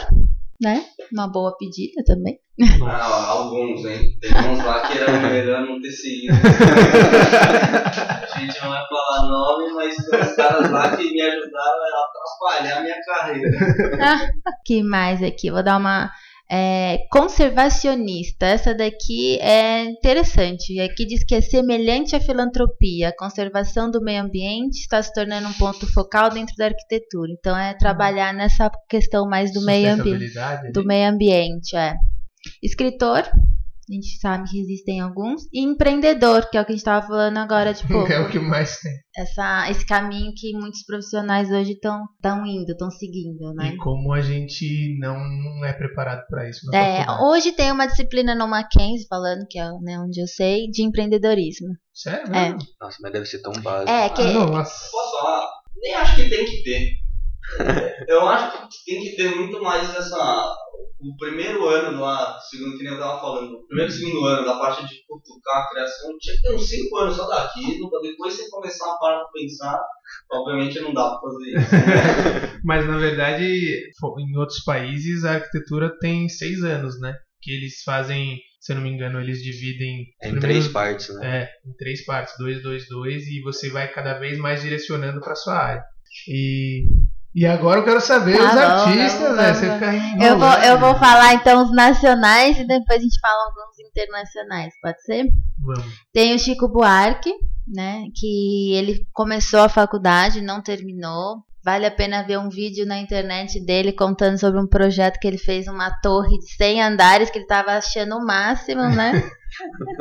né? 0.62 0.86
Uma 1.12 1.28
boa 1.28 1.56
pedida 1.58 2.03
também. 2.06 2.39
Ah, 2.88 3.28
alguns, 3.32 3.84
hein? 3.86 4.18
Tem 4.22 4.32
uns 4.49 4.64
lá 4.64 4.88
que 4.88 4.97
era 4.97 5.12
melhor 5.30 5.66
não 5.66 5.82
ter 5.82 5.91
seguido. 5.91 6.34
a 8.34 8.39
gente 8.39 8.62
não 8.62 8.70
vai 8.70 8.86
falar 8.88 9.28
nome, 9.28 9.74
mas 9.74 9.95
tem 9.95 10.22
uns 10.22 10.36
caras 10.36 10.72
lá 10.72 10.95
que 10.95 11.12
me 11.12 11.22
ajudaram 11.22 11.84
a 11.84 12.06
atrapalhar 12.06 12.78
a 12.78 12.82
minha 12.82 13.01
carreira. 13.03 13.51
que 14.66 14.82
mais 14.84 15.22
aqui? 15.22 15.51
Vou 15.51 15.64
dar 15.64 15.78
uma. 15.78 16.12
É, 16.49 16.99
conservacionista. 17.11 18.45
Essa 18.45 18.73
daqui 18.73 19.39
é 19.39 19.83
interessante. 19.83 20.79
Aqui 20.79 21.05
diz 21.05 21.23
que 21.23 21.35
é 21.35 21.41
semelhante 21.41 22.15
à 22.15 22.19
filantropia. 22.19 23.09
A 23.09 23.15
conservação 23.15 23.89
do 23.89 24.01
meio 24.01 24.21
ambiente 24.21 24.79
está 24.79 25.01
se 25.01 25.13
tornando 25.13 25.47
um 25.47 25.53
ponto 25.53 25.91
focal 25.91 26.29
dentro 26.29 26.55
da 26.55 26.65
arquitetura. 26.65 27.31
Então, 27.31 27.57
é 27.57 27.73
trabalhar 27.73 28.33
nessa 28.33 28.69
questão 28.87 29.27
mais 29.27 29.51
do 29.53 29.61
meio 29.65 29.93
ambiente. 29.93 30.33
Do 30.71 30.81
né? 30.81 30.87
meio 30.87 31.09
ambiente, 31.09 31.75
é. 31.75 31.95
Escritor. 32.61 33.23
A 33.88 33.93
gente 33.93 34.19
sabe 34.19 34.49
que 34.49 34.59
existem 34.59 34.99
alguns. 34.99 35.43
E 35.53 35.61
empreendedor, 35.63 36.49
que 36.49 36.57
é 36.57 36.61
o 36.61 36.65
que 36.65 36.71
a 36.71 36.75
gente 36.75 36.79
estava 36.81 37.05
falando 37.05 37.38
agora, 37.38 37.71
tipo, 37.75 37.93
É 38.11 38.19
o 38.19 38.29
que 38.29 38.39
mais 38.39 38.79
tem. 38.79 38.91
essa, 39.15 39.69
esse 39.69 39.86
caminho 39.86 40.31
que 40.36 40.53
muitos 40.53 40.83
profissionais 40.86 41.51
hoje 41.51 41.73
estão 41.73 42.01
indo, 42.47 42.71
estão 42.71 42.89
seguindo, 42.89 43.53
né? 43.53 43.73
E 43.73 43.77
como 43.77 44.11
a 44.11 44.21
gente 44.21 44.97
não 44.99 45.63
é 45.63 45.71
preparado 45.73 46.25
para 46.27 46.49
isso 46.49 46.65
na 46.71 46.77
É, 46.77 46.97
faculdade. 47.05 47.23
hoje 47.29 47.51
tem 47.51 47.71
uma 47.71 47.86
disciplina 47.86 48.33
no 48.33 48.47
Mackenzie, 48.47 49.05
falando 49.07 49.45
que 49.47 49.59
é 49.59 49.69
né, 49.81 49.99
onde 49.99 50.19
eu 50.19 50.27
sei, 50.27 50.67
de 50.71 50.81
empreendedorismo. 50.83 51.67
Sério 51.93 52.25
É. 52.33 52.45
mesmo? 52.49 52.59
Nossa, 52.81 52.97
mas 53.01 53.13
deve 53.13 53.25
ser 53.27 53.39
tão 53.43 53.53
básico. 53.61 53.91
É, 53.91 54.09
que 54.09 54.21
Ah, 54.21 54.33
nossa. 54.33 54.73
Posso 54.91 55.17
falar? 55.19 55.47
Nem 55.77 55.93
acho 55.93 56.15
que 56.15 56.29
tem 56.29 56.45
que 56.45 56.63
ter. 56.63 56.89
Eu 58.07 58.27
acho 58.27 58.69
que 58.69 58.85
tem 58.85 59.03
que 59.03 59.15
ter 59.15 59.35
muito 59.35 59.61
mais 59.61 59.93
essa. 59.95 60.55
O 60.99 61.15
primeiro 61.17 61.67
ano 61.67 61.99
lá, 61.99 62.39
segundo 62.39 62.77
que 62.77 62.83
nem 62.83 62.93
eu 62.93 62.99
tava 62.99 63.19
falando, 63.19 63.53
o 63.53 63.67
primeiro 63.67 63.91
e 63.91 63.93
segundo 63.93 64.25
ano 64.25 64.45
da 64.45 64.57
parte 64.57 64.87
de 64.87 65.03
cutucar 65.05 65.61
a 65.61 65.69
criação, 65.69 66.09
tinha 66.19 66.35
que 66.35 66.41
ter 66.41 66.55
uns 66.55 66.67
5 66.67 66.97
anos 66.97 67.15
só 67.15 67.27
daquilo, 67.27 67.89
pra 67.89 67.99
depois 67.99 68.33
você 68.33 68.49
começar 68.49 68.91
a 68.91 68.97
parar 68.97 69.19
pra 69.19 69.31
pensar. 69.33 69.79
Obviamente 70.31 70.79
não 70.79 70.93
dá 70.93 71.09
pra 71.09 71.19
fazer 71.19 71.49
isso. 71.49 71.75
Né? 71.75 72.59
Mas 72.63 72.87
na 72.87 72.97
verdade, 72.97 73.43
em 73.43 74.37
outros 74.37 74.63
países 74.63 75.25
a 75.25 75.33
arquitetura 75.33 75.95
tem 75.99 76.27
seis 76.29 76.63
anos, 76.63 76.99
né? 76.99 77.13
Que 77.41 77.51
eles 77.51 77.83
fazem, 77.83 78.39
se 78.59 78.71
eu 78.71 78.77
não 78.77 78.83
me 78.83 78.89
engano, 78.89 79.19
eles 79.19 79.43
dividem 79.43 80.05
É 80.21 80.29
em 80.29 80.39
três 80.39 80.67
partes, 80.67 81.13
né? 81.15 81.41
É, 81.41 81.69
em 81.69 81.75
três 81.75 82.03
partes, 82.05 82.33
dois, 82.39 82.63
dois, 82.63 82.87
dois, 82.87 83.27
e 83.27 83.41
você 83.41 83.69
vai 83.69 83.91
cada 83.91 84.17
vez 84.17 84.39
mais 84.39 84.61
direcionando 84.61 85.19
para 85.19 85.35
sua 85.35 85.55
área. 85.55 85.83
E, 86.27 86.85
e 87.36 87.45
agora 87.45 87.81
eu 87.81 87.83
quero 87.83 87.99
saber 87.99 88.38
Tá 88.38 88.45
os 88.45 88.53
bom, 88.53 88.59
artistas, 88.61 89.19
vamos, 89.19 89.36
né? 89.36 89.51
vamos. 89.51 89.57
Você 89.57 89.73
fica 89.73 90.25
Eu 90.25 90.39
vou, 90.39 90.53
eu 90.63 90.79
vou 90.79 90.95
falar 90.95 91.33
então 91.33 91.63
os 91.63 91.75
nacionais 91.75 92.57
e 92.57 92.65
depois 92.65 92.99
a 92.99 93.03
gente 93.03 93.19
fala 93.19 93.43
alguns 93.45 93.77
internacionais, 93.79 94.73
pode 94.81 95.01
ser? 95.03 95.25
Vamos. 95.59 95.93
Tem 96.13 96.33
o 96.33 96.39
Chico 96.39 96.69
Buarque, 96.69 97.33
né? 97.67 98.03
Que 98.15 98.73
ele 98.75 99.05
começou 99.11 99.59
a 99.59 99.69
faculdade, 99.69 100.41
não 100.41 100.61
terminou. 100.61 101.43
Vale 101.61 101.86
a 101.86 101.91
pena 101.91 102.21
ver 102.21 102.38
um 102.38 102.47
vídeo 102.47 102.86
na 102.86 102.99
internet 102.99 103.59
dele 103.65 103.91
contando 103.91 104.39
sobre 104.39 104.61
um 104.61 104.67
projeto 104.67 105.19
que 105.19 105.27
ele 105.27 105.38
fez 105.39 105.67
uma 105.67 105.89
torre 105.99 106.38
de 106.38 106.53
100 106.55 106.83
andares 106.83 107.29
que 107.31 107.39
ele 107.39 107.47
tava 107.47 107.71
achando 107.71 108.15
o 108.15 108.25
máximo, 108.25 108.83
né? 108.83 109.11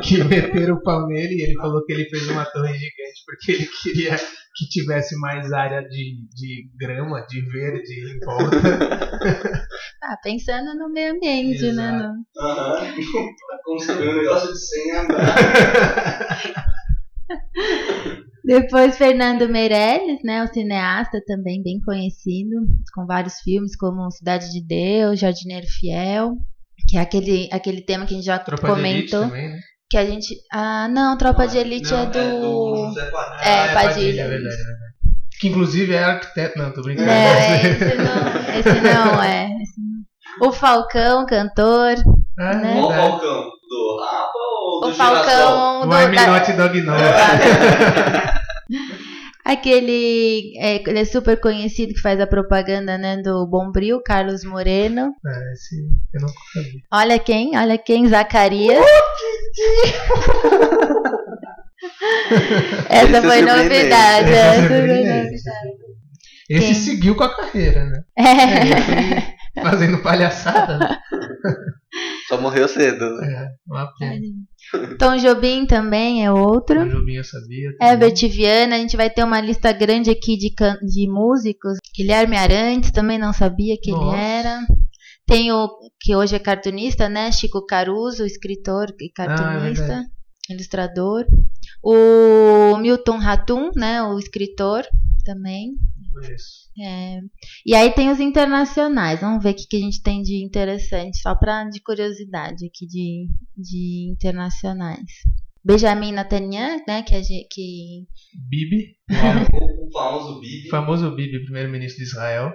Que 0.03 0.21
meteram 0.21 0.75
o 0.75 0.83
pau 0.83 1.07
nele 1.07 1.35
e 1.35 1.41
ele 1.41 1.53
falou 1.53 1.81
que 1.85 1.93
ele 1.93 2.09
fez 2.09 2.27
uma 2.29 2.43
torre 2.43 2.73
gigante 2.73 3.23
porque 3.25 3.51
ele 3.53 3.65
queria 3.81 4.17
que 4.55 4.67
tivesse 4.67 5.15
mais 5.19 5.51
área 5.51 5.81
de, 5.81 6.19
de 6.33 6.69
grama, 6.79 7.25
de 7.27 7.41
verde 7.41 7.93
em 7.93 8.19
volta. 8.25 9.65
Ah, 10.07 10.17
pensando 10.21 10.75
no 10.77 10.87
meio 10.87 11.13
ambiente, 11.15 11.63
né? 11.71 11.89
Exato. 11.95 12.13
no- 12.13 12.25
Aham. 12.39 12.75
Pra 12.77 13.57
construir 13.63 14.09
um 14.09 14.17
negócio 14.17 14.53
de 14.53 14.59
100 14.59 14.91
andares. 14.97 16.53
Depois 18.45 18.97
Fernando 18.97 19.49
Meirelles, 19.49 20.19
né, 20.23 20.43
o 20.43 20.47
cineasta 20.53 21.19
também 21.25 21.63
bem 21.63 21.81
conhecido, 21.81 22.55
com 22.93 23.05
vários 23.07 23.39
filmes 23.39 23.75
como 23.75 24.11
Cidade 24.11 24.51
de 24.51 24.63
Deus, 24.63 25.19
Jardineiro 25.19 25.65
Fiel, 25.79 26.33
que 26.87 26.97
é 26.97 27.01
aquele, 27.01 27.49
aquele 27.51 27.81
tema 27.81 28.05
que 28.05 28.13
a 28.13 28.17
gente 28.17 28.25
já 28.25 28.37
Tropa 28.37 28.75
de 28.75 28.79
elite 28.87 29.09
comentou, 29.11 29.21
também, 29.21 29.49
né? 29.49 29.59
Que 29.89 29.97
a 29.97 30.05
gente, 30.05 30.35
ah, 30.51 30.87
não, 30.89 31.17
Tropa 31.17 31.47
de 31.47 31.57
Elite 31.57 31.91
Não, 31.91 31.99
é 31.99 32.05
do, 32.07 32.19
É 32.19 32.29
do. 32.31 32.93
É, 33.43 33.69
Ah, 33.69 33.73
Padilha, 33.73 34.21
é 34.21 34.27
verdade, 34.27 34.55
é 34.55 34.57
verdade. 34.57 34.93
Que 35.39 35.47
inclusive 35.49 35.93
é 35.93 36.03
arquiteto. 36.03 36.57
Não, 36.57 36.71
tô 36.73 36.81
brincando. 36.81 37.07
não, 37.07 37.13
é, 37.13 37.61
esse 37.69 37.95
não, 37.95 38.27
esse 38.59 38.81
não 38.81 39.23
é, 39.23 39.45
esse 39.61 39.79
não. 40.39 40.47
o 40.47 40.51
Falcão, 40.51 41.25
cantor, 41.25 41.95
Ah, 42.39 42.55
né? 42.55 42.73
Qual 42.73 42.89
o. 42.89 42.93
Falcão? 42.93 43.51
Do 43.67 43.97
Rapa 43.99 44.31
ou 44.63 44.81
do 44.81 44.87
o 44.87 44.93
Girassol? 44.93 45.15
Falcão 45.15 45.81
O 45.81 45.85
do, 45.87 45.95
I'm 45.95 46.15
da- 46.15 46.27
Not 46.27 46.53
Dog 46.53 46.81
No. 46.81 46.93
Aquele. 49.45 50.53
É, 50.57 50.81
ele 50.89 50.99
é 50.99 51.05
super 51.05 51.39
conhecido 51.39 51.93
que 51.93 52.01
faz 52.01 52.19
a 52.19 52.25
propaganda 52.25 52.97
né, 52.97 53.17
do 53.21 53.45
Bombril, 53.47 54.01
Carlos 54.03 54.43
Moreno. 54.43 55.13
É, 55.25 55.53
esse 55.53 55.75
eu 56.13 56.21
não 56.21 56.27
vi. 56.63 56.81
Olha 56.91 57.19
quem, 57.19 57.55
olha 57.55 57.77
quem, 57.77 58.07
Zacarias. 58.07 58.83
Essa 62.89 63.05
Esse 63.05 63.15
é 63.15 63.21
foi 63.21 63.37
surpreendente. 63.39 63.45
novidade. 63.45 64.29
Esse 64.29 64.39
é 64.39 64.47
Essa 64.47 64.67
foi 64.67 64.79
novidade. 64.81 65.35
Esse 66.49 66.65
Quem? 66.65 66.73
seguiu 66.73 67.15
com 67.15 67.23
a 67.23 67.35
carreira, 67.35 67.85
né? 67.85 68.03
É. 68.17 69.35
Fazendo 69.61 70.01
palhaçada. 70.01 70.77
né? 70.79 70.97
Só 72.27 72.41
morreu 72.41 72.67
cedo, 72.67 73.09
né? 73.17 73.27
É, 73.33 73.47
uma 73.67 73.87
pena. 73.97 74.19
Tom 74.97 75.15
Jobim 75.17 75.65
também 75.65 76.25
é 76.25 76.31
outro. 76.31 76.81
O 76.81 76.89
Jobim 76.89 77.13
eu 77.13 77.23
sabia. 77.23 77.71
também. 77.77 77.93
Herbert 77.93 78.29
Viana, 78.29 78.75
a 78.75 78.79
gente 78.79 78.97
vai 78.97 79.09
ter 79.09 79.23
uma 79.23 79.39
lista 79.39 79.71
grande 79.71 80.09
aqui 80.09 80.35
de, 80.35 80.49
can- 80.53 80.77
de 80.81 81.07
músicos. 81.07 81.77
Guilherme 81.95 82.35
Arantes, 82.35 82.91
também 82.91 83.17
não 83.19 83.31
sabia 83.31 83.75
que 83.81 83.91
Nossa. 83.91 84.17
ele 84.17 84.25
era. 84.25 84.59
Tem 85.27 85.51
o 85.51 85.69
que 85.99 86.15
hoje 86.15 86.35
é 86.35 86.39
cartunista, 86.39 87.07
né? 87.07 87.31
Chico 87.31 87.65
Caruso, 87.65 88.25
escritor 88.25 88.87
e 88.99 89.09
cartunista, 89.11 89.83
Ah, 89.83 89.87
verdade. 89.87 90.07
ilustrador. 90.49 91.25
O 91.83 92.75
Milton 92.77 93.17
Ratum, 93.17 93.69
né? 93.75 94.01
O 94.03 94.17
escritor 94.19 94.83
também. 95.23 95.73
É. 96.81 97.19
E 97.65 97.73
aí 97.75 97.91
tem 97.91 98.09
os 98.11 98.19
internacionais. 98.19 99.19
Vamos 99.21 99.43
ver 99.43 99.51
o 99.51 99.55
que, 99.55 99.67
que 99.67 99.77
a 99.77 99.79
gente 99.79 100.01
tem 100.01 100.21
de 100.21 100.43
interessante, 100.43 101.17
só 101.19 101.35
pra, 101.35 101.63
de 101.65 101.81
curiosidade 101.81 102.65
aqui 102.65 102.85
de, 102.85 103.27
de 103.57 104.09
internacionais. 104.11 105.01
Benjamin 105.63 106.11
Netanyahu, 106.11 106.83
né? 106.87 107.01
Que, 107.01 107.15
a 107.15 107.21
gente, 107.21 107.47
que 107.49 108.05
Bibi, 108.49 108.97
O, 109.09 109.87
o 109.87 109.91
famoso 109.93 110.39
Bibi. 110.39 110.67
o 110.67 110.69
famoso 110.69 111.15
Bibi, 111.15 111.43
primeiro-ministro 111.43 112.03
de 112.03 112.09
Israel. 112.09 112.53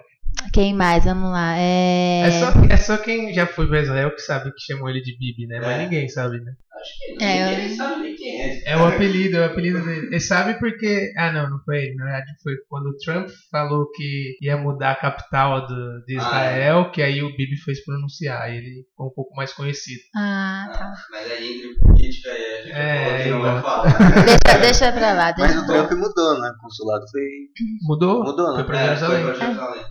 Quem 0.53 0.75
mais? 0.75 1.05
Vamos 1.05 1.31
lá. 1.31 1.57
É... 1.57 2.23
É, 2.27 2.31
só, 2.31 2.47
é 2.71 2.77
só 2.77 2.97
quem 2.97 3.33
já 3.33 3.47
foi 3.47 3.67
pra 3.69 3.81
Israel 3.83 4.11
que 4.15 4.21
sabe 4.23 4.51
que 4.53 4.61
chamou 4.73 4.89
ele 4.89 5.01
de 5.01 5.17
Bibi, 5.17 5.47
né? 5.47 5.61
Mas 5.61 5.69
É. 5.79 5.83
ninguém 5.85 6.09
sabe, 6.09 6.41
né? 6.41 6.53
Acho 6.73 7.19
que 7.19 7.25
É, 7.25 7.51
ninguém 7.51 7.71
eu- 7.71 7.77
sabe 7.77 8.03
nem 8.03 8.17
quem 8.17 8.41
é. 8.43 8.63
É 8.73 8.77
o 8.77 8.87
apelido, 8.87 9.37
é 9.37 9.41
o 9.41 9.45
apelido 9.45 9.85
dele. 9.85 10.07
Ele 10.07 10.21
sabe 10.21 10.59
porque. 10.59 11.13
Ah, 11.17 11.31
não, 11.31 11.51
não 11.51 11.59
foi 11.63 11.77
ele. 11.85 11.95
Na 11.95 12.05
verdade, 12.05 12.33
foi 12.43 12.55
quando 12.69 12.87
o 12.87 12.97
Trump 12.97 13.29
falou 13.51 13.91
que 13.93 14.37
ia 14.41 14.57
mudar 14.57 14.93
a 14.93 14.97
capital 14.97 15.67
do, 15.67 16.03
de 16.07 16.17
Israel, 16.17 16.91
que 16.91 17.03
aí 17.03 17.23
o 17.23 17.37
Bibi 17.37 17.57
foi 17.59 17.75
se 17.75 17.85
pronunciar. 17.85 18.43
Aí 18.43 18.57
ele 18.57 18.85
ficou 18.91 19.09
um 19.09 19.15
pouco 19.15 19.35
mais 19.37 19.53
conhecido. 19.53 20.01
Ah, 20.17 20.71
tá. 20.73 20.93
Mas 21.11 21.31
aí 21.31 21.57
entre 21.59 21.79
política 21.81 22.31
e 22.31 22.33
a 22.33 22.63
gente 22.63 22.73
É, 22.73 23.05
falou 23.05 23.23
que 23.23 23.29
não 23.31 23.43
vai 23.43 23.63
falar. 23.63 23.99
Deixa, 24.25 24.59
deixa 24.61 24.93
pra 24.93 25.13
lá. 25.13 25.35
Mas 25.39 25.53
Deixa 25.53 25.61
o 25.61 25.67
pra 25.67 25.75
lá. 25.77 25.87
Trump 25.87 26.01
mudou, 26.01 26.41
né? 26.41 26.51
O 26.57 26.61
consulado 26.63 27.05
foi. 27.13 27.23
Mudou? 27.83 28.25
Mudou, 28.25 28.49
né? 28.53 28.55
Foi 28.57 28.65
pra 28.65 28.81
É, 28.81 28.87
Jerusalém. 28.87 29.23
foi 29.25 29.35
pra 29.35 29.47
Jerusalém. 29.47 29.85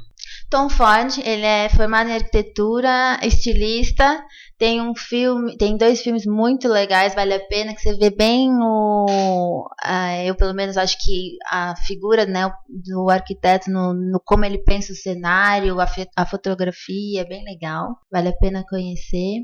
Tom 0.50 0.68
Ford, 0.68 1.16
ele 1.24 1.46
é 1.46 1.70
formado 1.70 2.10
em 2.10 2.14
arquitetura, 2.16 3.20
estilista. 3.22 4.20
Tem 4.58 4.82
um 4.82 4.94
filme, 4.94 5.56
tem 5.58 5.78
dois 5.78 6.02
filmes 6.02 6.26
muito 6.26 6.68
legais, 6.68 7.16
vale 7.16 7.34
a 7.34 7.40
pena 7.48 7.74
que 7.74 7.80
você 7.82 7.96
vê 7.96 8.10
bem 8.10 8.50
o, 8.60 9.66
ah, 9.82 10.22
eu 10.26 10.36
pelo 10.36 10.54
menos 10.54 10.76
acho 10.76 10.98
que 11.00 11.38
a 11.50 11.76
figura, 11.78 12.26
né, 12.26 12.52
do 12.68 13.10
arquiteto 13.10 13.72
no, 13.72 13.94
no 13.94 14.20
como 14.20 14.44
ele 14.44 14.58
pensa 14.58 14.92
o 14.92 14.96
cenário, 14.98 15.80
a, 15.80 15.88
a 16.18 16.26
fotografia, 16.26 17.22
é 17.22 17.26
bem 17.26 17.42
legal, 17.46 17.96
vale 18.12 18.28
a 18.30 18.36
pena 18.36 18.66
conhecer. 18.70 19.44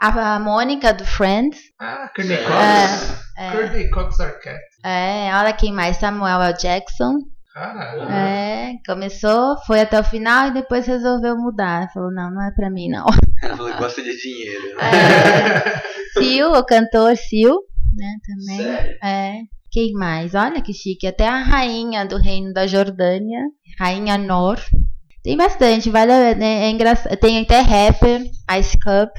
A, 0.00 0.36
a 0.36 0.40
Mônica 0.40 0.94
do 0.94 1.04
Friends, 1.04 1.58
Ah, 1.78 2.08
Courtney 2.16 2.36
É. 2.36 2.42
Cox. 2.46 3.22
é, 3.36 3.50
Courtney 3.52 3.90
Cox 3.90 4.18
Arquette. 4.20 4.60
é, 4.82 5.30
olha 5.34 5.52
quem 5.52 5.72
mais, 5.74 5.98
Samuel 5.98 6.40
L. 6.40 6.56
Jackson. 6.56 7.18
Caralho. 7.54 8.02
É, 8.10 8.74
começou, 8.84 9.56
foi 9.64 9.80
até 9.80 10.00
o 10.00 10.04
final 10.04 10.48
e 10.48 10.54
depois 10.54 10.86
resolveu 10.86 11.36
mudar. 11.36 11.88
Falou, 11.94 12.10
não, 12.12 12.28
não 12.30 12.42
é 12.42 12.50
pra 12.50 12.68
mim, 12.68 12.88
não. 12.88 13.06
Ela 13.42 13.76
gosta 13.76 14.02
de 14.02 14.16
dinheiro. 14.20 14.74
né? 14.76 14.82
É, 14.82 16.18
Sil, 16.18 16.50
o 16.52 16.64
cantor 16.66 17.16
Sil, 17.16 17.54
né, 17.96 18.14
também. 18.26 18.58
Sério? 18.66 18.98
É. 19.02 19.32
Quem 19.70 19.92
mais? 19.92 20.34
Olha 20.34 20.60
que 20.60 20.72
chique. 20.72 21.06
Até 21.06 21.28
a 21.28 21.38
rainha 21.42 22.04
do 22.04 22.16
reino 22.16 22.52
da 22.52 22.66
Jordânia, 22.66 23.40
Rainha 23.78 24.18
Nor. 24.18 24.58
Tem 25.22 25.36
bastante, 25.36 25.90
vale 25.90 26.12
a- 26.12 26.34
né, 26.34 26.64
é 26.66 26.70
engraçado. 26.70 27.16
Tem 27.16 27.40
até 27.40 27.60
rapper, 27.60 28.22
Ice 28.58 28.76
Cup. 28.78 29.10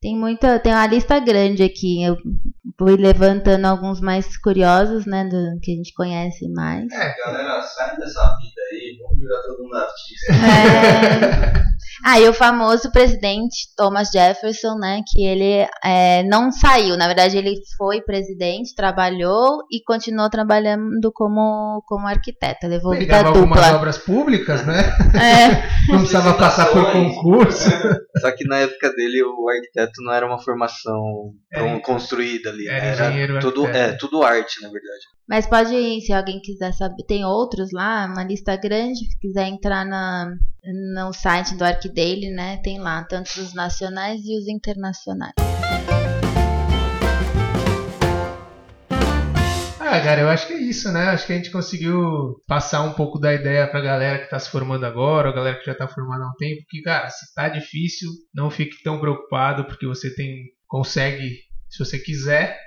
Tem 0.00 0.16
muita, 0.18 0.58
tem 0.58 0.72
uma 0.72 0.86
lista 0.86 1.18
grande 1.20 1.62
aqui. 1.62 2.02
Eu 2.02 2.16
fui 2.78 2.96
levantando 2.96 3.66
alguns 3.66 4.00
mais 4.00 4.36
curiosos, 4.36 5.06
né, 5.06 5.24
do 5.24 5.60
que 5.60 5.72
a 5.72 5.76
gente 5.76 5.94
conhece 5.94 6.48
mais. 6.48 6.88
Galera, 6.88 7.62
sai 7.62 7.96
dessa 7.96 8.36
vida 8.40 8.60
aí, 8.72 8.98
vamos 9.02 9.18
virar 9.18 9.42
todo 9.42 9.62
mundo 9.62 9.76
artista. 9.76 10.32
É. 10.32 11.64
Ah, 12.04 12.18
e 12.18 12.28
o 12.28 12.32
famoso 12.34 12.90
presidente 12.90 13.54
Thomas 13.76 14.10
Jefferson, 14.10 14.74
né? 14.76 15.00
Que 15.06 15.24
ele 15.24 15.66
é, 15.84 16.22
não 16.24 16.50
saiu. 16.50 16.96
Na 16.96 17.06
verdade, 17.06 17.36
ele 17.36 17.54
foi 17.76 18.00
presidente, 18.00 18.74
trabalhou 18.74 19.58
e 19.70 19.82
continuou 19.84 20.30
trabalhando 20.30 21.12
como, 21.12 21.82
como 21.86 22.06
arquiteto. 22.06 22.66
Levou 22.66 22.92
vida 22.92 23.04
Pegava 23.06 23.28
algumas 23.28 23.60
dupla. 23.60 23.76
obras 23.76 23.98
públicas, 23.98 24.66
né? 24.66 24.80
É, 25.14 25.64
Não 25.92 25.98
precisava 25.98 26.34
passar 26.34 26.66
por 26.72 26.90
concurso. 26.92 27.68
Só 28.20 28.30
que 28.34 28.46
na 28.46 28.58
época 28.60 28.92
dele 28.94 29.22
o 29.22 29.48
arquiteto 29.48 30.02
não 30.02 30.12
era 30.12 30.26
uma 30.26 30.38
formação 30.38 31.00
Era- 31.52 31.62
con- 31.64 31.80
construída 31.80 32.50
ali. 32.50 32.66
era 32.68 32.84
né? 32.84 32.92
engenheiro 33.08 33.38
tudo, 33.40 33.66
arquiteto. 33.66 33.92
é, 33.94 33.96
tudo 33.96 34.22
arte, 34.22 34.62
na 34.62 34.68
verdade. 34.70 35.04
Mas 35.26 35.46
pode 35.46 35.74
ir, 35.74 36.02
se 36.02 36.12
alguém 36.12 36.38
quiser 36.40 36.72
saber. 36.72 37.02
Tem 37.04 37.24
outros 37.24 37.70
lá, 37.72 38.06
uma 38.06 38.22
lista 38.24 38.56
grande. 38.56 38.98
Se 38.98 39.18
quiser 39.18 39.48
entrar 39.48 39.84
na, 39.84 40.30
no 40.94 41.12
site 41.14 41.56
do 41.56 41.64
Arquidaily, 41.64 42.30
né? 42.30 42.58
Tem 42.58 42.78
lá, 42.78 43.02
tanto 43.04 43.40
os 43.40 43.54
nacionais 43.54 44.20
e 44.24 44.38
os 44.38 44.46
internacionais. 44.46 45.32
Ah, 49.80 50.00
cara, 50.00 50.22
eu 50.22 50.28
acho 50.28 50.46
que 50.46 50.52
é 50.52 50.60
isso, 50.60 50.92
né? 50.92 51.04
Acho 51.10 51.26
que 51.26 51.32
a 51.32 51.36
gente 51.36 51.50
conseguiu 51.50 52.34
passar 52.46 52.82
um 52.82 52.92
pouco 52.92 53.18
da 53.18 53.32
ideia 53.32 53.66
pra 53.66 53.80
galera 53.80 54.18
que 54.18 54.28
tá 54.28 54.38
se 54.38 54.50
formando 54.50 54.84
agora, 54.84 55.28
a 55.30 55.32
galera 55.32 55.58
que 55.58 55.66
já 55.66 55.74
tá 55.74 55.86
formada 55.88 56.24
há 56.24 56.28
um 56.28 56.34
tempo, 56.36 56.64
que, 56.68 56.82
cara, 56.82 57.08
se 57.08 57.32
tá 57.34 57.48
difícil, 57.48 58.10
não 58.34 58.50
fique 58.50 58.82
tão 58.82 59.00
preocupado, 59.00 59.64
porque 59.64 59.86
você 59.86 60.14
tem. 60.14 60.46
consegue, 60.66 61.38
se 61.70 61.78
você 61.78 61.98
quiser, 61.98 62.58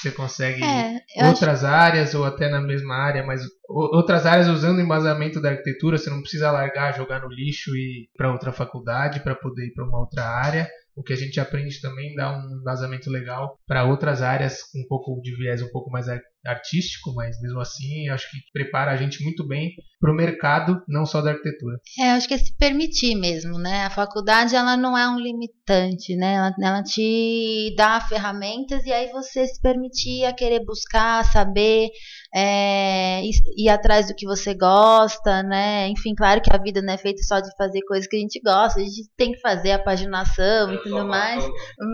você 0.00 0.10
consegue 0.10 0.62
É, 0.62 0.96
eu 1.16 1.24
acho 1.24 1.30
outras 1.30 1.64
áreas 1.64 2.14
ou 2.14 2.24
até 2.24 2.48
na 2.48 2.60
mesma 2.60 2.94
área, 2.94 3.24
mas 3.24 3.42
outras 3.68 4.26
áreas 4.26 4.48
usando 4.48 4.78
o 4.78 4.80
embasamento 4.80 5.40
da 5.40 5.50
arquitetura, 5.50 5.98
você 5.98 6.10
não 6.10 6.20
precisa 6.20 6.50
largar, 6.50 6.96
jogar 6.96 7.20
no 7.20 7.28
lixo 7.28 7.74
e 7.74 8.02
ir 8.02 8.08
para 8.16 8.32
outra 8.32 8.52
faculdade 8.52 9.20
para 9.20 9.34
poder 9.34 9.66
ir 9.66 9.72
para 9.72 9.84
uma 9.84 10.00
outra 10.00 10.24
área. 10.24 10.68
O 10.96 11.02
que 11.02 11.12
a 11.12 11.16
gente 11.16 11.40
aprende 11.40 11.80
também 11.80 12.14
dá 12.14 12.36
um 12.36 12.60
embasamento 12.60 13.10
legal 13.10 13.58
para 13.66 13.84
outras 13.84 14.22
áreas 14.22 14.62
com 14.62 14.80
um 14.80 14.86
pouco 14.88 15.20
de 15.20 15.36
viés 15.36 15.60
um 15.60 15.70
pouco 15.70 15.90
mais 15.90 16.08
artístico, 16.46 17.12
mas 17.14 17.40
mesmo 17.40 17.60
assim 17.60 18.08
acho 18.08 18.30
que 18.30 18.38
prepara 18.52 18.92
a 18.92 18.96
gente 18.96 19.22
muito 19.22 19.46
bem 19.46 19.72
para 20.00 20.12
o 20.12 20.14
mercado, 20.14 20.82
não 20.86 21.06
só 21.06 21.22
da 21.22 21.30
arquitetura. 21.30 21.78
É, 21.98 22.10
eu 22.10 22.16
acho 22.16 22.28
que 22.28 22.34
é 22.34 22.38
se 22.38 22.54
permitir 22.56 23.14
mesmo, 23.14 23.58
né? 23.58 23.86
A 23.86 23.90
faculdade 23.90 24.54
ela 24.54 24.76
não 24.76 24.98
é 24.98 25.08
um 25.08 25.18
limitante, 25.18 26.14
né? 26.14 26.34
Ela, 26.34 26.54
ela 26.60 26.82
te 26.82 27.74
dá 27.74 28.00
ferramentas 28.02 28.84
e 28.84 28.92
aí 28.92 29.10
você 29.10 29.46
se 29.46 29.58
permitir 29.62 30.26
a 30.26 30.34
querer 30.34 30.62
buscar, 30.64 31.24
saber, 31.24 31.88
é, 32.34 33.24
ir, 33.24 33.32
ir 33.56 33.68
atrás 33.70 34.08
do 34.08 34.14
que 34.14 34.26
você 34.26 34.54
gosta, 34.54 35.42
né? 35.42 35.88
Enfim, 35.88 36.14
claro 36.14 36.42
que 36.42 36.54
a 36.54 36.58
vida 36.58 36.82
não 36.82 36.92
é 36.92 36.98
feita 36.98 37.22
só 37.22 37.40
de 37.40 37.48
fazer 37.56 37.80
coisas 37.88 38.06
que 38.06 38.16
a 38.16 38.20
gente 38.20 38.40
gosta, 38.44 38.80
a 38.80 38.84
gente 38.84 39.08
tem 39.16 39.32
que 39.32 39.40
fazer 39.40 39.72
a 39.72 39.82
paginação 39.82 40.74
e 40.74 40.82
tudo 40.82 41.06
mais. 41.06 41.42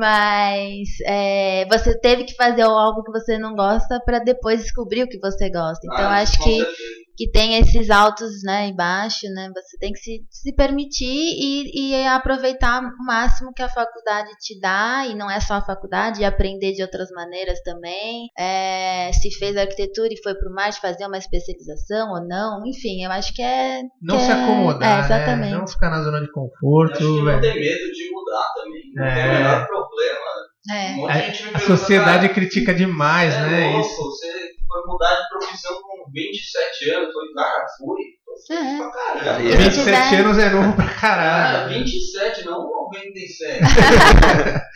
Mas 0.01 0.89
é, 1.07 1.65
você 1.67 1.97
teve 2.01 2.25
que 2.25 2.35
fazer 2.35 2.63
algo 2.63 3.05
que 3.05 3.13
você 3.13 3.39
não 3.39 3.55
gosta 3.55 4.01
para 4.05 4.19
depois 4.19 4.39
descobrir 4.49 5.03
o 5.03 5.09
que 5.09 5.18
você 5.18 5.51
gosta. 5.51 5.80
Então 5.84 6.05
Ah, 6.07 6.20
acho 6.20 6.38
que 6.43 6.57
certeza. 6.57 7.01
que 7.16 7.30
tem 7.30 7.57
esses 7.59 7.91
altos 7.91 8.43
né, 8.45 8.68
e 8.68 8.74
baixos, 8.74 9.28
né? 9.34 9.51
Você 9.55 9.76
tem 9.78 9.93
que 9.93 9.99
se, 9.99 10.24
se 10.30 10.55
permitir 10.55 11.05
e, 11.07 11.91
e 11.91 12.07
aproveitar 12.07 12.80
o 12.82 13.05
máximo 13.05 13.53
que 13.55 13.62
a 13.62 13.68
faculdade 13.68 14.30
te 14.41 14.59
dá, 14.59 15.05
e 15.07 15.14
não 15.14 15.30
é 15.30 15.38
só 15.41 15.55
a 15.55 15.61
faculdade, 15.64 16.22
e 16.22 16.24
aprender 16.24 16.72
de 16.72 16.80
outras 16.82 17.11
maneiras 17.11 17.61
também. 17.62 18.28
É, 18.38 19.11
se 19.12 19.30
fez 19.38 19.55
arquitetura 19.57 20.09
e 20.12 20.22
foi 20.22 20.34
para 20.34 20.49
o 20.51 20.55
mar 20.55 20.72
fazer 20.72 21.05
uma 21.07 21.18
especialização 21.18 22.11
ou 22.12 22.26
não, 22.26 22.62
enfim, 22.66 23.05
eu 23.05 23.11
acho 23.11 23.34
que 23.34 23.43
é. 23.43 23.82
Não 24.01 24.16
que 24.16 24.22
se 24.24 24.30
é- 24.30 24.34
acomodar, 24.34 25.03
é, 25.03 25.05
exatamente. 25.05 25.51
né? 25.53 25.59
Não 25.59 25.66
ficar 25.66 25.91
na 25.91 26.03
zona 26.03 26.20
de 26.22 26.32
conforto, 26.32 26.93
acho 26.95 27.01
que 27.05 27.22
não 27.22 27.41
tem 27.41 27.55
medo 27.55 27.93
de 27.93 28.11
mudar 28.12 28.53
também. 28.55 28.93
Não 28.95 29.05
É. 29.05 29.14
tem 29.14 29.24
o 29.30 29.34
menor 29.34 29.66
problema. 29.66 30.50
É. 30.71 30.93
Um 30.95 31.09
A 31.09 31.13
pergunta, 31.15 31.59
sociedade 31.61 32.29
cara, 32.29 32.35
critica 32.35 32.75
demais, 32.75 33.33
é 33.35 33.41
né? 33.41 33.71
louco, 33.73 33.81
Isso. 33.89 33.97
Você 33.97 34.27
foi 34.69 34.83
mudar 34.87 35.15
de 35.15 35.29
profissão 35.31 35.73
com 35.81 36.11
27 36.13 36.91
anos. 36.91 37.09
Eu 37.09 37.13
falei, 37.15 37.33
cara, 37.35 37.67
fui. 37.79 38.21
É. 38.51 38.77
pra 38.77 38.91
caramba. 38.91 39.25
Carreira. 39.25 39.57
27 39.59 40.15
anos 40.17 40.39
é 40.39 40.51
novo 40.51 40.73
pra 40.77 40.85
Ah, 40.85 40.95
caralho. 41.01 41.79
27, 41.79 42.45
não 42.45 42.69
97. 42.69 43.61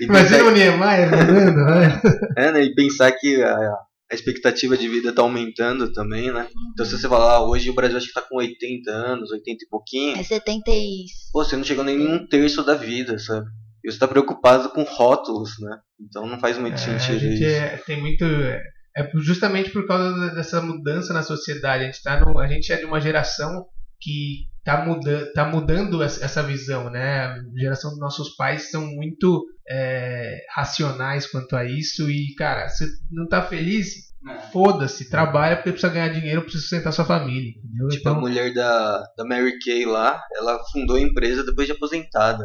E 0.00 0.04
Imagina 0.04 0.44
o 0.44 0.50
Niemeyer 0.50 1.10
mudando, 1.10 1.64
né? 1.66 2.00
é, 2.38 2.52
né, 2.52 2.62
e 2.62 2.74
pensar 2.74 3.12
que 3.12 3.42
a, 3.42 3.54
a 4.10 4.14
expectativa 4.14 4.76
de 4.78 4.88
vida 4.88 5.12
tá 5.12 5.20
aumentando 5.20 5.92
também, 5.92 6.32
né? 6.32 6.48
Então 6.72 6.86
se 6.86 6.96
você 6.98 7.06
falar, 7.08 7.34
ah, 7.34 7.42
hoje 7.46 7.68
o 7.68 7.74
Brasil 7.74 7.96
acho 7.98 8.06
que 8.06 8.14
tá 8.14 8.22
com 8.22 8.36
80 8.36 8.90
anos, 8.90 9.30
80 9.30 9.64
e 9.64 9.68
pouquinho, 9.68 10.16
É 10.16 10.22
70 10.22 10.70
e... 10.70 11.04
pô, 11.32 11.44
você 11.44 11.54
não 11.56 11.64
chegou 11.64 11.84
nem 11.84 11.96
em 12.00 12.08
um 12.14 12.26
terço 12.26 12.62
da 12.64 12.74
vida, 12.74 13.18
sabe? 13.18 13.46
E 13.84 13.90
você 13.90 13.98
tá 13.98 14.08
preocupado 14.08 14.70
com 14.70 14.82
rótulos, 14.82 15.50
né? 15.60 15.78
Então 16.00 16.26
não 16.26 16.38
faz 16.38 16.58
muito 16.58 16.74
É, 16.74 16.94
a 16.94 16.98
sentido 16.98 17.18
gente 17.20 17.44
isso. 17.44 17.54
é- 17.56 17.76
tem 17.86 18.00
muito. 18.00 18.24
É 18.24 19.08
justamente 19.16 19.70
por 19.70 19.86
causa 19.86 20.30
dessa 20.34 20.60
mudança 20.60 21.12
na 21.12 21.22
sociedade. 21.22 21.84
A 21.84 21.86
gente, 21.86 22.02
tá 22.02 22.18
no, 22.20 22.38
a 22.38 22.48
gente 22.48 22.72
é 22.72 22.76
de 22.76 22.84
uma 22.84 23.00
geração 23.00 23.64
que 24.00 24.46
tá, 24.64 24.84
muda, 24.84 25.32
tá 25.32 25.44
mudando 25.44 26.02
essa 26.02 26.42
visão, 26.42 26.90
né? 26.90 27.26
A 27.26 27.38
geração 27.56 27.90
dos 27.90 28.00
nossos 28.00 28.34
pais 28.36 28.70
são 28.70 28.84
muito 28.86 29.44
é, 29.68 30.38
racionais 30.54 31.26
quanto 31.30 31.54
a 31.54 31.64
isso. 31.64 32.10
E, 32.10 32.34
cara, 32.36 32.68
você 32.68 32.86
não 33.10 33.26
tá 33.28 33.40
feliz? 33.42 34.08
né? 34.22 34.36
Foda-se, 34.52 35.08
trabalha 35.08 35.54
porque 35.56 35.70
precisa 35.70 35.92
ganhar 35.92 36.08
dinheiro 36.08 36.42
pra 36.42 36.50
sustentar 36.50 36.90
sua 36.92 37.04
família. 37.04 37.50
Entendeu? 37.56 37.88
Tipo, 37.88 38.08
a 38.08 38.10
então, 38.12 38.20
mulher 38.20 38.52
da, 38.52 39.04
da 39.16 39.24
Mary 39.24 39.58
Kay 39.64 39.84
lá, 39.86 40.20
ela 40.34 40.58
fundou 40.72 40.96
a 40.96 41.00
empresa 41.00 41.44
depois 41.44 41.68
de 41.68 41.72
aposentada. 41.72 42.44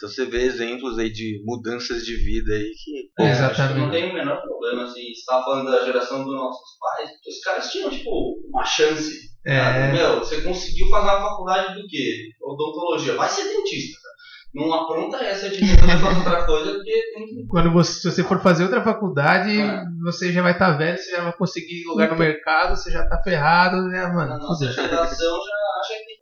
Então 0.00 0.08
você 0.08 0.24
vê 0.24 0.44
exemplos 0.44 0.98
aí 0.98 1.10
de 1.12 1.42
mudanças 1.44 2.04
de 2.06 2.16
vida 2.16 2.54
aí 2.54 2.70
que. 2.82 3.10
É, 3.22 3.30
Acho 3.30 3.38
que 3.38 3.44
exatamente. 3.44 3.78
não 3.80 3.90
tem 3.90 4.10
o 4.10 4.14
menor 4.14 4.40
problema, 4.40 4.84
assim, 4.84 5.12
você 5.12 5.24
tava 5.26 5.44
falando 5.44 5.70
da 5.70 5.84
geração 5.84 6.24
dos 6.24 6.34
nossos 6.34 6.78
pais, 6.80 7.10
os 7.28 7.40
caras 7.44 7.70
tinham, 7.70 7.90
tipo, 7.90 8.10
uma 8.48 8.64
chance. 8.64 9.28
É. 9.44 9.58
sabe? 9.58 9.92
Meu, 9.92 10.18
você 10.20 10.40
conseguiu 10.40 10.88
fazer 10.88 11.06
uma 11.10 11.20
faculdade 11.28 11.74
do 11.82 11.86
quê? 11.86 12.28
Odontologia. 12.42 13.14
Vai 13.14 13.28
ser 13.28 13.44
dentista, 13.44 13.98
cara. 14.02 14.10
Não 14.52 14.72
apronta 14.74 15.16
essa 15.18 15.48
de 15.50 15.58
fazer 15.76 16.04
outra 16.18 16.44
coisa, 16.46 16.72
porque 16.72 16.92
tem 17.14 17.26
que. 17.26 17.46
quando 17.46 17.70
você, 17.70 18.00
se 18.00 18.10
você 18.10 18.24
for 18.24 18.40
fazer 18.42 18.64
outra 18.64 18.82
faculdade, 18.82 19.60
É. 19.60 19.84
você 20.02 20.32
já 20.32 20.42
vai 20.42 20.52
estar 20.52 20.72
velho, 20.78 20.96
você 20.98 21.10
já 21.12 21.22
vai 21.24 21.32
conseguir 21.34 21.84
lugar 21.86 22.10
no 22.10 22.16
mercado, 22.18 22.74
você 22.76 22.90
já 22.90 23.06
tá 23.06 23.22
ferrado, 23.22 23.82
né, 23.88 24.04
A 24.04 24.12
mano? 24.12 24.38
nossa 24.38 24.66
geração 24.72 25.36
já 25.36 25.56
que 25.56 25.59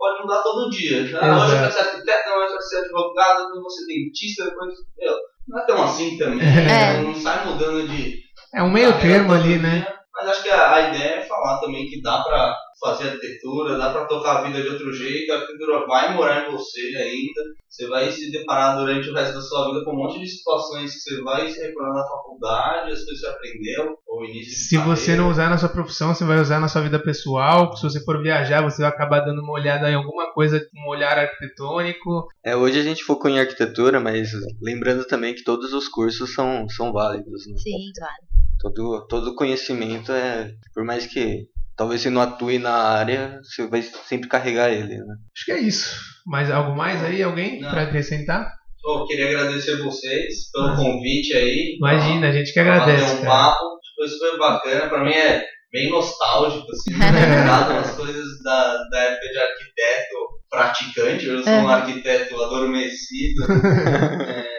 pode 0.09 0.23
mudar 0.23 0.43
todo 0.43 0.71
dia. 0.71 0.99
Hoje 0.99 1.13
eu 1.13 1.59
quero 1.61 1.73
ser 1.73 1.81
arquiteto, 1.81 2.31
amanhã 2.31 2.45
eu 2.45 2.49
quero 2.49 2.63
ser 2.63 2.77
advogado, 2.79 3.45
depois 3.45 3.61
vou 3.61 3.71
ser 3.71 3.87
dentista, 3.87 4.45
depois. 4.45 4.75
Meu, 4.99 5.15
não 5.49 5.59
é 5.59 5.67
tão 5.67 5.83
assim 5.83 6.17
também. 6.17 6.41
É. 6.49 7.01
Não 7.03 7.15
sai 7.15 7.47
mudando 7.47 7.89
de. 7.89 8.19
É 8.55 8.63
um 8.63 8.71
meio 8.71 8.99
termo 9.01 9.33
ali, 9.33 9.59
né? 9.59 9.87
Mas 10.19 10.31
acho 10.31 10.43
que 10.43 10.49
a, 10.51 10.75
a 10.75 10.89
ideia 10.89 11.21
é 11.21 11.27
falar 11.27 11.61
também 11.61 11.87
que 11.89 12.03
dá 12.03 12.21
pra 12.25 12.57
fazer 12.81 13.09
arquitetura, 13.09 13.77
dá 13.79 13.91
pra 13.91 14.05
tocar 14.07 14.39
a 14.39 14.43
vida 14.43 14.61
de 14.63 14.69
outro 14.69 14.93
jeito, 14.93 15.33
a 15.33 15.37
arquitetura 15.37 15.87
vai 15.87 16.15
morar 16.15 16.49
em 16.49 16.53
você 16.53 16.81
ainda, 16.97 17.43
você 17.69 17.87
vai 17.87 18.11
se 18.11 18.31
deparar 18.33 18.77
durante 18.77 19.11
o 19.11 19.15
resto 19.15 19.35
da 19.35 19.41
sua 19.41 19.67
vida 19.67 19.85
com 19.85 19.93
um 19.93 19.97
monte 19.97 20.19
de 20.19 20.29
situações 20.29 20.93
que 20.93 21.01
você 21.01 21.23
vai 21.23 21.49
se 21.49 21.61
recordar 21.61 21.95
na 21.95 22.09
faculdade, 22.09 22.93
as 22.93 23.05
coisas 23.05 23.09
que 23.09 23.17
você 23.19 23.27
aprendeu, 23.29 23.97
ou 24.09 24.25
início 24.25 24.51
de 24.51 24.57
Se 24.57 24.77
você 24.79 25.03
carreira. 25.03 25.23
não 25.23 25.31
usar 25.31 25.51
na 25.51 25.59
sua 25.59 25.69
profissão, 25.69 26.15
você 26.15 26.25
vai 26.25 26.41
usar 26.41 26.61
na 26.61 26.69
sua 26.69 26.83
vida 26.83 26.99
pessoal. 27.01 27.77
Se 27.77 27.83
você 27.83 28.05
for 28.05 28.21
viajar, 28.21 28.63
você 28.63 28.83
vai 28.83 28.91
acabar 28.91 29.21
dando 29.21 29.41
uma 29.43 29.53
olhada 29.53 29.89
em 29.91 29.95
alguma 29.95 30.33
coisa 30.33 30.61
com 30.61 30.81
um 30.81 30.89
olhar 30.89 31.17
arquitetônico. 31.19 32.27
É, 32.45 32.57
hoje 32.57 32.79
a 32.79 32.83
gente 32.83 33.05
focou 33.05 33.31
em 33.31 33.39
arquitetura, 33.41 34.01
mas 34.01 34.31
lembrando 34.61 35.05
também 35.05 35.35
que 35.35 35.45
todos 35.45 35.73
os 35.73 35.89
cursos 35.89 36.33
são, 36.35 36.69
são 36.69 36.93
válidos, 36.93 37.47
né? 37.49 37.57
Sim, 37.59 37.91
claro. 37.97 38.23
Todo, 38.61 39.07
todo 39.09 39.35
conhecimento 39.35 40.13
é. 40.13 40.51
Por 40.75 40.85
mais 40.85 41.07
que 41.07 41.45
talvez 41.77 42.01
você 42.03 42.11
não 42.11 42.21
atue 42.23 42.59
na 42.59 42.73
área, 42.75 43.39
você 43.43 43.67
vai 43.69 43.83
sempre 43.83 44.29
carregar 44.29 44.71
ele, 44.71 44.97
né? 44.99 45.15
Acho 45.37 45.45
que 45.45 45.53
é 45.53 45.59
isso. 45.61 45.97
Mas 46.27 46.51
algo 46.51 46.77
mais 46.77 47.03
aí? 47.05 47.23
Alguém 47.23 47.61
pra 47.61 47.83
acrescentar? 47.83 48.51
Pô, 48.83 49.07
queria 49.07 49.27
agradecer 49.29 49.77
vocês 49.83 50.51
pelo 50.53 50.69
Ah. 50.69 50.77
convite 50.77 51.35
aí. 51.35 51.77
Imagina, 51.77 52.29
a 52.29 52.33
gente 52.33 52.53
que 52.53 52.63
pra 52.63 52.75
agradece. 52.83 53.15
um 53.17 53.25
papo, 53.25 53.65
tipo, 53.81 54.05
isso 54.07 54.19
foi 54.19 54.39
bacana, 54.39 54.89
pra 54.89 55.05
mim 55.05 55.13
é 55.13 55.45
bem 55.73 55.91
nostálgico, 55.91 56.67
assim, 56.73 56.91
lembrado 56.97 57.73
umas 57.73 57.91
coisas 57.95 58.25
da, 58.43 58.77
da 58.91 58.99
época 59.01 59.29
de 59.29 59.39
arquiteto 59.39 60.17
praticante, 60.51 61.27
eu 61.27 61.43
sou 61.43 61.53
um 61.53 61.71
É. 61.71 61.75
arquiteto 61.75 62.43
adormecido, 62.43 63.43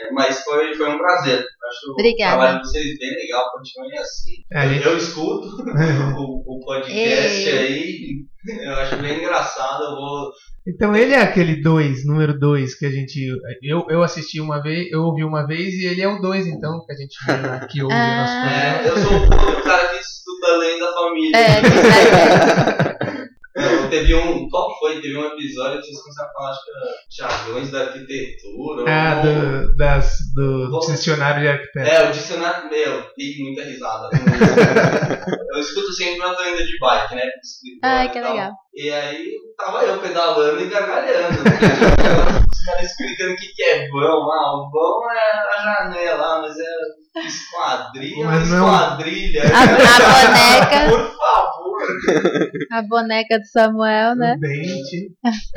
É, 0.09 0.11
mas 0.13 0.43
foi, 0.43 0.75
foi 0.75 0.89
um 0.89 0.97
prazer. 0.97 1.43
Acho 1.69 1.91
Obrigada. 1.91 2.35
o 2.35 2.39
trabalho 2.39 2.61
de 2.61 2.67
vocês 2.67 2.97
bem 2.99 3.09
legal, 3.15 3.51
continuem 3.51 3.97
assim. 3.99 4.31
É, 4.51 4.69
gente- 4.69 4.85
Eu 4.85 4.97
escuto 4.97 5.47
o, 6.17 6.55
o 6.55 6.59
podcast 6.65 7.49
Ei. 7.49 7.57
aí, 7.57 8.09
eu 8.65 8.73
acho 8.73 8.95
bem 8.97 9.17
engraçado, 9.19 9.83
eu 9.83 9.95
vou 9.95 10.31
Então 10.67 10.95
ele 10.95 11.13
é 11.13 11.21
aquele 11.21 11.61
2, 11.61 12.05
número 12.05 12.37
2, 12.39 12.75
que 12.75 12.85
a 12.85 12.89
gente. 12.91 13.19
Eu, 13.61 13.85
eu 13.89 14.01
assisti 14.03 14.39
uma 14.41 14.61
vez, 14.61 14.91
eu 14.91 15.01
ouvi 15.03 15.23
uma 15.23 15.45
vez 15.45 15.73
e 15.75 15.85
ele 15.85 16.01
é 16.01 16.07
o 16.07 16.19
2, 16.21 16.47
então, 16.47 16.83
que 16.85 16.91
a 16.91 16.95
gente 16.95 17.15
viu, 17.25 17.67
que 17.67 17.81
ouve 17.83 17.93
o 17.93 17.97
nosso 17.97 18.33
Ah. 18.33 18.41
programa. 18.41 18.83
É, 18.83 18.89
eu 18.89 18.97
sou 18.97 19.59
o 19.59 19.63
cara 19.63 19.87
que 19.89 19.99
estuda 19.99 20.47
além 20.53 20.79
da 20.79 20.93
família. 20.93 21.37
É. 21.37 21.61
Não, 22.83 22.88
teve 23.89 24.13
um. 24.15 24.47
Qual 24.49 24.77
foi? 24.79 25.01
Teve 25.01 25.17
um 25.17 25.25
episódio 25.25 25.79
que 25.81 25.87
vocês 25.87 26.01
começaram 26.01 26.29
a 26.29 26.33
falar, 26.33 26.51
acho 26.51 26.63
que 26.63 26.71
era 26.71 27.29
jargões 27.37 27.71
da 27.71 27.79
arquitetura. 27.81 28.85
Ah, 28.87 29.15
ou- 29.17 29.23
do, 29.67 29.75
das, 29.75 30.13
do 30.35 30.79
dicionário 30.91 31.41
de 31.41 31.47
arquiteto. 31.47 31.89
É, 31.89 32.09
o 32.09 32.11
dicionário. 32.11 32.69
Meu, 32.69 33.03
dei 33.17 33.35
muita 33.39 33.63
risada. 33.63 34.09
eu 35.53 35.59
escuto 35.59 35.91
sempre 35.93 36.17
quando 36.17 36.31
eu 36.31 36.37
tô 36.37 36.43
indo 36.45 36.65
de 36.65 36.79
bike, 36.79 37.15
né? 37.15 37.23
Ai, 37.83 38.05
e 38.05 38.09
que 38.09 38.19
tal. 38.21 38.31
legal. 38.31 38.51
E 38.73 38.89
aí 38.91 39.25
tava 39.57 39.83
eu 39.83 39.99
pedalando 39.99 40.61
e 40.61 40.69
gargalhando. 40.69 41.39
Os 41.41 42.65
caras 42.65 42.83
explicando 42.91 43.33
o 43.33 43.35
que, 43.35 43.47
que 43.53 43.63
é 43.63 43.87
vão. 43.89 44.31
Ah, 44.31 44.55
o 44.55 44.69
vão 44.71 45.11
é 45.11 45.57
a 45.57 45.61
janela, 45.63 46.41
mas 46.41 46.55
é 46.57 47.19
esquadrilha, 47.27 48.25
Mas 48.25 48.49
não 48.49 48.67
é 48.69 48.71
esquadrilha. 48.81 49.43
A- 49.43 49.63
a 49.63 50.27
boneca. 50.27 50.89
Por 50.89 51.17
favor. 51.17 51.48
A 52.71 52.81
boneca 52.83 53.39
do 53.39 53.45
Samuel, 53.45 54.15
né? 54.15 54.35
O 54.35 54.39
dente. 54.39 55.11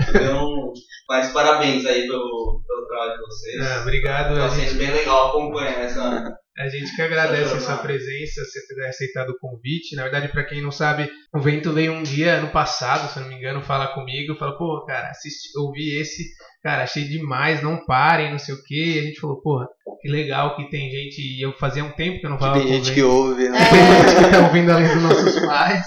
Então, 0.08 0.72
mas 1.08 1.32
parabéns 1.32 1.84
aí 1.86 2.06
pelo, 2.06 2.62
pelo 2.66 2.86
trabalho 2.88 3.12
de 3.14 3.26
vocês. 3.26 3.66
É, 3.66 3.80
obrigado. 3.80 4.34
Tá 4.36 4.46
A 4.46 4.50
sendo 4.50 4.68
gente, 4.68 4.74
bem 4.78 4.90
legal 4.92 5.28
acompanhar 5.28 5.80
essa. 5.80 6.36
a 6.58 6.68
gente 6.68 6.94
que 6.94 7.02
agradece 7.02 7.54
a 7.54 7.60
sua 7.60 7.76
presença, 7.78 8.44
você 8.44 8.66
ter 8.66 8.86
aceitado 8.86 9.30
o 9.30 9.38
convite. 9.38 9.96
Na 9.96 10.02
verdade, 10.04 10.28
pra 10.28 10.44
quem 10.44 10.62
não 10.62 10.70
sabe, 10.70 11.10
o 11.34 11.40
Vento 11.40 11.72
veio 11.72 11.92
um 11.92 12.02
dia 12.02 12.34
ano 12.34 12.50
passado, 12.50 13.10
se 13.10 13.18
eu 13.18 13.22
não 13.22 13.30
me 13.30 13.36
engano, 13.36 13.62
falar 13.62 13.88
comigo. 13.94 14.36
Falou, 14.36 14.56
pô, 14.58 14.84
cara, 14.86 15.08
assisti, 15.10 15.48
ouvi 15.58 15.98
esse, 16.00 16.24
cara, 16.62 16.84
achei 16.84 17.04
demais, 17.04 17.62
não 17.62 17.84
parem, 17.84 18.30
não 18.30 18.38
sei 18.38 18.54
o 18.54 18.62
que. 18.62 18.98
A 18.98 19.02
gente 19.02 19.20
falou, 19.20 19.40
porra, 19.40 19.66
que 20.00 20.08
legal 20.08 20.56
que 20.56 20.70
tem 20.70 20.90
gente. 20.90 21.20
E 21.20 21.42
eu 21.42 21.52
fazia 21.54 21.84
um 21.84 21.90
tempo 21.90 22.20
que 22.20 22.26
eu 22.26 22.30
não 22.30 22.36
Que 22.36 22.44
falava 22.44 22.60
tem 22.60 22.68
com 22.68 22.74
o 22.74 22.84
gente 22.84 22.94
que 22.94 23.02
ouve, 23.02 23.48
né? 23.48 23.58
Tem 23.58 24.08
gente 24.08 24.24
que 24.24 24.30
tá 24.30 24.46
ouvindo 24.46 24.70
além 24.70 24.88
dos 24.88 25.02
nossos 25.02 25.40
pais. 25.46 25.82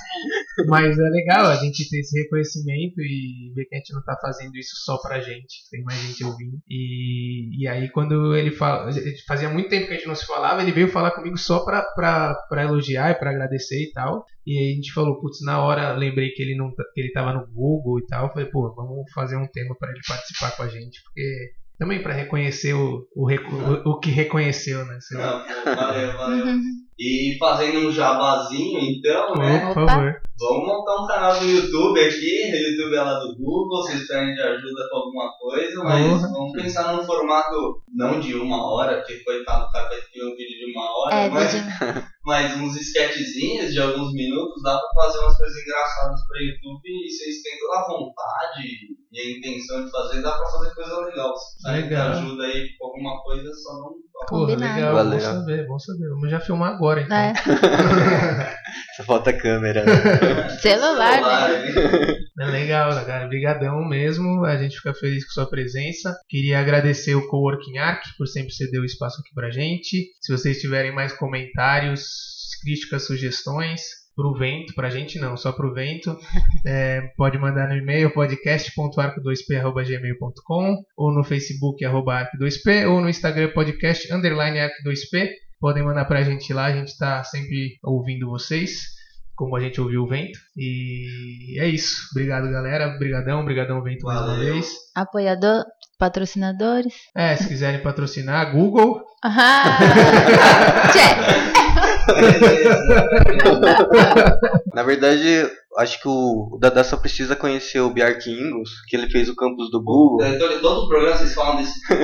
Mas 0.68 0.98
é 0.98 1.10
legal 1.10 1.48
a 1.48 1.56
gente 1.56 1.90
ter 1.90 2.00
esse 2.00 2.18
reconhecimento 2.22 3.02
e 3.02 3.52
ver 3.56 3.66
que 3.66 3.76
a 3.76 3.78
gente 3.78 3.94
não 3.94 4.04
tá 4.04 4.18
fazendo 4.22 4.56
isso 4.56 4.76
só 4.84 4.98
pra 4.98 5.20
gente. 5.20 5.70
Tem 5.70 5.84
mais 5.84 6.00
gente 6.00 6.24
ouvindo. 6.24 6.58
E, 6.70 7.64
e 7.64 7.68
aí 7.68 7.90
quando 7.90 8.36
ele 8.36 8.52
fala. 8.52 8.90
Fazia 9.28 9.50
muito 9.50 9.70
tempo 9.70 9.88
que 9.88 9.94
a 9.94 9.96
gente 9.96 10.08
não 10.08 10.16
se 10.16 10.26
falava, 10.26 10.62
ele 10.62 10.72
veio 10.72 10.88
falar 10.88 11.12
comigo 11.12 11.38
só 11.38 11.60
pra, 11.64 11.82
pra, 11.82 12.36
pra 12.50 12.64
elogiar 12.64 13.12
e 13.12 13.16
pra 13.16 13.32
agradecer 13.32 13.82
e 13.82 13.92
tal. 13.92 14.26
E 14.46 14.58
aí 14.58 14.72
a 14.74 14.76
gente 14.76 14.94
falou, 14.94 15.20
putz, 15.20 15.40
na 15.44 15.64
hora 15.64 15.94
lembrei 15.94 16.30
que 16.32 16.42
ele 16.42 16.56
não 16.56 16.74
tá- 16.74 16.84
que 16.94 17.02
ele 17.02 17.12
tava 17.12 17.34
no 17.34 17.48
Google 17.52 18.00
e 18.00 18.06
tal. 18.06 18.32
Falei, 18.32 18.46
pô, 18.48 18.74
vamos 18.76 19.12
fazer 19.14 19.38
um 19.38 19.48
tema 19.48 19.76
pra 19.78 19.90
ele 19.90 20.02
participar 20.08 20.52
com 20.56 20.64
a 20.64 20.68
gente, 20.68 21.02
porque. 21.04 21.52
Também 21.78 22.02
pra 22.02 22.14
reconhecer 22.14 22.74
o, 22.74 23.06
o, 23.14 23.30
o, 23.30 23.92
o 23.92 24.00
que 24.00 24.10
reconheceu, 24.10 24.86
né? 24.86 24.98
Não, 25.12 25.40
pô, 25.42 25.76
valeu, 25.76 26.14
valeu. 26.14 26.46
Uhum. 26.46 26.62
E 26.98 27.36
fazendo 27.38 27.80
um 27.80 27.92
jabazinho, 27.92 28.80
então, 28.80 29.36
né? 29.36 29.74
Por 29.74 29.86
favor. 29.86 30.22
Vamos 30.38 30.68
montar 30.68 31.02
um 31.02 31.08
canal 31.08 31.40
do 31.40 31.46
YouTube 31.46 31.98
aqui. 32.00 32.52
O 32.52 32.72
YouTube 32.72 32.96
é 32.96 33.02
lá 33.02 33.20
do 33.20 33.36
Google, 33.38 33.82
vocês 33.82 34.00
precisam 34.00 34.34
de 34.34 34.42
ajuda 34.42 34.88
com 34.92 34.98
alguma 34.98 35.32
coisa, 35.40 35.82
mas 35.84 36.06
Uhum. 36.24 36.32
vamos 36.34 36.52
pensar 36.54 36.92
num 36.94 37.04
formato 37.06 37.82
não 37.96 38.20
de 38.20 38.36
uma 38.36 38.62
hora, 38.74 38.98
porque 38.98 39.24
coitado, 39.24 39.66
o 39.66 39.72
cara 39.72 39.88
vai 39.88 39.98
ter 39.98 40.24
um 40.26 40.36
vídeo 40.36 40.58
de 40.60 40.72
uma 40.76 40.86
hora, 40.92 41.16
É, 41.16 41.30
mas, 41.30 41.54
vídeo. 41.54 41.70
mas 42.26 42.58
uns 42.58 42.76
sketchzinhos 42.76 43.72
de 43.72 43.80
alguns 43.80 44.12
minutos, 44.14 44.62
dá 44.62 44.78
pra 44.78 45.04
fazer 45.06 45.20
umas 45.20 45.38
coisas 45.38 45.56
engraçadas 45.64 46.20
pra 46.28 46.42
YouTube 46.42 46.82
e 46.86 47.10
vocês 47.10 47.42
têm 47.42 47.58
toda 47.60 47.80
a 47.80 47.88
vontade 47.88 48.68
e 49.14 49.20
a 49.22 49.38
intenção 49.38 49.86
de 49.86 49.92
fazer, 49.92 50.22
dá 50.22 50.32
pra 50.32 50.46
fazer 50.50 50.76
coisa 50.76 50.98
legal. 51.06 51.34
Se 51.38 51.72
Legal. 51.72 52.10
ajuda 52.10 52.44
aí 52.44 52.68
com 52.78 52.88
alguma 52.88 53.24
coisa, 53.24 53.50
só 53.54 53.74
não 53.76 54.06
Porra, 54.30 54.42
Combinado. 54.48 54.76
legal, 54.76 54.94
Valeu. 54.96 55.12
bom 55.12 55.20
saber, 55.20 55.68
bom 55.68 55.80
saber. 55.80 56.10
Vamos 56.10 56.32
já 56.32 56.40
filmar 56.40 56.74
agora, 56.74 57.02
então. 57.02 57.18
É. 57.18 57.34
Só 58.96 59.04
falta 59.04 59.30
a 59.32 59.38
câmera. 59.38 59.84
Né? 59.86 59.92
Celular, 60.62 61.22
né? 61.22 61.64
né? 62.36 62.40
É 62.40 62.46
legal, 62.46 62.90
cara. 63.06 63.26
Obrigadão 63.26 63.88
mesmo. 63.88 64.46
A 64.46 64.58
gente 64.58 64.78
fica 64.78 64.94
feliz 64.94 65.26
com 65.26 65.32
sua 65.32 65.50
presença. 65.50 66.16
Queria 66.28 66.60
agradecer 66.60 67.16
o 67.16 67.28
Coworking 67.28 67.78
Arc 67.78 68.04
por 68.18 68.28
sempre 68.28 68.54
ceder 68.54 68.82
o 68.82 68.86
espaço 68.86 69.22
aqui 69.22 69.34
pra 69.34 69.50
gente. 69.50 70.12
Se 70.22 70.32
vocês 70.32 70.60
tiverem 70.60 70.94
mais 70.94 71.14
comentários, 71.14 72.04
críticas, 72.62 73.06
sugestões 73.06 74.06
pro 74.16 74.34
vento, 74.34 74.74
pra 74.74 74.90
gente 74.90 75.20
não, 75.20 75.36
só 75.36 75.52
pro 75.52 75.74
vento, 75.74 76.18
é, 76.66 77.02
pode 77.18 77.38
mandar 77.38 77.68
no 77.68 77.76
e-mail 77.76 78.10
podcast.arco2p.gmail.com 78.12 80.78
ou 80.98 81.14
no 81.14 81.22
Facebook 81.24 81.84
arroba 81.84 82.24
arco2p 82.24 82.90
ou 82.90 83.02
no 83.02 83.10
Instagram 83.10 83.52
podcast 83.54 84.10
underline 84.14 84.58
arco2p. 84.58 85.32
podem 85.60 85.84
mandar 85.84 86.06
pra 86.06 86.24
gente 86.24 86.54
lá, 86.54 86.64
a 86.66 86.72
gente 86.72 86.98
tá 86.98 87.22
sempre 87.26 87.78
ouvindo 87.84 88.30
vocês, 88.30 88.84
como 89.36 89.56
a 89.56 89.60
gente 89.60 89.80
ouviu 89.82 90.04
o 90.04 90.08
vento. 90.08 90.40
E 90.58 91.60
é 91.60 91.68
isso. 91.68 91.96
Obrigado, 92.12 92.50
galera. 92.50 92.96
Obrigadão, 92.96 93.42
obrigadão, 93.42 93.84
vento 93.84 94.06
mais 94.06 94.22
uma 94.22 94.36
vez. 94.38 94.72
Apoiador, 94.96 95.64
patrocinadores. 96.00 96.94
É, 97.16 97.36
se 97.36 97.48
quiserem 97.48 97.82
patrocinar, 97.82 98.52
Google. 98.52 99.02
Ah, 99.24 99.78
check. 100.94 101.56
Na 104.74 104.84
verdade, 104.84 105.50
acho 105.78 106.02
que 106.02 106.08
o 106.08 106.58
Dadá 106.60 106.84
só 106.84 106.98
precisa 106.98 107.36
conhecer 107.36 107.80
o 107.80 107.90
Bjark 107.90 108.30
Ingels, 108.30 108.70
que 108.88 108.96
ele 108.96 109.10
fez 109.10 109.30
o 109.30 109.36
campus 109.36 109.70
do 109.72 109.84
Google. 109.84 110.20
Todo, 110.38 110.62
todo 110.62 110.86
o 110.86 110.88
programa 110.88 111.18
vocês 111.18 111.34
falam 111.34 111.58
desse. 111.58 111.74
É, 111.92 111.96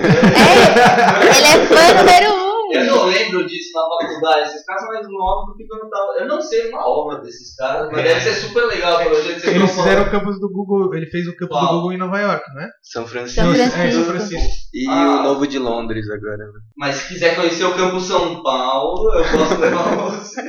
ele 1.37 1.47
é 1.47 1.65
fã 1.67 1.93
número 1.99 2.35
um. 2.35 2.40
Eu 2.73 2.85
não 2.85 3.05
lembro 3.05 3.45
disso 3.45 3.69
na 3.73 3.81
faculdade. 3.81 4.49
Esses 4.49 4.65
caras 4.65 4.81
são 4.81 4.89
mais 4.91 5.07
novos 5.07 5.45
do 5.47 5.55
que 5.57 5.67
quando 5.67 5.83
eu 5.83 5.89
tava. 5.89 6.13
Eu 6.19 6.27
não 6.27 6.41
sei 6.41 6.69
uma 6.69 6.87
obra 6.87 7.19
desses 7.21 7.55
caras, 7.55 7.89
mas 7.91 8.03
deve 8.03 8.19
ser 8.21 8.33
super 8.35 8.65
legal 8.65 8.97
pelo 8.99 9.15
jeito 9.21 9.35
que 9.41 9.47
vocês 9.47 9.55
Eles 9.55 9.71
fizeram 9.75 10.03
o 10.03 10.11
campus 10.11 10.39
do 10.39 10.49
Google, 10.51 10.93
ele 10.95 11.07
fez 11.07 11.27
o 11.27 11.35
campus 11.35 11.57
do 11.59 11.65
Qual? 11.65 11.73
Google 11.75 11.93
em 11.93 11.97
Nova 11.97 12.19
York, 12.19 12.43
não 12.53 12.61
é? 12.61 12.69
São 12.81 13.05
Francisco. 13.07 13.41
São 13.41 13.53
É, 13.53 13.69
Francisco. 13.69 13.93
São 13.95 14.03
Francisco. 14.05 14.51
E 14.73 14.87
Ah. 14.87 15.19
o 15.19 15.23
novo 15.23 15.45
de 15.47 15.59
Londres 15.59 16.05
agora. 16.09 16.37
né? 16.37 16.59
Mas 16.77 16.95
se 16.95 17.07
quiser 17.09 17.35
conhecer 17.35 17.65
o 17.65 17.75
Campo 17.75 17.99
São 17.99 18.41
Paulo, 18.41 19.13
eu 19.15 19.23
posso 19.37 19.59
levar 19.59 19.95
você. 20.11 20.41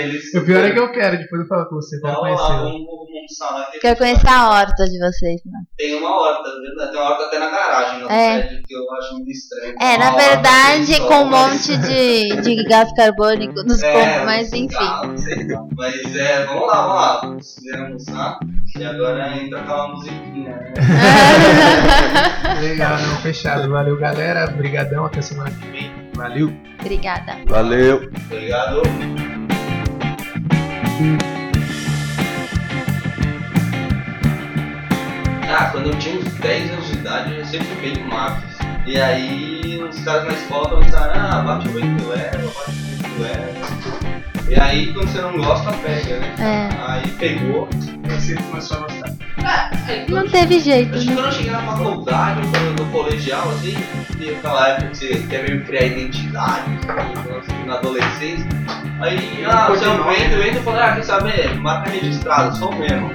Eles- 0.00 0.34
O 0.34 0.44
pior 0.44 0.64
é 0.64 0.72
que 0.72 0.78
eu 0.78 0.90
quero, 0.92 1.18
depois 1.18 1.42
eu 1.42 1.46
falo 1.48 1.68
com 1.68 1.76
você, 1.76 2.00
quero 2.00 2.14
Vamos 2.14 2.30
lá, 2.30 2.36
conhecer. 2.36 2.62
vamos, 2.64 2.86
vamos. 2.86 3.08
Quero 3.80 3.96
conhecer 3.98 4.28
a 4.28 4.48
horta 4.50 4.84
de 4.86 4.98
vocês, 4.98 5.40
né? 5.44 5.60
Tem 5.76 5.94
uma 5.96 6.10
horta, 6.18 6.48
verdade. 6.60 6.92
Tem 6.92 7.00
uma 7.00 7.10
horta 7.10 7.24
até 7.26 7.38
na 7.38 7.50
garagem, 7.50 8.00
no 8.00 8.10
É. 8.10 8.38
prédio, 8.42 8.62
que 8.66 8.74
eu 8.74 8.92
acho 8.94 9.12
muito 9.14 9.30
estranho. 9.30 9.74
É, 9.80 9.96
Uma 9.96 9.98
na 9.98 10.10
verdade, 10.16 11.00
com 11.00 11.27
um 11.28 11.50
monte 11.50 11.76
de, 11.78 12.36
de 12.42 12.64
gás 12.64 12.90
carbônico 12.94 13.62
nos 13.64 13.82
É, 13.82 13.92
corpos, 13.92 14.24
mas 14.24 14.52
enfim. 14.52 14.76
ah, 14.80 15.02
sei 15.16 15.46
lá. 15.48 15.64
Mas 15.76 16.16
é, 16.16 16.44
vamos 16.46 16.66
lá, 16.66 16.82
vamos 16.82 16.96
lá. 16.96 17.36
Quiser 17.60 17.78
almoçar. 17.80 18.38
E 18.76 18.84
agora 18.84 19.36
entra 19.36 19.60
aquela 19.60 19.88
musiquinha, 19.88 20.50
né? 20.56 20.72
Legal, 22.60 22.98
não, 22.98 23.16
fechado. 23.18 23.68
Valeu, 23.70 23.98
galera. 23.98 24.44
Obrigadão, 24.52 25.06
até 25.06 25.20
semana 25.22 25.50
que 25.50 25.66
vem. 25.70 25.92
Valeu. 26.14 26.52
Obrigada. 26.80 27.36
Valeu! 27.46 28.10
Obrigado. 28.26 28.82
Ah, 35.50 35.70
quando 35.72 35.88
eu 35.90 35.98
tinha 35.98 36.18
uns 36.18 36.32
10 36.34 36.70
anos 36.72 36.86
de 36.88 36.98
idade, 36.98 37.34
eu 37.38 37.44
sempre 37.46 37.66
fui 37.66 37.90
bem 37.94 38.04
magro. 38.06 38.47
E 38.88 38.98
aí, 38.98 39.82
os 39.82 40.00
caras 40.00 40.24
na 40.24 40.32
escola 40.32 40.70
começaram, 40.70 41.12
ah, 41.14 41.42
bate 41.42 41.68
o 41.68 41.72
vento 41.72 42.04
e 42.04 42.06
leva, 42.06 42.38
bate 42.38 42.70
o 42.70 42.72
vento 42.72 43.04
e 43.04 43.22
leva. 43.22 44.48
E 44.48 44.58
aí, 44.58 44.94
quando 44.94 45.08
você 45.10 45.20
não 45.20 45.36
gosta, 45.36 45.72
pega, 45.72 46.20
né? 46.20 46.34
É, 46.38 46.90
Aí 46.90 47.06
pegou. 47.18 47.68
Você 48.08 48.34
começou 48.34 48.78
a 48.78 48.80
gostar. 48.80 49.14
Aí, 49.86 50.06
não 50.08 50.26
teve 50.26 50.58
jeito, 50.58 50.96
Acho 50.96 51.04
que 51.04 51.10
né? 51.10 51.16
quando 51.16 51.26
eu 51.26 51.32
cheguei 51.32 51.52
na 51.52 51.60
faculdade, 51.60 52.40
ou 52.40 52.50
quando 52.50 52.82
no 52.82 52.90
colegial, 52.90 53.50
assim, 53.50 53.76
e 54.18 54.30
aquela 54.30 54.68
época 54.68 54.88
que 54.88 54.96
você 54.96 55.26
quer 55.28 55.46
meio 55.46 55.64
criar 55.66 55.84
identidade, 55.84 56.70
assim, 56.88 57.66
na 57.66 57.74
adolescência, 57.74 58.48
aí, 59.02 59.44
ah, 59.44 59.66
você 59.68 59.84
é 59.84 59.88
um 59.90 60.02
vento, 60.02 60.42
vento, 60.42 60.56
eu 60.56 60.62
falei, 60.62 60.80
ah, 60.82 60.94
quer 60.94 61.04
saber, 61.04 61.54
marca 61.56 61.90
registrada, 61.90 62.52
sou 62.52 62.74
mesmo. 62.74 63.10